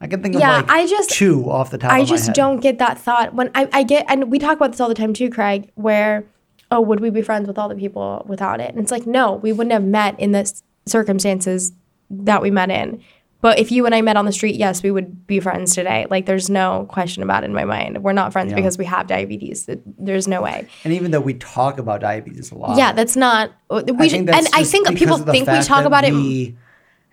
I 0.03 0.09
can 0.09 0.21
think 0.23 0.35
Yeah, 0.35 0.59
of 0.61 0.67
like 0.69 0.71
I 0.77 0.87
just- 0.87 1.11
two 1.11 1.49
off 1.49 1.71
the 1.71 1.79
top. 1.79 1.93
I 1.93 2.01
of 2.01 2.09
my 2.09 2.17
just 2.17 2.33
don't 2.35 2.61
get 2.61 2.79
that 2.79 2.99
thought 2.99 3.35
when 3.35 3.51
I, 3.55 3.69
I 3.73 3.83
get, 3.85 4.05
and 4.09 4.31
we 4.33 4.39
talk 4.41 4.57
about 4.57 4.73
this 4.73 4.81
all 4.81 4.89
the 4.89 4.95
time 4.97 5.15
too, 5.15 5.31
Craig, 5.31 5.71
where, 5.77 6.25
oh, 6.73 6.81
would 6.81 6.99
we 7.01 7.09
be 7.11 7.23
friends 7.23 7.47
with 7.47 7.57
all 7.57 7.69
the 7.69 7.77
people 7.77 8.25
without 8.29 8.61
it? 8.61 8.71
And 8.71 8.81
it's 8.81 8.91
like, 8.91 9.07
no, 9.07 9.35
we 9.35 9.53
wouldn't 9.53 9.73
have 9.73 9.85
met 9.85 10.19
in 10.19 10.33
the 10.33 10.53
circumstances 10.87 11.73
that 12.11 12.43
we 12.43 12.51
met 12.51 12.71
in. 12.71 13.01
But 13.41 13.59
if 13.59 13.73
you 13.73 13.87
and 13.87 13.95
I 13.95 14.03
met 14.03 14.17
on 14.17 14.25
the 14.25 14.33
street, 14.33 14.55
yes, 14.55 14.85
we 14.85 14.93
would 14.93 15.27
be 15.27 15.41
friends 15.41 15.75
today. 15.75 16.07
Like, 16.09 16.27
there's 16.27 16.49
no 16.49 16.87
question 16.89 17.25
about 17.25 17.43
it 17.43 17.47
in 17.47 17.55
my 17.55 17.65
mind. 17.65 18.03
We're 18.03 18.13
not 18.13 18.33
friends 18.33 18.51
Yeah. 18.51 18.57
because 18.57 18.79
we 18.79 18.85
have 18.85 19.09
diabetes. 19.09 19.69
There's 19.99 20.29
no 20.29 20.43
way. 20.43 20.69
And 20.85 20.93
even 20.93 21.11
though 21.11 21.21
we 21.21 21.35
talk 21.35 21.79
about 21.79 22.01
diabetes 22.03 22.53
a 22.53 22.55
lot, 22.57 22.79
Yeah, 22.79 22.93
that's 22.93 23.17
not. 23.17 23.51
We 23.69 23.83
I 23.99 24.09
think 24.09 24.27
that's 24.27 24.47
and 24.47 24.55
I 24.55 24.63
think 24.63 24.97
people 24.97 25.17
think 25.19 25.49
we 25.49 25.61
talk 25.63 25.85
about 25.87 26.05
it 26.05 26.13
we 26.13 26.57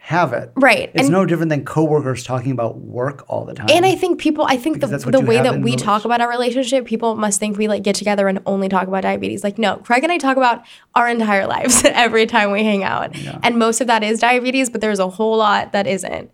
have 0.09 0.33
it. 0.33 0.51
right. 0.55 0.89
It's 0.95 1.03
and 1.03 1.11
no 1.11 1.23
different 1.23 1.51
than 1.51 1.63
coworkers 1.63 2.23
talking 2.23 2.51
about 2.51 2.79
work 2.79 3.23
all 3.27 3.45
the 3.45 3.53
time. 3.53 3.67
And 3.69 3.85
I 3.85 3.93
think 3.93 4.19
people, 4.19 4.43
I 4.43 4.57
think 4.57 4.81
the, 4.81 4.87
Because 4.87 5.05
what 5.05 5.11
the 5.11 5.21
way 5.21 5.39
that 5.39 5.61
we 5.61 5.75
the 5.75 5.83
talk 5.83 6.03
about 6.03 6.19
our 6.19 6.27
relationship, 6.27 6.87
people 6.87 7.15
must 7.15 7.39
think 7.39 7.59
we 7.59 7.67
like 7.67 7.83
get 7.83 7.93
together 7.93 8.27
and 8.27 8.41
only 8.47 8.69
talk 8.69 8.87
about 8.87 9.03
diabetes. 9.03 9.43
Like, 9.43 9.59
no, 9.59 9.77
Craig 9.77 10.01
and 10.01 10.11
I 10.11 10.17
talk 10.17 10.35
about 10.35 10.65
our 10.95 11.07
entire 11.07 11.45
lives 11.45 11.83
every 11.85 12.25
time 12.25 12.49
we 12.49 12.63
hang 12.63 12.83
out. 12.83 13.15
And 13.43 13.59
most 13.59 13.81
of 13.81 13.87
that 13.87 14.01
is 14.03 14.19
diabetes, 14.19 14.71
but 14.71 14.81
there's 14.81 14.97
a 14.97 15.07
whole 15.07 15.37
lot 15.37 15.73
that 15.73 15.85
isn't. 15.85 16.31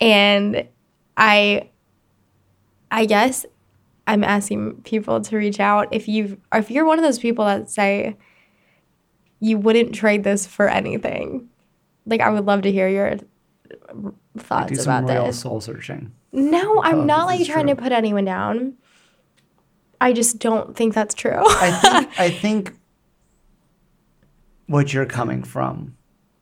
And 0.00 0.66
I, 1.16 1.68
I 2.90 3.04
guess 3.04 3.46
I'm 4.08 4.24
asking 4.24 4.82
people 4.82 5.20
to 5.20 5.36
reach 5.36 5.60
out 5.60 5.86
if 5.92 6.08
you 6.08 6.40
if 6.52 6.72
you're 6.72 6.86
one 6.86 6.98
of 6.98 7.04
those 7.04 7.20
people 7.20 7.44
that 7.44 7.70
say 7.70 8.16
you 9.38 9.58
wouldn't 9.58 9.94
trade 9.94 10.24
this 10.24 10.44
for 10.44 10.68
anything. 10.68 11.48
Like 12.06 12.20
I 12.20 12.30
would 12.30 12.44
love 12.46 12.62
to 12.62 12.72
hear 12.72 12.88
your 12.88 13.16
thoughts 14.38 14.72
do 14.72 14.82
about 14.82 15.02
some 15.02 15.06
real 15.06 15.26
this. 15.26 15.40
soul 15.40 15.60
searching. 15.60 16.12
No, 16.32 16.82
I'm 16.82 17.00
Oh, 17.00 17.04
not 17.04 17.26
like 17.26 17.44
trying 17.46 17.66
true. 17.66 17.74
to 17.76 17.82
put 17.82 17.92
anyone 17.92 18.24
down. 18.24 18.74
I 20.00 20.12
just 20.12 20.38
don't 20.38 20.74
think 20.76 20.94
that's 20.94 21.14
true. 21.14 21.42
I 21.46 21.70
think 21.70 22.08
I 22.20 22.30
think 22.30 22.72
what 24.66 24.92
you're 24.92 25.06
coming 25.06 25.42
from, 25.42 25.94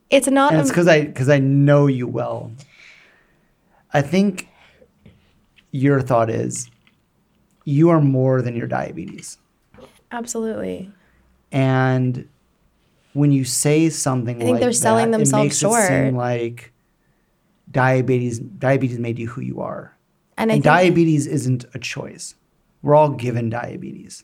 it's 0.09 0.27
not. 0.27 0.51
and 0.53 0.61
it's 0.61 0.69
because 0.69 0.87
I 0.87 1.05
because 1.05 1.29
I 1.29 1.39
know 1.39 1.87
you 1.87 2.07
well. 2.07 2.51
I 3.93 4.01
think 4.01 4.47
your 5.71 6.01
thought 6.01 6.29
is 6.29 6.69
you 7.65 7.89
are 7.89 8.01
more 8.01 8.41
than 8.41 8.55
your 8.55 8.67
diabetes, 8.67 9.37
absolutely. 10.11 10.89
and 11.51 12.27
when 13.13 13.31
you 13.31 13.43
say 13.43 13.89
something, 13.89 14.37
I 14.37 14.39
think 14.39 14.51
like 14.53 14.61
they're 14.61 14.73
selling 14.73 15.11
that, 15.11 15.17
themselves 15.17 15.41
it 15.41 15.45
makes 15.47 15.57
short. 15.57 15.83
It 15.83 15.87
seem 16.07 16.15
like 16.15 16.71
diabetes 17.69 18.39
diabetes 18.39 18.99
made 18.99 19.19
you 19.19 19.27
who 19.27 19.41
you 19.41 19.61
are. 19.61 19.95
And 20.37 20.51
And 20.51 20.63
diabetes 20.63 21.27
isn't 21.27 21.65
a 21.73 21.79
choice. 21.79 22.35
We're 22.81 22.95
all 22.95 23.09
given 23.09 23.49
diabetes 23.49 24.23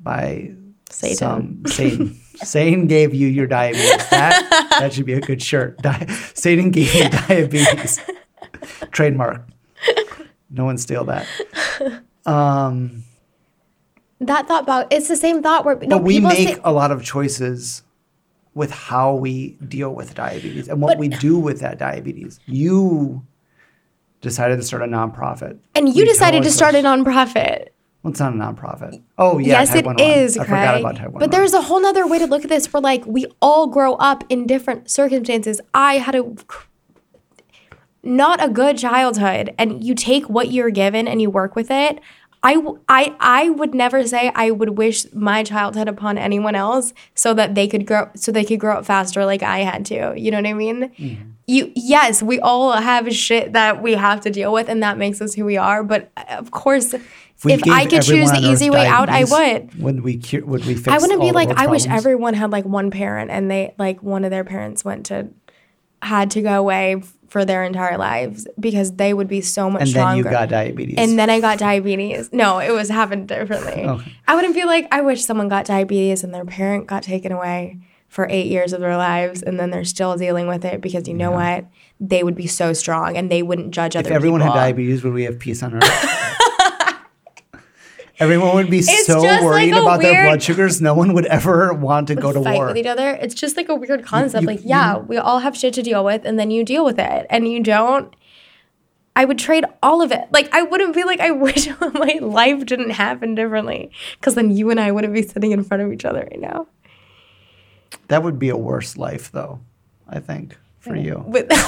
by 0.00 0.52
Satan. 0.90 1.16
some 1.16 1.62
Satan. 1.66 2.20
Satan 2.36 2.86
gave 2.86 3.14
you 3.14 3.28
your 3.28 3.46
diabetes. 3.46 4.08
That 4.10 4.66
that 4.80 4.92
should 4.92 5.06
be 5.06 5.12
a 5.14 5.20
good 5.20 5.42
shirt. 5.42 5.78
Di- 5.78 6.06
Satan 6.34 6.70
gave 6.70 6.94
you 6.94 7.08
diabetes. 7.28 8.00
Trademark. 8.90 9.46
No 10.50 10.64
one 10.64 10.78
steal 10.78 11.04
that. 11.04 11.26
Um, 12.24 13.04
that 14.20 14.48
thought 14.48 14.62
about 14.62 14.92
it's 14.92 15.08
the 15.08 15.16
same 15.16 15.42
thought 15.42 15.64
where 15.64 15.76
no 15.76 15.98
but 15.98 16.02
we 16.04 16.20
make 16.20 16.48
say, 16.48 16.60
a 16.64 16.72
lot 16.72 16.90
of 16.90 17.02
choices 17.04 17.82
with 18.54 18.70
how 18.70 19.14
we 19.14 19.50
deal 19.68 19.94
with 19.94 20.14
diabetes 20.14 20.68
and 20.68 20.80
what 20.80 20.92
But- 20.92 20.98
we 20.98 21.08
do 21.08 21.38
with 21.38 21.60
that 21.60 21.78
diabetes. 21.78 22.40
You 22.46 23.22
decided 24.22 24.56
to 24.56 24.62
start 24.62 24.82
a 24.82 24.86
nonprofit. 24.86 25.58
and 25.74 25.94
you 25.94 26.04
decided 26.06 26.42
to 26.42 26.50
start 26.50 26.74
a 26.74 26.78
nonprofit. 26.78 27.68
Well, 28.02 28.12
it's 28.12 28.20
not 28.20 28.32
a 28.32 28.36
nonprofit. 28.36 29.02
Oh, 29.18 29.38
yeah. 29.38 29.48
yes, 29.60 29.74
it 29.74 29.84
1 29.84 29.96
one. 29.96 30.02
is, 30.04 30.38
I 30.38 30.44
Craig. 30.46 30.60
forgot 30.60 30.80
about 30.80 30.96
type 30.96 31.10
But 31.18 31.32
there's 31.32 31.52
a 31.52 31.60
whole 31.62 31.80
nother 31.82 32.06
way 32.06 32.18
to 32.18 32.26
look 32.26 32.44
at 32.44 32.48
this 32.48 32.72
where 32.72 32.80
like 32.80 33.04
we 33.04 33.26
all 33.42 33.66
grow 33.66 33.94
up 33.94 34.24
in 34.30 34.46
different 34.46 34.88
circumstances. 34.90 35.60
I 35.74 35.98
had 35.98 36.14
a 36.14 36.24
not 38.02 38.42
a 38.42 38.48
good 38.48 38.78
childhood 38.78 39.52
and 39.58 39.82
you 39.82 39.94
take 39.94 40.28
what 40.28 40.52
you're 40.52 40.70
given 40.70 41.08
and 41.08 41.20
you 41.20 41.28
work 41.28 41.56
with 41.56 41.70
it. 41.70 41.98
I, 42.42 42.62
I, 42.88 43.16
I 43.18 43.50
would 43.50 43.74
never 43.74 44.06
say 44.06 44.30
I 44.34 44.50
would 44.50 44.78
wish 44.78 45.12
my 45.12 45.42
childhood 45.42 45.88
upon 45.88 46.18
anyone 46.18 46.54
else 46.54 46.92
so 47.14 47.34
that 47.34 47.54
they 47.54 47.66
could 47.66 47.86
grow 47.86 48.08
so 48.14 48.30
they 48.30 48.44
could 48.44 48.60
grow 48.60 48.78
up 48.78 48.86
faster 48.86 49.24
like 49.24 49.42
I 49.42 49.60
had 49.60 49.86
to. 49.86 50.14
You 50.16 50.30
know 50.30 50.38
what 50.38 50.46
I 50.46 50.52
mean? 50.52 50.90
Mm-hmm. 50.90 51.30
You 51.46 51.72
yes, 51.74 52.22
we 52.22 52.38
all 52.40 52.72
have 52.72 53.12
shit 53.12 53.52
that 53.52 53.82
we 53.82 53.94
have 53.94 54.20
to 54.22 54.30
deal 54.30 54.52
with 54.52 54.68
and 54.68 54.82
that 54.82 54.98
makes 54.98 55.20
us 55.20 55.34
who 55.34 55.44
we 55.44 55.56
are. 55.56 55.82
But 55.82 56.10
uh, 56.16 56.24
of 56.38 56.50
course, 56.50 56.94
if, 56.94 57.62
gave 57.62 57.72
I 57.72 57.86
could 57.86 58.02
choose 58.02 58.30
the 58.30 58.40
easy 58.40 58.70
way 58.70 58.86
out, 58.86 59.08
I 59.08 59.24
would. 59.24 59.74
Would 59.80 60.02
we 60.02 60.16
cure, 60.16 60.44
would 60.44 60.64
we 60.64 60.74
fix 60.74 60.88
I 60.88 60.98
wouldn't 60.98 61.20
be 61.20 61.32
like, 61.32 61.50
I 61.50 61.66
wish 61.66 61.86
everyone 61.86 62.34
had 62.34 62.50
like 62.50 62.64
one 62.64 62.90
parent 62.90 63.30
and 63.30 63.50
they 63.50 63.74
like 63.78 64.02
one 64.02 64.24
of 64.24 64.30
their 64.30 64.44
parents 64.44 64.84
went 64.84 65.06
to 65.06 65.28
had 66.02 66.30
to 66.32 66.42
go 66.42 66.58
away 66.58 67.02
for 67.28 67.44
their 67.44 67.64
entire 67.64 67.98
lives 67.98 68.46
because 68.58 68.92
they 68.96 69.12
would 69.12 69.28
be 69.28 69.40
so 69.40 69.68
much 69.68 69.82
And 69.82 69.88
then 69.88 69.94
stronger. 69.94 70.16
you 70.18 70.24
got 70.24 70.48
diabetes. 70.48 70.94
and 70.98 71.18
then 71.18 71.28
I 71.30 71.40
got 71.40 71.58
diabetes. 71.58 72.32
No, 72.32 72.58
it 72.58 72.70
was 72.72 72.88
happened 72.88 73.28
differently. 73.28 73.84
Okay. 73.84 74.12
I 74.28 74.34
wouldn't 74.34 74.54
be 74.54 74.64
like, 74.64 74.86
I 74.92 75.00
wish 75.00 75.24
someone 75.24 75.48
got 75.48 75.64
diabetes 75.66 76.22
and 76.24 76.32
their 76.34 76.44
parent 76.44 76.86
got 76.86 77.02
taken 77.02 77.32
away 77.32 77.78
for 78.08 78.28
eight 78.30 78.46
years 78.46 78.72
of 78.72 78.80
their 78.80 78.96
lives 78.96 79.42
and 79.42 79.58
then 79.58 79.70
they're 79.70 79.84
still 79.84 80.16
dealing 80.16 80.46
with 80.46 80.64
it 80.64 80.80
because 80.80 81.08
you 81.08 81.14
know 81.14 81.32
what? 81.32 81.66
They 82.00 82.22
would 82.22 82.36
be 82.36 82.46
so 82.46 82.72
strong 82.72 83.16
and 83.16 83.30
they 83.30 83.42
wouldn't 83.42 83.72
judge 83.72 83.96
other 83.96 84.04
people. 84.04 84.12
if 84.14 84.16
everyone 84.16 84.40
had 84.42 84.52
diabetes, 84.54 85.02
would 85.02 85.12
we 85.12 85.24
have 85.24 85.38
peace 85.38 85.62
on 85.62 85.74
earth? 85.74 85.82
everyone 88.18 88.54
would 88.56 88.70
be 88.70 88.78
It's 88.78 89.06
so 89.06 89.20
worried 89.44 89.72
like 89.72 89.82
about 89.82 90.00
their 90.00 90.24
blood 90.24 90.42
sugars, 90.42 90.80
no 90.80 90.94
one 90.94 91.12
would 91.14 91.26
ever 91.26 91.72
want 91.74 92.08
to 92.08 92.14
go 92.14 92.32
to 92.32 92.42
fight 92.42 92.54
war. 92.56 92.66
with 92.66 92.76
each 92.78 92.86
other. 92.86 93.10
It's 93.10 93.34
just 93.34 93.56
like 93.56 93.68
a 93.68 93.74
weird 93.74 94.04
concept. 94.04 94.42
you- 94.42 94.46
like, 94.48 94.60
yeah, 94.64 94.96
we 94.98 95.16
all 95.16 95.40
have 95.40 95.56
shit 95.56 95.74
to 95.74 95.82
deal 95.82 96.04
with, 96.04 96.24
and 96.24 96.38
then 96.38 96.50
you 96.50 96.64
deal 96.64 96.84
with 96.84 96.98
it, 96.98 97.26
and 97.30 97.46
you 97.48 97.62
don't. 97.62 98.14
I 99.18 99.24
would 99.24 99.38
trade 99.38 99.64
all 99.82 100.02
of 100.02 100.12
it. 100.12 100.24
Like, 100.30 100.52
I 100.54 100.60
wouldn't 100.62 100.94
be 100.94 101.02
like, 101.04 101.20
I 101.20 101.30
wish 101.46 101.68
my 101.94 102.18
life 102.20 102.66
didn't 102.66 102.90
happen 102.90 103.34
differently, 103.34 103.90
because 104.20 104.34
then 104.34 104.50
you 104.50 104.70
and 104.70 104.78
I 104.80 104.92
wouldn't 104.92 105.14
be 105.14 105.22
sitting 105.22 105.52
in 105.52 105.64
front 105.64 105.82
of 105.82 105.92
each 105.92 106.04
other 106.04 106.20
right 106.30 106.40
now. 106.40 106.66
That 108.08 108.22
would 108.22 108.38
be 108.38 108.48
a 108.50 108.56
worse 108.56 108.96
life, 108.96 109.32
though, 109.32 109.60
I 110.08 110.20
think, 110.20 110.56
for 110.80 110.94
you. 110.96 111.22
With 111.26 111.50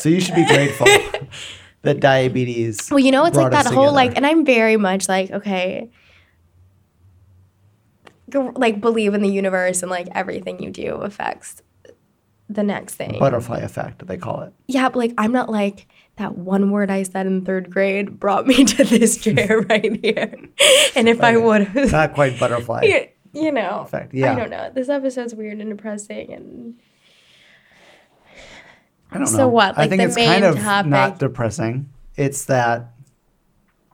So 0.00 0.08
you 0.10 0.20
should 0.20 0.34
be 0.34 0.44
grateful 0.46 0.86
that 1.84 2.00
diabetes. 2.00 2.90
Well, 2.90 2.98
you 2.98 3.12
know, 3.12 3.24
it's 3.24 3.36
like 3.36 3.52
that 3.52 3.66
whole 3.66 3.84
together. 3.84 3.94
like, 3.94 4.16
and 4.16 4.26
I'm 4.26 4.44
very 4.44 4.76
much 4.76 5.08
like, 5.08 5.30
okay, 5.30 5.90
like 8.56 8.80
believe 8.80 9.14
in 9.14 9.22
the 9.22 9.28
universe 9.28 9.82
and 9.82 9.90
like 9.90 10.08
everything 10.12 10.62
you 10.62 10.70
do 10.70 10.94
affects 10.96 11.62
the 12.48 12.62
next 12.62 12.94
thing. 12.96 13.18
butterfly 13.18 13.60
effect, 13.60 14.06
they 14.06 14.16
call 14.16 14.42
it. 14.42 14.52
yeah, 14.66 14.88
but 14.88 14.96
like 14.96 15.14
I'm 15.16 15.32
not 15.32 15.48
like 15.48 15.86
that 16.16 16.36
one 16.36 16.70
word 16.70 16.90
I 16.90 17.02
said 17.02 17.26
in 17.26 17.44
third 17.44 17.70
grade 17.70 18.18
brought 18.20 18.46
me 18.50 18.64
to 18.64 18.84
this 18.84 19.18
chair 19.18 19.60
right 19.68 19.98
here. 20.04 20.34
And 20.94 21.08
if 21.08 21.20
I 21.22 21.36
would 21.36 21.62
have, 21.68 21.92
Not 21.92 22.14
quite 22.14 22.38
butterfly. 22.38 22.82
you, 23.32 23.42
you 23.42 23.52
know, 23.52 23.80
Effect, 23.80 24.14
yeah. 24.14 24.32
I 24.32 24.34
don't 24.36 24.50
know. 24.50 24.70
This 24.74 24.88
episode's 24.88 25.34
weird 25.34 25.58
and 25.60 25.70
depressing, 25.70 26.32
and 26.32 26.74
I 29.14 29.18
don't 29.18 29.30
know. 29.30 29.38
So 29.38 29.48
what, 29.48 29.78
I 29.78 29.86
think 29.88 30.00
the 30.02 30.08
it's 30.08 30.16
kind 30.16 30.42
main 30.42 30.50
of 30.50 30.86
not 30.86 31.18
depressing. 31.18 31.88
It's 32.16 32.44
that 32.46 32.90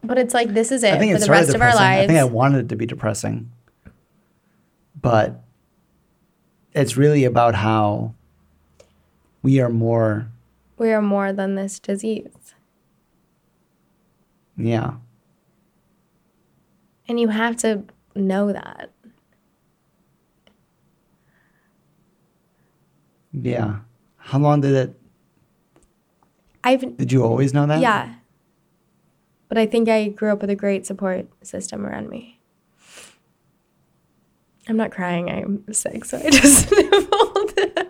but 0.03 0.17
it's 0.19 0.33
like 0.33 0.55
this 0.55 0.73
is 0.73 0.83
it 0.83 0.95
I 0.95 0.99
think 0.99 1.13
for 1.13 1.17
it's 1.17 1.27
the 1.27 1.31
rest 1.31 1.55
of 1.55 1.61
our 1.61 1.69
depressing. 1.69 1.87
I 1.87 2.07
think 2.07 2.19
I 2.19 2.25
wanted 2.25 2.65
it 2.65 2.69
to 2.71 2.77
be 2.77 2.87
depressing, 2.87 3.53
but 5.01 5.43
it's 6.73 6.97
really 6.97 7.25
about 7.25 7.55
how 7.55 8.15
we 9.43 9.61
are 9.61 9.69
more. 9.69 10.29
we 10.79 10.91
are 10.91 11.03
more 11.03 11.33
than 11.33 11.55
this 11.55 11.79
disease, 11.79 12.55
Yeah, 14.57 14.95
and 17.09 17.21
you 17.21 17.29
have 17.29 17.57
to 17.59 17.85
know 18.15 18.53
that. 18.53 18.91
yeah. 23.33 23.77
How 24.17 24.39
long 24.39 24.61
did 24.61 24.73
it? 24.75 25.00
I've 26.63 26.97
Did 26.97 27.13
you 27.13 27.25
always 27.25 27.55
know 27.55 27.67
that? 27.67 27.81
Yeah. 27.81 28.15
But 29.49 29.59
I 29.59 29.67
think 29.67 29.89
I 29.89 30.09
grew 30.09 30.31
up 30.33 30.41
with 30.41 30.51
a 30.51 30.55
great 30.57 30.87
support 30.87 31.27
system 31.45 31.85
around 31.85 32.09
me. 32.09 32.39
I'm 34.69 34.77
not 34.77 34.93
crying. 34.93 35.29
I'm 35.31 35.73
sick, 35.73 36.05
so 36.05 36.19
I 36.19 36.31
just 36.31 36.69
sniffled. 36.69 37.53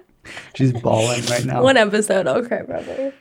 She's 0.54 0.72
bawling 0.72 1.24
right 1.26 1.44
now. 1.44 1.62
One 1.62 1.76
episode, 1.76 2.26
I'll 2.26 2.44
cry 2.44 2.62
probably. 2.62 3.12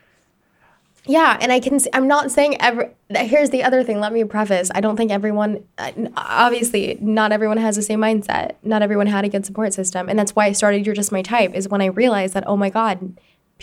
Yeah, 1.05 1.37
and 1.41 1.51
I 1.51 1.59
can. 1.59 1.79
See, 1.79 1.89
I'm 1.91 2.07
not 2.07 2.31
saying 2.31 2.61
every. 2.61 2.89
Here's 3.09 3.49
the 3.49 3.63
other 3.63 3.83
thing. 3.83 3.99
Let 3.99 4.13
me 4.13 4.23
preface. 4.23 4.69
I 4.75 4.79
don't 4.81 4.95
think 4.95 5.11
everyone. 5.11 5.63
uh, 5.77 5.91
Obviously, 6.15 6.97
not 7.01 7.31
everyone 7.31 7.57
has 7.57 7.75
the 7.75 7.81
same 7.81 7.99
mindset. 7.99 8.55
Not 8.63 8.81
everyone 8.83 9.07
had 9.07 9.25
a 9.25 9.29
good 9.29 9.45
support 9.45 9.73
system, 9.73 10.07
and 10.07 10.19
that's 10.19 10.35
why 10.35 10.45
I 10.45 10.51
started. 10.51 10.85
You're 10.85 10.95
just 10.95 11.11
my 11.11 11.23
type. 11.23 11.53
Is 11.55 11.67
when 11.67 11.81
I 11.81 11.87
realized 11.87 12.35
that. 12.35 12.43
Oh 12.47 12.55
my 12.55 12.69
God, 12.69 13.17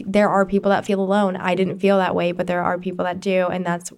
there 0.05 0.29
are 0.29 0.45
people 0.45 0.71
that 0.71 0.85
feel 0.85 1.01
alone. 1.01 1.37
I 1.37 1.55
didn't 1.55 1.79
feel 1.79 1.99
that 1.99 2.15
way, 2.15 2.33
but 2.33 2.47
there 2.47 2.63
are 2.63 2.79
people 2.79 3.05
that 3.05 3.21
do, 3.21 3.47
and 3.47 3.65
that's 3.65 3.93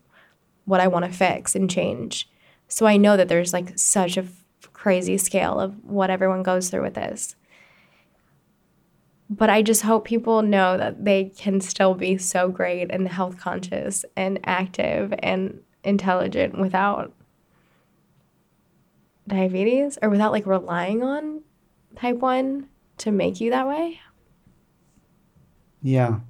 what 0.64 0.80
I 0.80 0.88
want 0.88 1.04
to 1.04 1.10
fix 1.10 1.54
and 1.54 1.70
change. 1.70 2.28
So 2.68 2.86
I 2.86 2.96
know 2.96 3.16
that 3.16 3.28
there's 3.28 3.52
like 3.52 3.78
such 3.78 4.16
a 4.16 4.22
f- 4.22 4.42
crazy 4.72 5.18
scale 5.18 5.58
of 5.58 5.82
what 5.82 6.10
everyone 6.10 6.42
goes 6.42 6.68
through 6.68 6.82
with 6.82 6.94
this 6.94 7.34
but 9.30 9.50
I 9.50 9.62
just 9.62 9.82
hope 9.82 10.04
people 10.04 10.42
know 10.42 10.76
that 10.76 11.04
they 11.04 11.26
can 11.36 11.60
still 11.60 11.94
be 11.94 12.16
so 12.16 12.48
great 12.48 12.90
and 12.90 13.06
health 13.06 13.38
conscious 13.38 14.04
and 14.16 14.40
active 14.44 15.12
and 15.18 15.60
intelligent 15.84 16.58
without 16.58 17.12
diabetes 19.26 19.98
or 20.00 20.08
without 20.08 20.32
like 20.32 20.46
relying 20.46 21.02
on 21.02 21.42
type 21.96 22.16
1 22.16 22.66
to 22.98 23.10
make 23.10 23.40
you 23.40 23.50
that 23.50 23.68
way. 23.68 24.00
Yeah. 25.82 26.20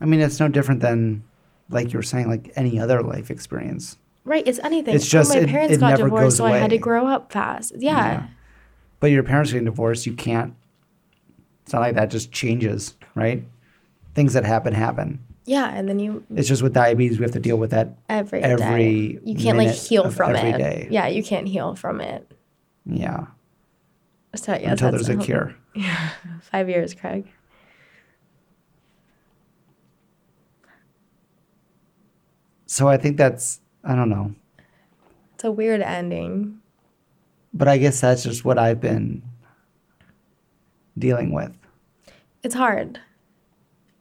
I 0.00 0.04
mean, 0.06 0.20
it's 0.20 0.40
no 0.40 0.48
different 0.48 0.80
than, 0.80 1.22
like 1.68 1.92
you 1.92 1.98
were 1.98 2.02
saying, 2.02 2.28
like 2.28 2.52
any 2.56 2.78
other 2.80 3.02
life 3.02 3.30
experience. 3.30 3.96
Right, 4.24 4.46
it's 4.46 4.58
anything. 4.60 4.94
It's 4.94 5.08
just- 5.08 5.30
oh, 5.30 5.34
my 5.34 5.40
it- 5.42 5.48
parents 5.48 5.74
it 5.74 5.80
got 5.80 5.90
never 5.90 6.04
divorced, 6.04 6.36
so 6.36 6.46
I 6.46 6.58
had 6.58 6.70
to 6.70 6.78
grow 6.78 7.06
up 7.06 7.32
fast. 7.32 7.72
Yeah. 7.78 8.26
But 8.98 9.10
your 9.10 9.22
parents 9.22 9.50
getting 9.52 9.64
divorced, 9.64 10.06
you 10.06 10.12
can't. 10.12 10.54
It's 11.64 11.72
not 11.72 11.80
like 11.80 11.94
that 11.94 12.10
just 12.10 12.32
changes, 12.32 12.94
right? 13.14 13.44
Things 14.14 14.32
that 14.34 14.44
happen 14.44 14.74
happen. 14.74 15.20
Yeah, 15.46 15.68
and 15.74 15.88
then 15.88 15.98
you 15.98 16.24
It's 16.34 16.48
just 16.48 16.62
with 16.62 16.74
diabetes, 16.74 17.18
we 17.18 17.22
have 17.24 17.32
to 17.32 17.40
deal 17.40 17.56
with 17.56 17.70
that. 17.70 17.96
every 18.08 18.42
Every 18.42 18.66
day. 19.14 19.18
You 19.24 19.34
can't 19.36 19.56
like 19.56 19.70
heal 19.74 20.10
from 20.10 20.36
it. 20.36 20.58
day. 20.58 20.88
Yeah, 20.90 21.06
you 21.08 21.22
can't 21.22 21.48
heal 21.48 21.74
from 21.74 22.00
it. 22.00 22.30
Yeah. 22.84 23.26
So 24.34 24.52
yeah, 24.52 24.72
until 24.72 24.90
there's 24.92 25.08
a 25.08 25.14
whole- 25.14 25.24
cure. 25.24 25.54
Five 26.42 26.68
years, 26.68 26.94
Craig. 26.94 27.26
So 32.70 32.86
I 32.86 32.98
think 32.98 33.16
that's, 33.16 33.60
I 33.82 33.96
don't 33.96 34.08
know. 34.10 34.32
It's 35.34 35.42
a 35.42 35.50
weird 35.50 35.80
ending. 35.80 36.60
But 37.52 37.66
I 37.66 37.78
guess 37.78 38.00
that's 38.00 38.22
just 38.22 38.44
what 38.44 38.58
I've 38.60 38.80
been 38.80 39.22
dealing 40.96 41.32
with. 41.32 41.50
It's 42.44 42.54
hard. 42.54 43.00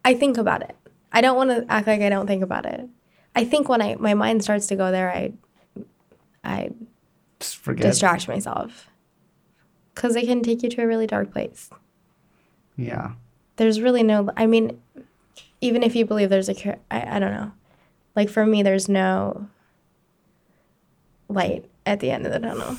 I 0.05 0.13
think 0.13 0.37
about 0.37 0.61
it. 0.61 0.75
I 1.11 1.19
don't 1.21 1.35
want 1.35 1.49
to 1.49 1.65
act 1.67 1.87
like 1.87 2.01
I 2.01 2.09
don't 2.09 2.27
think 2.27 2.43
about 2.43 2.67
it. 2.67 2.87
I 3.35 3.43
think 3.43 3.69
when 3.69 3.81
I 3.81 3.95
my 3.95 4.13
mind 4.13 4.43
starts 4.43 4.67
to 4.67 4.75
go 4.75 4.91
there, 4.91 5.09
I 5.11 5.33
I 6.43 6.69
Just 7.39 7.57
forget. 7.57 7.87
distract 7.87 8.27
myself 8.27 8.87
because 9.95 10.15
it 10.15 10.27
can 10.27 10.43
take 10.43 10.61
you 10.61 10.69
to 10.69 10.83
a 10.83 10.87
really 10.87 11.07
dark 11.07 11.31
place. 11.31 11.71
Yeah. 12.77 13.13
There's 13.55 13.81
really 13.81 14.03
no. 14.03 14.29
I 14.37 14.45
mean, 14.45 14.79
even 15.59 15.81
if 15.81 15.95
you 15.95 16.05
believe 16.05 16.29
there's 16.29 16.49
a 16.49 16.53
cure, 16.53 16.77
I, 16.91 17.15
I 17.15 17.19
don't 17.19 17.33
know. 17.33 17.51
Like 18.15 18.29
for 18.29 18.45
me, 18.45 18.63
there's 18.63 18.89
no 18.89 19.47
light 21.27 21.65
at 21.85 21.99
the 21.99 22.11
end 22.11 22.25
of 22.25 22.31
the 22.33 22.39
tunnel. 22.39 22.77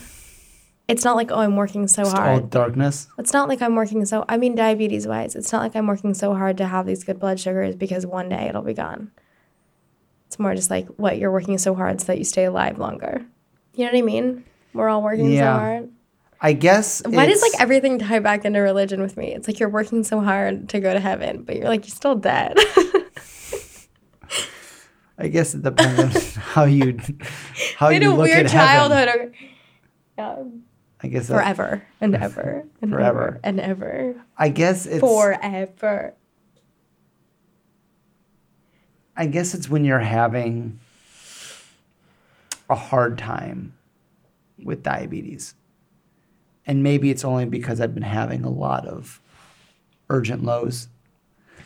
It's 0.88 1.04
not 1.04 1.14
like 1.16 1.30
oh, 1.30 1.38
I'm 1.38 1.54
working 1.56 1.86
so 1.86 2.02
Just 2.02 2.16
all 2.16 2.22
hard. 2.22 2.50
darkness. 2.50 3.06
It's 3.16 3.32
not 3.32 3.48
like 3.48 3.62
I'm 3.62 3.76
working 3.76 4.04
so. 4.04 4.24
I 4.28 4.36
mean, 4.36 4.54
diabetes 4.56 5.06
wise, 5.06 5.36
it's 5.36 5.52
not 5.52 5.62
like 5.62 5.76
I'm 5.76 5.86
working 5.86 6.14
so 6.14 6.34
hard 6.34 6.56
to 6.58 6.66
have 6.66 6.84
these 6.86 7.04
good 7.04 7.20
blood 7.20 7.38
sugars 7.38 7.76
because 7.76 8.04
one 8.06 8.28
day 8.28 8.48
it'll 8.48 8.62
be 8.62 8.74
gone. 8.74 9.12
It's 10.26 10.38
more 10.38 10.54
just 10.54 10.70
like 10.70 10.86
what 10.96 11.18
you're 11.18 11.30
working 11.30 11.58
so 11.58 11.74
hard 11.74 12.00
so 12.00 12.08
that 12.08 12.18
you 12.18 12.24
stay 12.24 12.44
alive 12.44 12.78
longer. 12.78 13.24
You 13.74 13.84
know 13.86 13.92
what 13.92 13.98
I 13.98 14.02
mean? 14.02 14.44
We're 14.72 14.88
all 14.88 15.02
working 15.02 15.30
Yeah. 15.30 15.54
so 15.54 15.58
hard. 15.60 15.88
I 16.40 16.54
guess. 16.54 17.02
Why 17.04 17.26
does 17.26 17.42
like 17.42 17.52
everything 17.60 17.98
tie 17.98 18.18
back 18.18 18.44
into 18.44 18.60
religion 18.60 19.00
with 19.02 19.16
me? 19.16 19.34
It's 19.34 19.46
like 19.46 19.60
you're 19.60 19.68
working 19.68 20.02
so 20.04 20.20
hard 20.20 20.68
to 20.70 20.80
go 20.80 20.92
to 20.92 20.98
heaven, 21.00 21.42
but 21.42 21.56
you're 21.56 21.68
like 21.68 21.86
you're 21.86 21.94
still 21.94 22.14
dead. 22.16 22.56
I 25.20 25.28
guess 25.28 25.54
it 25.54 25.62
depends 25.62 26.36
on 26.36 26.42
how 26.54 26.64
you 26.64 26.98
how 27.76 27.90
you 27.90 28.00
look 28.14 28.20
weird 28.26 28.46
at 28.46 28.50
heaven. 28.50 28.66
childhood. 28.96 29.08
or- 29.08 29.32
Yeah, 30.18 30.42
I 31.02 31.08
guess 31.08 31.26
forever 31.28 31.82
and 32.00 32.14
ever 32.26 32.64
and 32.80 32.90
Forever. 32.90 33.20
ever 33.26 33.40
and 33.44 33.60
ever. 33.60 34.14
I 34.38 34.48
guess 34.48 34.86
it's 34.86 35.00
Forever. 35.00 36.14
I 39.16 39.26
guess 39.26 39.54
it's 39.54 39.68
when 39.68 39.84
you're 39.84 39.98
having 39.98 40.78
a 42.70 42.74
hard 42.74 43.18
time 43.18 43.74
with 44.62 44.82
diabetes. 44.82 45.54
And 46.66 46.82
maybe 46.82 47.10
it's 47.10 47.24
only 47.24 47.44
because 47.44 47.80
I've 47.80 47.94
been 47.94 48.02
having 48.02 48.44
a 48.44 48.50
lot 48.50 48.86
of 48.86 49.20
urgent 50.08 50.44
lows 50.44 50.88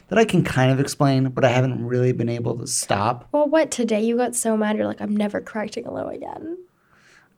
that 0.08 0.18
I 0.18 0.24
can 0.24 0.44
kind 0.44 0.70
of 0.70 0.80
explain, 0.80 1.28
but 1.30 1.44
I 1.44 1.48
haven't 1.48 1.84
really 1.86 2.12
been 2.12 2.28
able 2.28 2.56
to 2.58 2.66
stop. 2.66 3.28
Well, 3.32 3.46
what 3.48 3.70
today 3.70 4.02
you 4.02 4.16
got 4.16 4.34
so 4.34 4.56
mad? 4.56 4.76
You're 4.76 4.86
like, 4.86 5.00
I'm 5.00 5.16
never 5.16 5.40
correcting 5.40 5.86
a 5.86 5.92
low 5.92 6.08
again. 6.08 6.58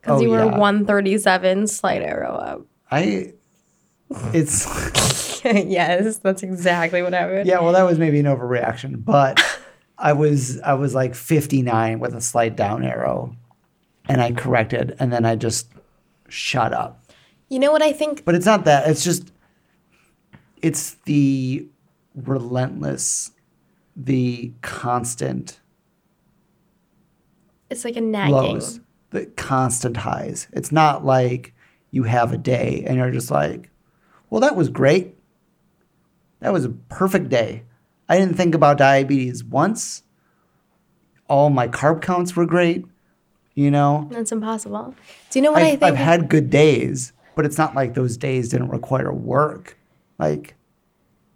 Because 0.00 0.20
Oh, 0.20 0.22
you 0.22 0.30
were 0.30 0.44
yeah. 0.44 0.58
137, 0.58 1.66
slight 1.68 2.02
arrow 2.02 2.34
up. 2.34 2.62
I 2.90 3.32
it's 4.32 5.42
yes, 5.44 6.18
that's 6.18 6.42
exactly 6.44 7.02
what 7.02 7.12
happened. 7.12 7.46
yeah, 7.48 7.58
well 7.60 7.72
that 7.72 7.82
was 7.82 7.98
maybe 7.98 8.20
an 8.20 8.26
overreaction, 8.26 9.04
but 9.04 9.42
I 9.98 10.12
was 10.12 10.60
I 10.60 10.74
was 10.74 10.94
like 10.94 11.14
59 11.16 11.98
with 11.98 12.14
a 12.14 12.20
slight 12.20 12.54
down 12.54 12.84
arrow 12.84 13.34
and 14.08 14.20
I 14.20 14.30
corrected 14.32 14.94
and 15.00 15.12
then 15.12 15.24
I 15.24 15.34
just 15.34 15.68
shut 16.28 16.72
up. 16.72 17.02
You 17.48 17.58
know 17.58 17.72
what 17.72 17.82
I 17.82 17.92
think? 17.92 18.24
But 18.24 18.34
it's 18.36 18.46
not 18.46 18.64
that. 18.66 18.88
It's 18.88 19.02
just 19.02 19.32
it's 20.62 20.94
the 21.04 21.66
relentless, 22.16 23.30
the 23.94 24.52
constant 24.62 25.60
It's 27.70 27.84
like 27.84 27.96
a 27.96 28.00
nagging. 28.00 28.34
lows, 28.34 28.80
the 29.10 29.26
constant 29.26 29.98
highs. 29.98 30.48
It's 30.52 30.72
not 30.72 31.04
like 31.04 31.54
you 31.90 32.04
have 32.04 32.32
a 32.32 32.38
day 32.38 32.84
and 32.86 32.96
you're 32.96 33.10
just 33.10 33.30
like, 33.30 33.70
well, 34.30 34.40
that 34.40 34.56
was 34.56 34.68
great. 34.68 35.14
That 36.40 36.52
was 36.52 36.64
a 36.64 36.70
perfect 36.70 37.28
day. 37.28 37.62
I 38.08 38.18
didn't 38.18 38.34
think 38.36 38.54
about 38.54 38.78
diabetes 38.78 39.42
once. 39.44 40.02
All 41.28 41.50
my 41.50 41.66
carb 41.68 42.02
counts 42.02 42.36
were 42.36 42.46
great. 42.46 42.84
You 43.54 43.70
know, 43.70 44.06
That's 44.12 44.32
impossible. 44.32 44.94
Do 45.30 45.38
you 45.38 45.42
know 45.42 45.52
what 45.52 45.62
I 45.62 45.66
I've, 45.68 45.80
think? 45.80 45.82
I've 45.84 45.96
had 45.96 46.28
good 46.28 46.50
days, 46.50 47.14
but 47.34 47.46
it's 47.46 47.56
not 47.56 47.74
like 47.74 47.94
those 47.94 48.18
days 48.18 48.50
didn't 48.50 48.68
require 48.68 49.10
work. 49.12 49.78
Like, 50.18 50.55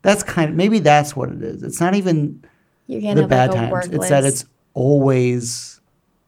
That's 0.03 0.23
kind 0.23 0.51
of 0.51 0.57
maybe 0.57 0.79
that's 0.79 1.15
what 1.15 1.31
it 1.31 1.43
is. 1.43 1.63
It's 1.63 1.81
not 1.81 1.95
even 1.95 2.43
the 2.89 3.27
bad 3.29 3.51
like 3.51 3.71
times. 3.71 3.87
It's 3.89 4.09
that 4.09 4.25
it's 4.25 4.45
always 4.75 5.81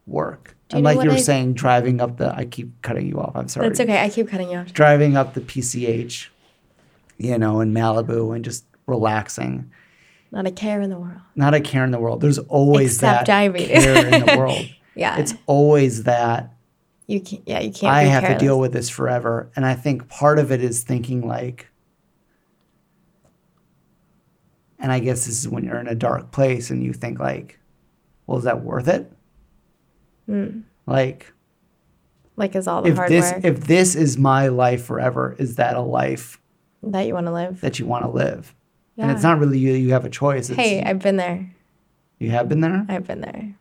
work. 0.06 0.56
You 0.70 0.76
and 0.76 0.84
like 0.84 1.02
you 1.02 1.10
were 1.10 1.16
I- 1.16 1.20
saying, 1.20 1.54
driving 1.54 2.00
up 2.00 2.16
the 2.16 2.34
I 2.34 2.44
keep 2.44 2.80
cutting 2.82 3.06
you 3.06 3.20
off. 3.20 3.32
I'm 3.34 3.48
sorry. 3.48 3.68
That's 3.68 3.80
okay. 3.80 4.02
I 4.02 4.08
keep 4.08 4.28
cutting 4.28 4.50
you 4.50 4.58
off. 4.58 4.72
Driving 4.72 5.16
up 5.16 5.34
the 5.34 5.40
PCH, 5.40 6.28
you 7.18 7.38
know, 7.38 7.60
in 7.60 7.72
Malibu 7.74 8.34
and 8.34 8.44
just 8.44 8.64
relaxing. 8.86 9.70
Not 10.30 10.46
a 10.46 10.50
care 10.50 10.80
in 10.80 10.88
the 10.88 10.98
world. 10.98 11.20
Not 11.36 11.52
a 11.54 11.60
care 11.60 11.84
in 11.84 11.90
the 11.90 11.98
world. 12.00 12.22
There's 12.22 12.38
always 12.38 12.94
Except 12.94 13.20
that 13.20 13.26
diabetes. 13.26 13.84
care 13.84 14.06
in 14.06 14.24
the 14.26 14.36
world. 14.36 14.66
Yeah. 14.94 15.16
It's 15.16 15.32
always 15.46 16.02
that 16.02 16.52
you 17.06 17.18
can't. 17.22 17.42
Yeah, 17.46 17.60
you 17.60 17.72
can't. 17.72 17.94
I 17.94 18.02
have 18.02 18.26
to 18.26 18.36
deal 18.36 18.60
with 18.60 18.74
this 18.74 18.90
forever. 18.90 19.50
And 19.56 19.64
I 19.64 19.72
think 19.72 20.06
part 20.10 20.38
of 20.38 20.52
it 20.52 20.62
is 20.62 20.82
thinking 20.82 21.26
like, 21.26 21.66
and 24.82 24.92
I 24.92 24.98
guess 24.98 25.24
this 25.24 25.38
is 25.38 25.48
when 25.48 25.64
you're 25.64 25.78
in 25.80 25.88
a 25.88 25.94
dark 25.94 26.30
place 26.32 26.68
and 26.70 26.82
you 26.84 26.92
think 26.92 27.18
like, 27.18 27.58
well, 28.26 28.36
is 28.38 28.44
that 28.44 28.62
worth 28.62 28.88
it? 28.88 29.10
Hmm. 30.26 30.60
Like, 30.86 31.32
Like, 32.36 32.54
is 32.56 32.66
all 32.66 32.82
the 32.82 32.90
if 32.90 32.96
hard 32.96 33.10
this 33.10 33.32
work 33.32 33.44
if 33.44 33.60
this 33.66 33.94
is 33.94 34.18
my 34.18 34.48
life 34.48 34.84
forever, 34.84 35.34
is 35.38 35.56
that 35.56 35.76
a 35.76 35.80
life 35.80 36.38
that 36.82 37.06
you 37.06 37.14
want 37.14 37.26
to 37.26 37.32
live? 37.32 37.60
that 37.62 37.78
you 37.78 37.86
want 37.86 38.04
to 38.04 38.10
live? 38.10 38.54
And 38.98 39.10
it's 39.10 39.22
not 39.22 39.38
really 39.38 39.58
you. 39.58 39.72
You 39.72 39.92
have 39.92 40.04
a 40.04 40.10
choice. 40.10 40.50
It's, 40.50 40.58
Hey, 40.58 40.82
I've 40.82 40.98
been 41.00 41.16
there. 41.16 41.50
you 42.18 42.30
have 42.30 42.48
been 42.48 42.60
there. 42.60 42.84
I've 42.88 43.06
been 43.06 43.20
there. 43.22 43.54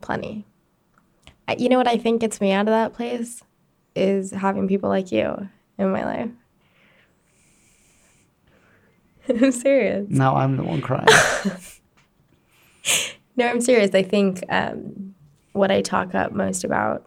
Plenty. 0.00 0.44
I, 1.48 1.54
you 1.58 1.68
know 1.68 1.78
what 1.78 1.86
I 1.88 1.96
think 1.96 2.20
gets 2.20 2.40
me 2.40 2.52
out 2.52 2.62
of 2.66 2.72
that 2.72 2.92
place 2.92 3.42
is 3.94 4.32
having 4.32 4.66
people 4.68 4.88
like 4.90 5.12
you 5.12 5.48
in 5.78 5.90
my 5.90 6.04
life. 6.04 6.30
I'm 9.42 9.52
serious. 9.52 10.06
Now 10.08 10.36
I'm 10.36 10.56
the 10.56 10.64
one 10.64 10.80
crying. 10.80 11.06
No, 13.36 13.46
I'm 13.46 13.60
serious. 13.60 13.94
I 13.94 14.02
think 14.02 14.42
um, 14.48 15.14
what 15.52 15.70
I 15.70 15.82
talk 15.82 16.14
up 16.14 16.32
most 16.32 16.64
about 16.64 17.06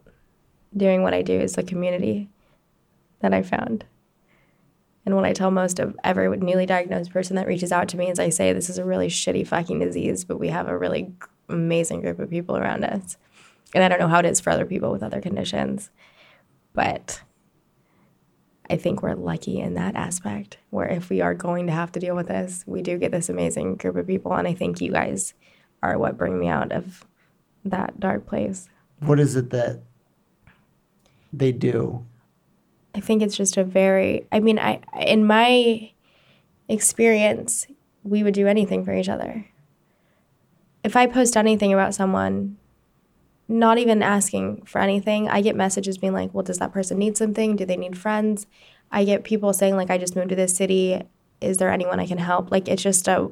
doing 0.78 1.01
what 1.01 1.13
I 1.13 1.24
do 1.24 1.39
is 1.39 1.53
the 1.53 1.63
community 1.63 2.30
that 3.22 3.34
I 3.34 3.41
found. 3.41 3.86
And 5.05 5.15
what 5.15 5.26
I 5.26 5.34
tell 5.34 5.49
most 5.49 5.80
of 5.80 5.97
every 6.03 6.30
newly 6.38 6.67
diagnosed 6.67 7.11
person 7.11 7.36
that 7.38 7.47
reaches 7.47 7.72
out 7.72 7.88
to 7.89 7.97
me 7.97 8.11
is 8.11 8.20
I 8.20 8.30
say, 8.30 8.53
this 8.53 8.70
is 8.70 8.78
a 8.78 8.86
really 8.86 9.07
shitty 9.07 9.47
fucking 9.47 9.80
disease, 9.80 10.24
but 10.24 10.39
we 10.39 10.49
have 10.49 10.67
a 10.67 10.78
really 10.78 11.11
amazing 11.47 12.01
group 12.01 12.20
of 12.20 12.30
people 12.30 12.55
around 12.55 12.84
us. 12.84 13.17
And 13.74 13.84
I 13.84 13.88
don't 13.88 13.99
know 13.99 14.07
how 14.07 14.20
it 14.20 14.26
is 14.26 14.39
for 14.39 14.51
other 14.51 14.65
people 14.65 14.91
with 14.91 15.01
other 15.01 15.22
conditions, 15.22 15.89
but 16.74 17.22
I 18.70 18.78
think 18.78 19.01
we're 19.01 19.15
lucky 19.15 19.59
in 19.59 19.74
that 19.74 19.95
aspect 19.95 20.57
where 20.70 20.88
if 20.88 21.09
we 21.09 21.22
are 21.22 21.34
going 21.34 21.65
to 21.67 21.74
have 21.74 21.91
to 21.93 21.99
deal 21.99 22.15
with 22.15 22.28
this, 22.28 22.63
we 22.67 22.82
do 22.82 22.97
get 22.97 23.11
this 23.11 23.28
amazing 23.30 23.76
group 23.76 23.95
of 23.95 24.05
people. 24.05 24.34
And 24.34 24.47
I 24.47 24.53
think 24.53 24.80
you 24.80 24.91
guys 24.91 25.34
are 25.82 25.97
what 25.97 26.17
bring 26.17 26.39
me 26.39 26.47
out 26.47 26.72
of 26.72 27.05
that 27.65 27.99
dark 27.99 28.26
place. 28.26 28.70
what 28.99 29.20
is 29.20 29.36
it 29.36 29.49
that 29.49 29.82
they 31.34 31.51
do? 31.51 32.05
I 32.95 32.99
think 32.99 33.22
it's 33.22 33.38
just 33.38 33.57
a 33.57 33.63
very 33.63 34.28
I 34.32 34.39
mean 34.39 34.59
I 34.59 34.82
in 34.99 35.26
my 35.26 35.91
experience 36.67 37.67
we 38.03 38.24
would 38.24 38.34
do 38.34 38.47
anything 38.47 38.86
for 38.86 38.93
each 38.93 39.09
other. 39.09 39.47
If 40.84 40.95
I 40.95 41.05
post 41.07 41.36
anything 41.36 41.74
about 41.74 41.93
someone 41.93 42.57
not 43.49 43.77
even 43.77 44.01
asking 44.01 44.63
for 44.65 44.79
anything, 44.79 45.27
I 45.27 45.41
get 45.41 45.55
messages 45.55 45.97
being 45.97 46.13
like, 46.13 46.33
"Well, 46.33 46.43
does 46.43 46.59
that 46.59 46.71
person 46.71 46.97
need 46.97 47.17
something? 47.17 47.55
Do 47.55 47.65
they 47.65 47.77
need 47.77 47.97
friends?" 47.97 48.47
I 48.91 49.03
get 49.03 49.23
people 49.23 49.51
saying 49.53 49.75
like, 49.75 49.89
"I 49.89 49.97
just 49.97 50.15
moved 50.15 50.29
to 50.29 50.35
this 50.35 50.55
city. 50.55 51.01
Is 51.41 51.57
there 51.57 51.71
anyone 51.71 51.99
I 51.99 52.05
can 52.07 52.19
help?" 52.19 52.51
Like 52.51 52.67
it's 52.67 52.83
just 52.83 53.07
a 53.07 53.29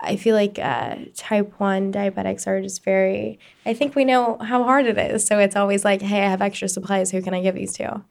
I 0.00 0.16
feel 0.16 0.34
like 0.34 0.58
uh, 0.58 0.96
type 1.14 1.52
1 1.58 1.92
diabetics 1.92 2.46
are 2.46 2.60
just 2.60 2.82
very, 2.84 3.38
I 3.66 3.74
think 3.74 3.94
we 3.94 4.04
know 4.04 4.38
how 4.38 4.64
hard 4.64 4.86
it 4.86 4.98
is. 4.98 5.26
So 5.26 5.38
it's 5.38 5.56
always 5.56 5.84
like, 5.84 6.00
hey, 6.00 6.22
I 6.22 6.28
have 6.28 6.40
extra 6.40 6.68
supplies. 6.68 7.10
Who 7.10 7.22
can 7.22 7.34
I 7.34 7.42
give 7.42 7.54
these 7.54 7.74
to? 7.74 7.86
I 7.86 8.02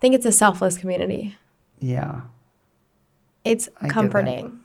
think 0.00 0.14
it's 0.14 0.26
a 0.26 0.32
selfless 0.32 0.78
community. 0.78 1.36
Yeah. 1.80 2.22
It's 3.44 3.68
I 3.80 3.88
comforting. 3.88 4.60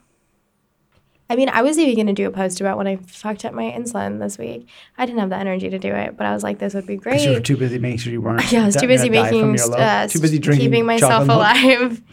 I 1.30 1.36
mean, 1.36 1.48
I 1.50 1.62
was 1.62 1.78
even 1.78 1.94
going 1.94 2.06
to 2.06 2.12
do 2.14 2.26
a 2.26 2.30
post 2.30 2.60
about 2.60 2.78
when 2.78 2.86
I 2.86 2.96
fucked 2.96 3.44
up 3.44 3.52
my 3.52 3.64
insulin 3.64 4.18
this 4.18 4.38
week. 4.38 4.66
I 4.96 5.04
didn't 5.04 5.20
have 5.20 5.28
the 5.28 5.36
energy 5.36 5.68
to 5.68 5.78
do 5.78 5.92
it, 5.92 6.16
but 6.16 6.26
I 6.26 6.32
was 6.32 6.42
like, 6.42 6.58
this 6.58 6.72
would 6.74 6.86
be 6.86 6.96
great. 6.96 7.20
you 7.20 7.32
were 7.32 7.40
too 7.40 7.56
busy 7.56 7.78
making 7.78 7.98
sure 7.98 8.12
you 8.12 8.22
weren't. 8.22 8.50
Yeah, 8.50 8.62
I 8.62 8.66
was 8.66 8.76
too 8.76 8.86
busy 8.86 9.08
gonna 9.08 9.22
die 9.22 9.28
from 9.30 9.52
making, 9.52 9.74
uh, 9.74 10.08
too 10.08 10.20
busy 10.20 10.38
drinking 10.38 10.66
keeping 10.70 10.86
myself 10.86 11.28
alive. 11.28 12.02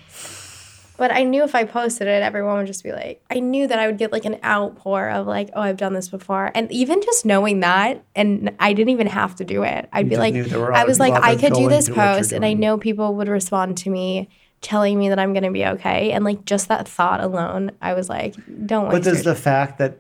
But 0.98 1.12
I 1.12 1.24
knew 1.24 1.44
if 1.44 1.56
I 1.56 1.66
posted 1.66 2.08
it, 2.08 2.24
everyone 2.24 2.58
would 2.58 2.68
just 2.68 2.84
be 2.84 2.94
like, 2.94 3.22
I 3.30 3.40
knew 3.40 3.68
that 3.68 3.78
I 3.78 3.88
would 3.88 3.98
get 3.98 4.12
like 4.12 4.26
an 4.26 4.40
outpour 4.44 5.10
of 5.10 5.28
like, 5.28 5.50
oh, 5.54 5.62
I've 5.62 5.78
done 5.78 5.94
this 5.94 6.08
before. 6.08 6.52
And 6.56 6.72
even 6.72 7.02
just 7.02 7.26
knowing 7.26 7.60
that, 7.62 8.04
and 8.16 8.56
I 8.60 8.74
didn't 8.74 8.92
even 8.92 9.08
have 9.08 9.36
to 9.36 9.44
do 9.44 9.64
it. 9.64 9.90
I'd 9.92 10.06
You 10.06 10.12
be 10.12 10.18
like, 10.18 10.34
knew 10.34 10.44
there 10.46 10.60
were 10.60 10.74
I 10.74 10.86
was 10.86 11.00
like, 11.00 11.14
I 11.14 11.36
could 11.36 11.54
do 11.54 11.68
this 11.68 11.88
through 11.88 11.98
what 11.98 12.04
you're 12.06 12.16
post, 12.20 12.32
and 12.32 12.46
I 12.46 12.54
know 12.54 12.78
people 12.78 13.16
would 13.16 13.28
respond 13.28 13.78
to 13.80 13.90
me 13.90 14.30
telling 14.66 14.98
me 14.98 15.10
that 15.10 15.20
I'm 15.20 15.32
going 15.32 15.44
to 15.44 15.52
be 15.52 15.64
okay. 15.64 16.12
And 16.12 16.26
like 16.26 16.44
just 16.44 16.70
that 16.70 16.88
thought 16.88 17.22
alone, 17.22 17.72
I 17.82 17.94
was 17.94 18.10
like, 18.10 18.36
don't 18.66 18.90
But 18.90 19.04
does 19.04 19.24
the 19.24 19.36
fact 19.36 19.78
that 19.78 20.00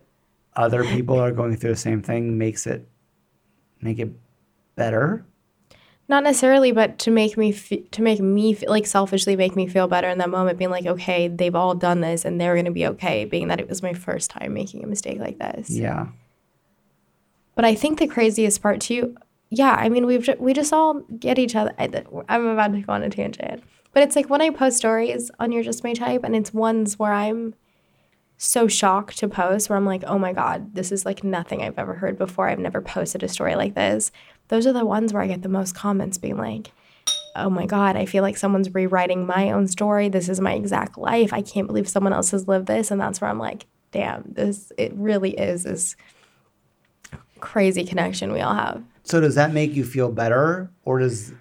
other 0.55 0.83
people 0.83 1.19
are 1.19 1.31
going 1.31 1.55
through 1.55 1.69
the 1.69 1.75
same 1.75 2.01
thing 2.01 2.37
makes 2.37 2.65
it 2.65 2.87
make 3.79 3.99
it 3.99 4.09
better? 4.75 5.23
Not 6.07 6.23
necessarily, 6.23 6.71
but 6.71 6.97
to 6.99 7.11
make 7.11 7.37
me 7.37 7.51
fe- 7.51 7.83
to 7.91 8.01
make 8.01 8.19
me 8.19 8.53
feel, 8.53 8.69
like 8.69 8.87
selfishly 8.87 9.35
make 9.35 9.55
me 9.55 9.67
feel 9.67 9.87
better 9.87 10.09
in 10.09 10.17
that 10.17 10.29
moment, 10.29 10.57
being 10.57 10.71
like, 10.71 10.87
okay, 10.87 11.27
they've 11.27 11.55
all 11.55 11.75
done 11.75 12.01
this 12.01 12.25
and 12.25 12.41
they're 12.41 12.55
gonna 12.55 12.71
be 12.71 12.87
okay, 12.87 13.25
being 13.25 13.47
that 13.49 13.59
it 13.59 13.69
was 13.69 13.83
my 13.83 13.93
first 13.93 14.31
time 14.31 14.53
making 14.53 14.83
a 14.83 14.87
mistake 14.87 15.19
like 15.19 15.37
this. 15.37 15.69
Yeah. 15.69 16.07
But 17.53 17.65
I 17.65 17.75
think 17.75 17.99
the 17.99 18.07
craziest 18.07 18.61
part 18.63 18.81
too, 18.81 19.15
yeah, 19.51 19.75
I 19.77 19.89
mean 19.89 20.07
we've 20.07 20.23
ju- 20.23 20.37
we 20.39 20.53
just 20.53 20.73
all 20.73 21.01
get 21.19 21.37
each 21.37 21.55
other. 21.55 21.73
I, 21.77 22.03
I'm 22.29 22.47
about 22.47 22.73
to 22.73 22.81
go 22.81 22.93
on 22.93 23.03
a 23.03 23.09
tangent, 23.09 23.63
but 23.95 24.03
it's 24.03 24.17
like 24.17 24.29
when 24.29 24.41
I 24.41 24.49
post 24.49 24.75
stories 24.75 25.31
on 25.39 25.53
your 25.53 25.63
Just 25.63 25.81
My 25.81 25.93
Type, 25.93 26.25
and 26.25 26.35
it's 26.35 26.53
ones 26.53 26.99
where 26.99 27.13
I'm 27.13 27.55
so 28.35 28.67
shocked 28.67 29.17
to 29.19 29.29
post, 29.29 29.69
where 29.69 29.77
I'm 29.77 29.85
like, 29.85 30.03
oh 30.05 30.19
my 30.19 30.33
god, 30.33 30.75
this 30.75 30.91
is 30.91 31.05
like 31.05 31.23
nothing 31.23 31.61
I've 31.61 31.79
ever 31.79 31.93
heard 31.93 32.17
before. 32.17 32.49
I've 32.49 32.59
never 32.59 32.81
posted 32.81 33.23
a 33.23 33.29
story 33.29 33.55
like 33.55 33.73
this. 33.73 34.11
Those 34.49 34.67
are 34.67 34.73
the 34.73 34.85
ones 34.85 35.13
where 35.13 35.23
I 35.23 35.27
get 35.27 35.43
the 35.43 35.49
most 35.49 35.75
comments 35.75 36.17
being 36.17 36.35
like, 36.37 36.71
oh 37.37 37.49
my 37.49 37.65
god, 37.65 37.95
I 37.95 38.05
feel 38.05 38.21
like 38.21 38.35
someone's 38.35 38.73
rewriting 38.73 39.25
my 39.25 39.51
own 39.51 39.65
story. 39.69 40.09
This 40.09 40.27
is 40.27 40.41
my 40.41 40.55
exact 40.55 40.97
life. 40.97 41.31
I 41.31 41.41
can't 41.41 41.67
believe 41.67 41.87
someone 41.87 42.11
else 42.11 42.31
has 42.31 42.49
lived 42.49 42.67
this, 42.67 42.91
and 42.91 42.99
that's 42.99 43.21
where 43.21 43.29
I'm 43.29 43.39
like, 43.39 43.65
damn, 43.93 44.25
this 44.27 44.73
it 44.77 44.91
really 44.95 45.31
is 45.31 45.63
this 45.63 45.95
crazy 47.39 47.85
connection 47.85 48.33
we 48.33 48.41
all 48.41 48.55
have. 48.55 48.83
So 49.03 49.21
does 49.21 49.35
that 49.35 49.53
make 49.53 49.73
you 49.73 49.85
feel 49.85 50.11
better, 50.11 50.69
or 50.83 50.99
does 50.99 51.31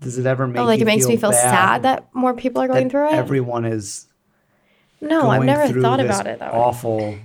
does 0.00 0.18
it 0.18 0.26
ever 0.26 0.46
make 0.46 0.60
Oh, 0.60 0.64
like 0.64 0.80
it 0.80 0.86
makes 0.86 1.06
me 1.06 1.16
feel 1.16 1.32
sad 1.32 1.82
that 1.82 2.06
more 2.14 2.34
people 2.34 2.62
are 2.62 2.68
going 2.68 2.88
through 2.90 3.08
it. 3.08 3.14
Everyone 3.14 3.64
is 3.64 4.06
no, 5.00 5.30
I've 5.30 5.44
never 5.44 5.68
thought 5.80 6.00
about 6.00 6.26
it 6.26 6.38
that 6.40 6.52
way. 6.52 6.58
awful 6.58 7.18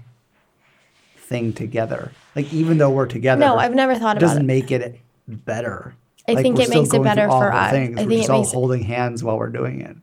thing 1.18 1.54
together. 1.54 2.12
Like 2.36 2.52
even 2.54 2.78
though 2.78 2.90
we're 2.92 3.06
together, 3.08 3.40
No, 3.40 3.58
I've 3.58 3.74
never 3.76 3.96
thought 3.96 4.18
about 4.18 4.24
it 4.24 4.28
doesn't 4.28 4.44
it. 4.44 4.46
make 4.46 4.72
it 4.72 5.00
better. 5.28 5.96
I 6.28 6.34
Like, 6.34 6.44
think 6.44 6.60
it 6.60 6.70
makes 6.70 6.94
it 6.94 7.04
better 7.04 7.28
for 7.28 7.54
us. 7.54 7.72
Things. 7.72 8.00
I 8.00 8.04
we're 8.04 8.10
think 8.10 8.20
just 8.20 8.30
it 8.30 8.32
all 8.34 8.40
makes 8.42 8.52
it- 8.52 8.56
holding 8.56 8.84
hands 8.84 9.24
while 9.24 9.38
we're 9.38 9.50
doing 9.50 9.82
it. 9.82 9.96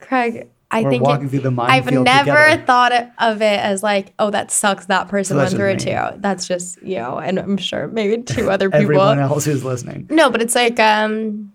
Craig, 0.00 0.48
I 0.70 0.82
We're 0.82 0.90
think 0.90 1.04
walking 1.04 1.26
it, 1.26 1.30
through 1.30 1.50
the 1.50 1.62
I've 1.62 1.90
never 1.90 2.34
together. 2.34 2.62
thought 2.66 2.92
of 3.18 3.40
it 3.40 3.60
as 3.60 3.82
like, 3.82 4.12
oh, 4.18 4.30
that 4.30 4.50
sucks. 4.50 4.86
That 4.86 5.08
person 5.08 5.34
So 5.36 5.38
went 5.38 5.50
through 5.50 5.70
it 5.70 5.78
too. 5.80 6.18
That's 6.20 6.46
just 6.46 6.82
you 6.82 6.96
know, 6.96 7.18
and 7.18 7.38
I'm 7.38 7.56
sure 7.56 7.86
maybe 7.88 8.22
two 8.22 8.50
other 8.50 8.68
people. 8.70 8.82
Everyone 8.82 9.18
else 9.20 9.44
who's 9.44 9.64
listening. 9.64 10.06
No, 10.10 10.28
but 10.30 10.42
it's 10.42 10.54
like 10.54 10.78
um 10.80 11.52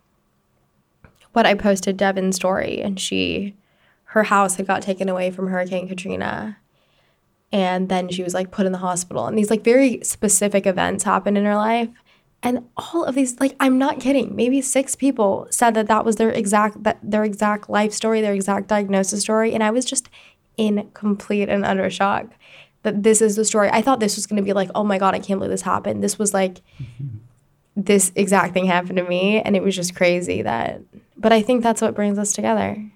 what 1.34 1.46
I 1.46 1.54
posted 1.54 1.98
Devin's 1.98 2.36
story 2.36 2.82
and 2.82 3.00
she 3.00 3.56
her 4.12 4.24
house 4.24 4.56
had 4.56 4.68
got 4.68 4.82
taken 4.82 5.08
away 5.08 5.32
from 5.32 5.48
Hurricane 5.48 5.88
Katrina. 5.88 6.58
And 7.54 7.88
then 7.88 8.10
she 8.10 8.24
was 8.24 8.34
like 8.34 8.52
put 8.52 8.66
in 8.66 8.74
the 8.74 8.78
hospital. 8.80 9.26
And 9.26 9.38
these 9.38 9.50
like 9.50 9.64
very 9.64 10.02
specific 10.04 10.66
events 10.66 11.06
happened 11.06 11.38
in 11.38 11.46
her 11.46 11.56
life. 11.56 11.90
And 12.44 12.68
all 12.76 13.06
of 13.06 13.16
these 13.16 13.40
like 13.40 13.56
I'm 13.60 13.78
not 13.78 14.02
kidding. 14.02 14.36
Maybe 14.36 14.62
six 14.62 14.96
people 14.96 15.48
said 15.50 15.76
that 15.76 15.88
that 15.88 16.04
was 16.04 16.18
their 16.18 16.32
exact 16.32 16.84
that 16.84 17.00
their 17.02 17.24
exact 17.24 17.70
life 17.70 17.94
story, 17.94 18.20
their 18.20 18.34
exact 18.34 18.68
diagnosis 18.68 19.22
story, 19.22 19.54
and 19.54 19.64
I 19.64 19.72
was 19.72 19.86
just 19.86 20.10
in 20.58 20.90
complete 20.94 21.50
and 21.50 21.64
utter 21.64 21.90
shock 21.90 22.32
that 22.84 23.04
this 23.04 23.22
is 23.22 23.36
the 23.36 23.46
story. 23.46 23.70
I 23.70 23.82
thought 23.82 24.00
this 24.00 24.16
was 24.16 24.26
going 24.26 24.38
to 24.38 24.44
be 24.44 24.54
like, 24.54 24.72
"Oh 24.74 24.84
my 24.84 24.98
god, 24.98 25.14
I 25.14 25.20
can't 25.20 25.40
believe 25.40 25.52
this 25.52 25.62
happened." 25.62 26.04
This 26.04 26.18
was 26.18 26.34
like 26.34 26.62
this 27.76 28.12
exact 28.16 28.54
thing 28.54 28.66
happened 28.66 28.98
to 28.98 29.04
me 29.04 29.42
and 29.42 29.56
it 29.56 29.64
was 29.64 29.76
just 29.76 29.96
crazy 29.96 30.42
that 30.42 30.82
but 31.22 31.32
i 31.32 31.42
think 31.42 31.64
that's 31.64 31.82
what 31.82 31.96
brings 31.96 32.18
us 32.18 32.34
together. 32.34 32.92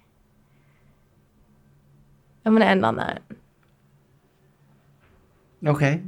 I'm 2.44 2.52
going 2.52 2.60
to 2.60 2.68
end 2.68 2.86
on 2.86 2.94
that. 2.96 3.22
Okay, 5.66 6.00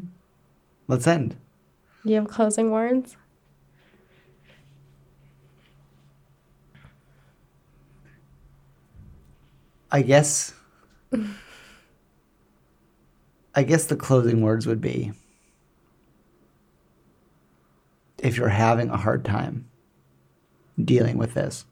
let's 0.87 1.05
end. 1.07 1.35
do 2.05 2.11
you 2.11 2.15
have 2.15 2.29
closing 2.29 2.71
words? 2.71 3.17
I 9.91 10.03
guess 10.03 10.55
I 13.55 13.63
guess 13.65 13.87
the 13.87 13.97
closing 13.97 14.43
words 14.43 14.67
would 14.67 14.81
be 14.81 15.13
if 18.19 18.37
you're 18.37 18.49
having 18.49 18.91
a 18.91 18.97
hard 18.97 19.25
time 19.25 19.69
dealing 20.85 21.19
with 21.19 21.35
this, 21.35 21.65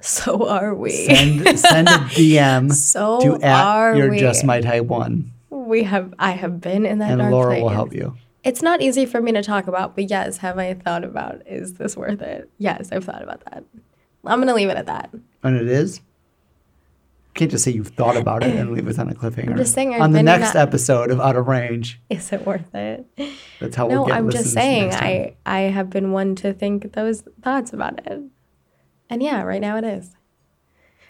So 0.02 0.48
are 0.48 0.74
we. 0.74 0.90
send 0.90 1.58
send 1.58 1.88
a 1.88 1.92
DM 2.16 2.72
So 2.72 3.20
to 3.20 3.34
at 3.44 3.64
are 3.66 3.94
your 3.96 4.10
we. 4.10 4.18
just 4.18 4.44
my 4.44 4.60
type 4.60 4.84
one, 4.86 5.30
we 5.50 5.82
have 5.82 6.14
I 6.18 6.30
have 6.32 6.60
been 6.60 6.86
in 6.86 6.98
that 7.00 7.18
and 7.20 7.30
Laura 7.30 7.60
will 7.60 7.68
help 7.68 7.92
you. 7.94 8.16
It's 8.42 8.62
not 8.62 8.80
easy 8.80 9.04
for 9.04 9.20
me 9.20 9.32
to 9.32 9.42
talk 9.42 9.66
about, 9.66 9.94
but 9.94 10.08
yes, 10.08 10.38
have 10.38 10.58
I 10.58 10.72
thought 10.72 11.04
about 11.04 11.42
is 11.46 11.74
this 11.74 11.96
worth 11.98 12.22
it? 12.22 12.48
Yes, 12.56 12.88
I've 12.92 13.04
thought 13.04 13.22
about 13.22 13.44
that. 13.44 13.64
I'm 14.24 14.38
gonna 14.40 14.54
leave 14.54 14.70
it 14.70 14.78
at 14.78 14.86
that. 14.86 15.10
And 15.42 15.56
it 15.56 15.68
is. 15.68 16.00
Can't 17.34 17.50
just 17.50 17.62
say 17.64 17.70
you've 17.70 17.88
thought 17.88 18.16
about 18.16 18.42
it 18.42 18.56
and 18.56 18.72
leave 18.72 18.88
it 18.88 18.98
on 18.98 19.08
a 19.08 19.14
cliffhanger. 19.14 19.56
just 19.56 19.72
saying 19.74 19.94
I've 19.94 20.00
on 20.00 20.12
the 20.12 20.22
next 20.22 20.54
that- 20.54 20.66
episode 20.68 21.10
of 21.10 21.20
Out 21.20 21.36
of 21.36 21.46
Range, 21.46 22.00
Is 22.10 22.32
it 22.32 22.44
worth 22.46 22.74
it? 22.74 23.06
that's 23.60 23.76
how 23.76 23.86
we'll 23.86 24.06
No, 24.08 24.12
I'm 24.14 24.30
just 24.30 24.52
saying. 24.52 24.92
I 24.94 25.34
I 25.46 25.60
have 25.60 25.90
been 25.90 26.10
one 26.12 26.34
to 26.36 26.52
think 26.52 26.92
those 26.94 27.22
thoughts 27.42 27.72
about 27.72 28.00
it. 28.06 28.20
And 29.10 29.22
yeah, 29.22 29.42
right 29.42 29.60
now 29.60 29.76
it 29.76 29.84
is. 29.84 30.14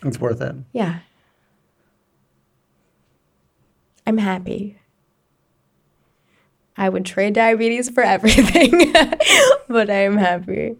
It's 0.02 0.18
worth 0.18 0.40
it. 0.40 0.56
Yeah. 0.72 1.00
I'm 4.06 4.18
happy. 4.18 4.78
I 6.76 6.88
would 6.88 7.04
trade 7.04 7.34
diabetes 7.34 7.90
for 7.90 8.02
everything, 8.02 8.92
but 9.68 9.90
I 9.90 10.04
am 10.04 10.16
happy. 10.16 10.76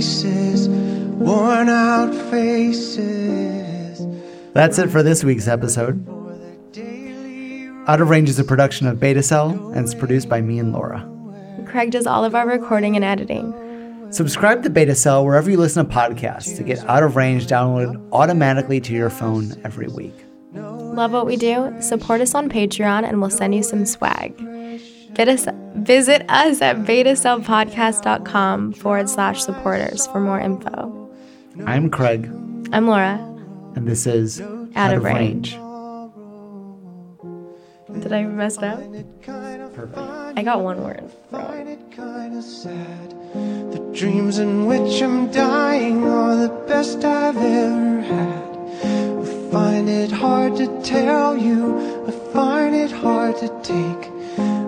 Places, 0.00 0.66
worn 0.66 1.68
out 1.68 2.14
faces. 2.30 4.00
That's 4.54 4.78
it 4.78 4.88
for 4.88 5.02
this 5.02 5.22
week's 5.22 5.46
episode. 5.46 6.02
Out 7.86 8.00
of 8.00 8.08
Range 8.08 8.26
is 8.30 8.38
a 8.38 8.44
production 8.44 8.86
of 8.86 8.98
Beta 8.98 9.22
Cell 9.22 9.50
and 9.74 9.84
it's 9.84 9.94
produced 9.94 10.26
by 10.26 10.40
me 10.40 10.58
and 10.58 10.72
Laura. 10.72 11.06
Craig 11.66 11.90
does 11.90 12.06
all 12.06 12.24
of 12.24 12.34
our 12.34 12.46
recording 12.48 12.96
and 12.96 13.04
editing. 13.04 13.52
Subscribe 14.10 14.62
to 14.62 14.70
Beta 14.70 14.94
Cell 14.94 15.22
wherever 15.22 15.50
you 15.50 15.58
listen 15.58 15.86
to 15.86 15.94
podcasts 15.94 16.56
to 16.56 16.62
get 16.62 16.78
Out 16.86 17.02
of 17.02 17.16
Range 17.16 17.46
downloaded 17.46 18.02
automatically 18.10 18.80
to 18.80 18.94
your 18.94 19.10
phone 19.10 19.52
every 19.64 19.88
week. 19.88 20.14
Love 20.54 21.12
what 21.12 21.26
we 21.26 21.36
do? 21.36 21.76
Support 21.82 22.22
us 22.22 22.34
on 22.34 22.48
Patreon 22.48 23.06
and 23.06 23.20
we'll 23.20 23.28
send 23.28 23.54
you 23.54 23.62
some 23.62 23.84
swag. 23.84 24.34
Visit 25.12 25.28
us, 25.28 25.46
visit 25.80 26.24
us 26.28 26.60
at 26.62 26.76
betacellpodcast.com 26.78 28.72
forward 28.74 29.08
slash 29.08 29.42
supporters 29.42 30.06
for 30.08 30.20
more 30.20 30.40
info. 30.40 31.10
I'm 31.66 31.90
Craig, 31.90 32.26
I'm 32.72 32.86
Laura. 32.86 33.18
and 33.74 33.86
this 33.86 34.06
is 34.06 34.40
Out 34.74 34.94
of 34.94 35.02
Range. 35.04 35.50
Did 38.00 38.12
I 38.12 38.22
mess 38.22 38.56
it 38.56 38.64
up? 38.64 38.80
Perfect. 39.74 39.98
I 40.38 40.42
got 40.42 40.60
one 40.62 40.82
word. 40.82 41.02
Find 41.30 41.68
it 41.68 41.80
kinda 41.90 42.40
sad. 42.42 43.10
The 43.72 43.80
dreams 43.92 44.38
in 44.38 44.66
which 44.66 45.02
I'm 45.02 45.30
dying 45.30 46.06
are 46.06 46.36
the 46.36 46.48
best 46.66 47.04
I've 47.04 47.36
ever 47.36 48.00
had. 48.00 48.50
I 48.82 49.24
find 49.52 49.88
it 49.88 50.10
hard 50.12 50.56
to 50.56 50.66
tell 50.82 51.36
you, 51.36 52.04
I 52.06 52.10
find 52.32 52.74
it 52.74 52.90
hard 52.92 53.36
to 53.38 53.48
take. 53.62 54.09